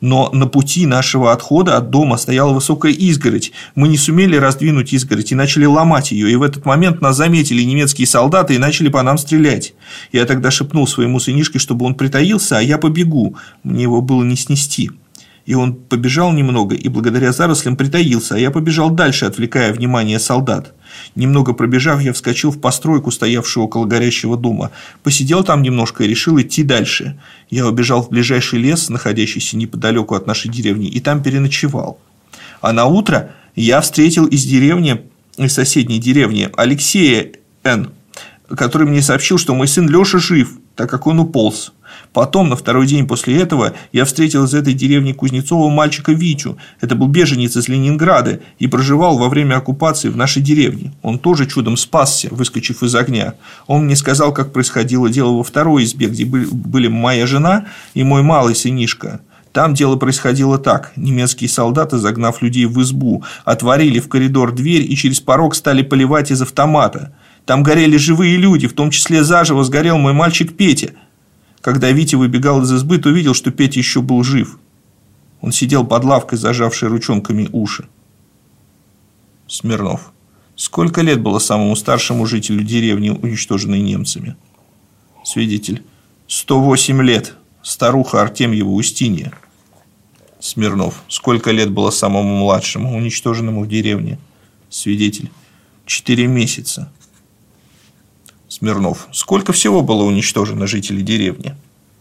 Но 0.00 0.30
на 0.32 0.46
пути 0.46 0.86
нашего 0.86 1.32
отхода 1.32 1.76
от 1.76 1.90
дома 1.90 2.16
стояла 2.16 2.52
высокая 2.52 2.92
изгородь. 2.92 3.52
Мы 3.74 3.88
не 3.88 3.96
сумели 3.96 4.36
раздвинуть 4.36 4.92
изгородь 4.92 5.32
и 5.32 5.34
начали 5.34 5.64
ломать 5.64 6.12
ее. 6.12 6.30
И 6.30 6.36
в 6.36 6.42
этот 6.42 6.64
момент 6.64 7.00
нас 7.00 7.16
заметили 7.16 7.62
немецкие 7.62 8.06
солдаты 8.06 8.54
и 8.54 8.58
начали 8.58 8.88
по 8.88 9.02
нам 9.02 9.18
стрелять. 9.18 9.74
Я 10.12 10.24
тогда 10.24 10.50
шепнул 10.50 10.86
своему 10.86 11.20
сынишке, 11.20 11.58
чтобы 11.58 11.86
он 11.86 11.94
притаился, 11.94 12.58
а 12.58 12.62
я 12.62 12.78
побегу. 12.78 13.36
Мне 13.62 13.82
его 13.82 14.00
было 14.02 14.22
не 14.22 14.36
снести. 14.36 14.90
И 15.46 15.54
он 15.54 15.74
побежал 15.74 16.32
немного 16.32 16.74
и 16.74 16.88
благодаря 16.88 17.32
зарослям 17.32 17.76
притаился, 17.76 18.34
а 18.34 18.38
я 18.38 18.50
побежал 18.50 18.90
дальше, 18.90 19.26
отвлекая 19.26 19.72
внимание 19.72 20.18
солдат. 20.18 20.74
Немного 21.14 21.52
пробежав, 21.52 22.02
я 22.02 22.12
вскочил 22.12 22.50
в 22.50 22.60
постройку, 22.60 23.12
стоявшую 23.12 23.66
около 23.66 23.86
горящего 23.86 24.36
дома. 24.36 24.72
Посидел 25.04 25.44
там 25.44 25.62
немножко 25.62 26.02
и 26.02 26.08
решил 26.08 26.40
идти 26.40 26.64
дальше. 26.64 27.18
Я 27.48 27.68
убежал 27.68 28.02
в 28.02 28.10
ближайший 28.10 28.58
лес, 28.58 28.88
находящийся 28.88 29.56
неподалеку 29.56 30.16
от 30.16 30.26
нашей 30.26 30.50
деревни, 30.50 30.88
и 30.88 30.98
там 30.98 31.22
переночевал. 31.22 32.00
А 32.60 32.72
на 32.72 32.86
утро 32.86 33.30
я 33.54 33.80
встретил 33.80 34.26
из 34.26 34.44
деревни, 34.44 35.02
из 35.36 35.54
соседней 35.54 36.00
деревни, 36.00 36.50
Алексея 36.56 37.30
Н., 37.62 37.92
который 38.48 38.88
мне 38.88 39.00
сообщил, 39.00 39.38
что 39.38 39.54
мой 39.54 39.68
сын 39.68 39.88
Леша 39.88 40.18
жив, 40.18 40.58
так 40.74 40.90
как 40.90 41.06
он 41.06 41.20
уполз. 41.20 41.72
Потом, 42.12 42.48
на 42.48 42.56
второй 42.56 42.86
день 42.86 43.06
после 43.06 43.40
этого, 43.40 43.74
я 43.92 44.04
встретил 44.04 44.44
из 44.44 44.54
этой 44.54 44.72
деревни 44.72 45.12
Кузнецова 45.12 45.68
мальчика 45.68 46.12
Витю. 46.12 46.56
Это 46.80 46.94
был 46.94 47.08
беженец 47.08 47.56
из 47.56 47.68
Ленинграда 47.68 48.40
и 48.58 48.66
проживал 48.66 49.18
во 49.18 49.28
время 49.28 49.56
оккупации 49.56 50.08
в 50.08 50.16
нашей 50.16 50.42
деревне. 50.42 50.92
Он 51.02 51.18
тоже 51.18 51.46
чудом 51.46 51.76
спасся, 51.76 52.28
выскочив 52.30 52.82
из 52.82 52.94
огня. 52.94 53.34
Он 53.66 53.84
мне 53.84 53.96
сказал, 53.96 54.32
как 54.32 54.52
происходило 54.52 55.10
дело 55.10 55.32
во 55.32 55.42
второй 55.42 55.84
избе, 55.84 56.06
где 56.06 56.24
были 56.24 56.88
моя 56.88 57.26
жена 57.26 57.66
и 57.94 58.02
мой 58.02 58.22
малый 58.22 58.54
сынишка. 58.54 59.20
Там 59.52 59.72
дело 59.72 59.96
происходило 59.96 60.58
так. 60.58 60.92
Немецкие 60.96 61.48
солдаты, 61.48 61.96
загнав 61.96 62.42
людей 62.42 62.66
в 62.66 62.80
избу, 62.82 63.24
отворили 63.46 64.00
в 64.00 64.08
коридор 64.08 64.52
дверь 64.52 64.82
и 64.82 64.94
через 64.96 65.20
порог 65.20 65.54
стали 65.54 65.80
поливать 65.82 66.30
из 66.30 66.42
автомата. 66.42 67.14
Там 67.46 67.62
горели 67.62 67.96
живые 67.96 68.36
люди, 68.36 68.66
в 68.68 68.74
том 68.74 68.90
числе 68.90 69.24
заживо 69.24 69.64
сгорел 69.64 69.96
мой 69.96 70.12
мальчик 70.12 70.54
Петя– 70.56 70.90
когда 71.66 71.90
Витя 71.90 72.14
выбегал 72.14 72.62
из 72.62 72.72
избы, 72.72 72.98
то 72.98 73.08
увидел, 73.08 73.34
что 73.34 73.50
Петя 73.50 73.80
еще 73.80 74.00
был 74.00 74.22
жив. 74.22 74.60
Он 75.40 75.50
сидел 75.50 75.84
под 75.84 76.04
лавкой, 76.04 76.38
зажавший 76.38 76.88
ручонками 76.88 77.48
уши. 77.50 77.88
Смирнов. 79.48 80.12
Сколько 80.54 81.00
лет 81.00 81.20
было 81.20 81.40
самому 81.40 81.74
старшему 81.74 82.24
жителю 82.24 82.62
деревни, 82.62 83.08
уничтоженной 83.10 83.80
немцами? 83.80 84.36
Свидетель. 85.24 85.82
108 86.28 87.02
лет. 87.02 87.34
Старуха 87.64 88.22
Артемьева 88.22 88.70
Устинья. 88.70 89.32
Смирнов. 90.38 91.02
Сколько 91.08 91.50
лет 91.50 91.72
было 91.72 91.90
самому 91.90 92.44
младшему, 92.44 92.96
уничтоженному 92.96 93.64
в 93.64 93.68
деревне? 93.68 94.20
Свидетель. 94.70 95.32
Четыре 95.84 96.28
месяца. 96.28 96.92
Смирнов. 98.48 99.08
Сколько 99.12 99.52
всего 99.52 99.82
было 99.82 100.04
уничтожено 100.04 100.66
жителей 100.66 101.02
деревни? 101.02 101.56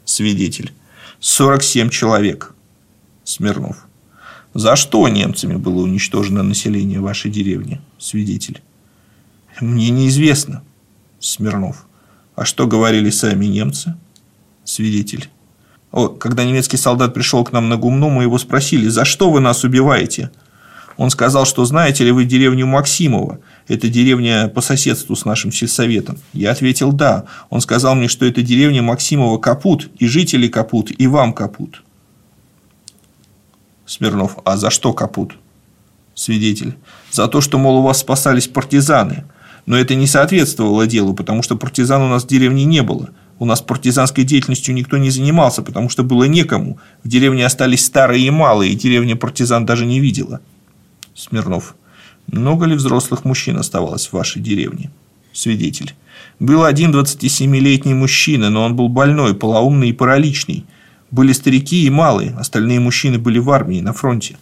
Свидетель. 0.05 0.73
47 1.19 1.89
человек. 1.89 2.53
Смирнов. 3.23 3.87
За 4.53 4.75
что 4.75 5.07
немцами 5.09 5.55
было 5.55 5.81
уничтожено 5.81 6.43
население 6.43 6.99
вашей 6.99 7.31
деревни? 7.31 7.81
Свидетель. 7.97 8.61
Мне 9.59 9.89
неизвестно. 9.89 10.63
Смирнов. 11.19 11.87
А 12.35 12.45
что 12.45 12.67
говорили 12.67 13.09
сами 13.09 13.45
немцы? 13.45 13.95
Свидетель. 14.63 15.29
О, 15.91 16.09
когда 16.09 16.43
немецкий 16.43 16.77
солдат 16.77 17.13
пришел 17.13 17.43
к 17.43 17.53
нам 17.53 17.69
на 17.69 17.77
гумно, 17.77 18.09
мы 18.09 18.23
его 18.23 18.37
спросили, 18.37 18.87
за 18.87 19.05
что 19.05 19.31
вы 19.31 19.39
нас 19.39 19.63
убиваете? 19.63 20.29
Он 20.97 21.09
сказал, 21.09 21.45
что 21.45 21.65
знаете 21.65 22.03
ли 22.05 22.11
вы 22.11 22.25
деревню 22.25 22.65
Максимова? 22.67 23.39
Это 23.67 23.89
деревня 23.89 24.47
по 24.47 24.61
соседству 24.61 25.15
с 25.15 25.25
нашим 25.25 25.51
сельсоветом. 25.51 26.17
Я 26.33 26.51
ответил 26.51 26.93
«да». 26.93 27.25
Он 27.49 27.59
сказал 27.59 27.95
мне, 27.95 28.07
что 28.07 28.25
это 28.25 28.41
деревня 28.41 28.81
Максимова 28.81 29.37
Капут, 29.37 29.89
и 29.99 30.07
жители 30.07 30.47
Капут, 30.47 30.91
и 30.97 31.07
вам 31.07 31.33
Капут. 31.33 31.83
Смирнов. 33.85 34.37
А 34.45 34.57
за 34.57 34.69
что 34.69 34.93
Капут? 34.93 35.37
Свидетель. 36.13 36.75
За 37.11 37.27
то, 37.27 37.41
что, 37.41 37.57
мол, 37.57 37.77
у 37.77 37.81
вас 37.81 37.99
спасались 37.99 38.47
партизаны. 38.47 39.25
Но 39.65 39.77
это 39.77 39.95
не 39.95 40.07
соответствовало 40.07 40.87
делу, 40.87 41.13
потому 41.13 41.41
что 41.41 41.57
партизан 41.57 42.01
у 42.01 42.07
нас 42.07 42.23
в 42.23 42.27
деревне 42.27 42.65
не 42.65 42.83
было. 42.83 43.09
У 43.37 43.45
нас 43.45 43.61
партизанской 43.61 44.23
деятельностью 44.23 44.73
никто 44.73 44.97
не 44.97 45.09
занимался, 45.09 45.61
потому 45.61 45.89
что 45.89 46.03
было 46.03 46.23
некому. 46.23 46.79
В 47.03 47.09
деревне 47.09 47.45
остались 47.45 47.83
старые 47.83 48.25
и 48.25 48.29
малые, 48.29 48.71
и 48.71 48.75
деревня 48.75 49.17
партизан 49.17 49.65
даже 49.65 49.85
не 49.85 49.99
видела. 49.99 50.39
Смирнов. 51.15 51.75
Много 52.27 52.65
ли 52.65 52.75
взрослых 52.75 53.23
мужчин 53.23 53.57
оставалось 53.57 54.07
в 54.07 54.13
вашей 54.13 54.41
деревне? 54.41 54.91
Свидетель. 55.31 55.95
Был 56.39 56.63
один 56.63 56.93
27-летний 56.93 57.93
мужчина, 57.93 58.49
но 58.49 58.63
он 58.63 58.75
был 58.75 58.89
больной, 58.89 59.33
полоумный 59.33 59.89
и 59.89 59.93
параличный. 59.93 60.65
Были 61.11 61.31
старики 61.31 61.85
и 61.85 61.89
малые, 61.89 62.35
остальные 62.35 62.79
мужчины 62.81 63.17
были 63.17 63.39
в 63.39 63.49
армии, 63.49 63.79
на 63.79 63.93
фронте. 63.93 64.37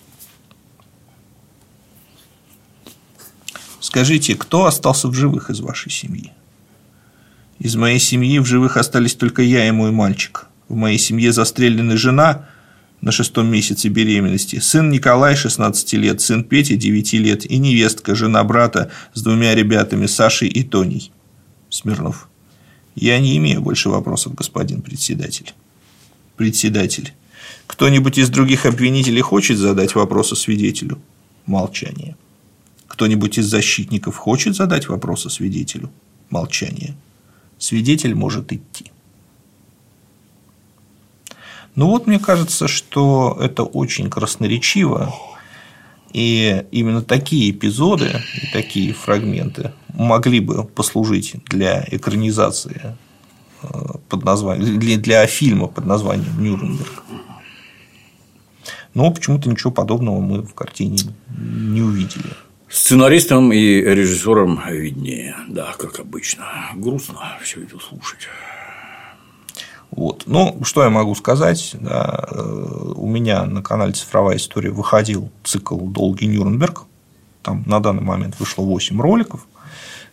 Скажите, 3.80 4.34
кто 4.36 4.66
остался 4.66 5.08
в 5.08 5.14
живых 5.14 5.52
из 5.52 5.60
вашей 5.60 5.92
семьи? 5.92 6.32
Из 7.60 7.76
моей 7.76 8.00
семьи 8.00 8.40
в 8.40 8.46
живых 8.46 8.78
остались 8.78 9.14
только 9.14 9.44
я 9.44 9.68
и 9.68 9.72
мой 9.72 9.92
мальчик. 9.92 10.48
В 10.68 10.76
моей 10.76 10.98
семье 10.98 11.32
застрелены 11.32 11.98
жена, 11.98 12.48
на 13.04 13.12
шестом 13.12 13.48
месяце 13.48 13.90
беременности, 13.90 14.60
сын 14.60 14.90
Николай, 14.90 15.36
16 15.36 15.94
лет, 15.94 16.22
сын 16.22 16.42
Петя, 16.42 16.78
9 16.78 17.14
лет, 17.14 17.52
и 17.52 17.58
невестка, 17.58 18.16
жена 18.16 18.42
брата 18.46 18.92
с 19.14 19.22
двумя 19.22 19.54
ребятами, 19.56 20.06
Сашей 20.06 20.48
и 20.48 20.64
Тоней. 20.64 21.12
Смирнов. 21.70 22.30
Я 22.96 23.20
не 23.20 23.36
имею 23.38 23.62
больше 23.62 23.90
вопросов, 23.90 24.36
господин 24.36 24.82
председатель. 24.82 25.54
Председатель. 26.38 27.14
Кто-нибудь 27.68 28.18
из 28.18 28.30
других 28.30 28.66
обвинителей 28.66 29.22
хочет 29.22 29.58
задать 29.58 29.96
вопросы 29.96 30.38
свидетелю? 30.38 30.98
Молчание. 31.46 32.16
Кто-нибудь 32.88 33.38
из 33.38 33.48
защитников 33.48 34.16
хочет 34.16 34.56
задать 34.56 34.88
вопросы 34.88 35.30
свидетелю? 35.30 35.92
Молчание. 36.30 36.96
Свидетель 37.58 38.16
может 38.16 38.54
идти. 38.54 38.93
Ну 41.76 41.88
вот 41.88 42.06
мне 42.08 42.20
кажется, 42.20 42.68
что 42.68 43.38
это 43.42 43.64
очень 43.64 44.10
красноречиво, 44.10 45.14
и 46.12 46.66
именно 46.72 47.02
такие 47.02 47.50
эпизоды 47.50 48.22
и 48.42 48.54
такие 48.54 48.94
фрагменты 48.94 49.74
могли 49.94 50.40
бы 50.40 50.64
послужить 50.64 51.36
для 51.48 51.84
экранизации 51.90 52.96
э, 53.64 53.68
под 54.10 54.24
названием, 54.24 54.80
для, 54.80 54.98
для 54.98 55.26
фильма 55.26 55.68
под 55.68 55.86
названием 55.88 56.44
Нюрнберг. 56.44 57.04
Но 58.94 59.12
почему-то 59.12 59.50
ничего 59.50 59.72
подобного 59.72 60.20
мы 60.20 60.44
в 60.44 60.54
картине 60.54 61.00
не 61.36 61.82
увидели. 61.82 62.30
Сценаристам 62.70 63.52
и 63.52 63.82
режиссерам 63.82 64.62
виднее, 64.70 65.36
да, 65.48 65.74
как 65.78 66.00
обычно. 66.00 66.46
Грустно 66.76 67.38
все 67.42 67.64
это 67.64 67.80
слушать. 67.80 68.28
Вот. 69.96 70.24
Ну, 70.26 70.60
что 70.64 70.84
я 70.84 70.90
могу 70.90 71.14
сказать? 71.14 71.76
Да, 71.80 72.26
э, 72.32 72.94
у 72.96 73.08
меня 73.08 73.46
на 73.46 73.62
канале 73.62 73.94
«Цифровая 73.94 74.38
история» 74.38 74.72
выходил 74.72 75.30
цикл 75.44 75.78
«Долгий 75.78 76.26
Нюрнберг». 76.26 76.86
Там 77.44 77.64
на 77.68 77.80
данный 77.80 78.02
момент 78.02 78.40
вышло 78.40 78.64
8 78.64 79.00
роликов. 79.00 79.46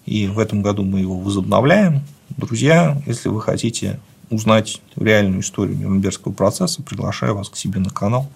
И 0.05 0.27
в 0.27 0.39
этом 0.39 0.61
году 0.61 0.83
мы 0.83 1.01
его 1.01 1.19
возобновляем. 1.19 2.03
Друзья, 2.37 3.01
если 3.07 3.31
вы 3.31 3.41
хотите 3.41 4.01
узнать 4.29 4.83
реальную 4.97 5.41
историю 5.41 5.79
Нюрнбергского 5.79 6.33
процесса, 6.33 6.83
приглашаю 6.83 7.37
вас 7.37 7.49
к 7.49 7.57
себе 7.57 7.81
на 7.81 7.91
канал. 7.91 8.31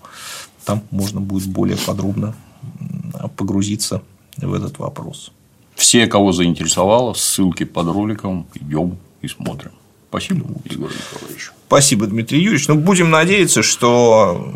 Там 0.64 0.82
можно 0.90 1.20
будет 1.20 1.48
более 1.48 1.76
подробно 1.76 2.34
погрузиться 3.36 4.00
в 4.38 4.54
этот 4.54 4.78
вопрос. 4.78 5.30
Все, 5.74 6.06
кого 6.06 6.32
заинтересовало, 6.32 7.12
ссылки 7.12 7.64
под 7.64 7.88
роликом, 7.88 8.46
идем 8.54 8.96
и 9.20 9.28
смотрим. 9.28 9.72
Спасибо, 10.14 10.46
Егор 10.70 10.92
Николаевич. 10.92 11.50
Спасибо, 11.66 12.06
Дмитрий 12.06 12.38
Юрьевич. 12.38 12.68
Ну, 12.68 12.76
будем 12.76 13.10
надеяться, 13.10 13.64
что 13.64 14.54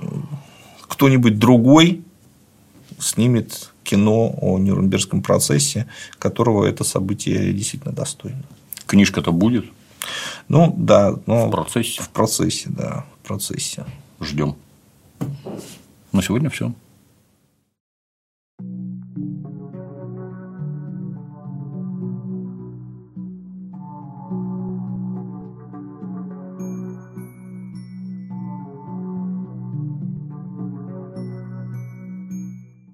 кто-нибудь 0.82 1.40
другой 1.40 2.02
снимет 3.00 3.72
кино 3.82 4.32
о 4.40 4.58
Нюрнбергском 4.58 5.20
процессе, 5.20 5.88
которого 6.20 6.64
это 6.64 6.84
событие 6.84 7.52
действительно 7.52 7.92
достойно. 7.92 8.44
Книжка-то 8.86 9.32
будет? 9.32 9.64
Ну, 10.46 10.72
да. 10.78 11.16
Но 11.26 11.48
в 11.48 11.50
процессе? 11.50 12.02
В 12.02 12.10
процессе, 12.10 12.68
да. 12.68 13.04
В 13.20 13.26
процессе. 13.26 13.84
Ждем. 14.20 14.54
На 16.12 16.22
сегодня 16.22 16.50
все. 16.50 16.72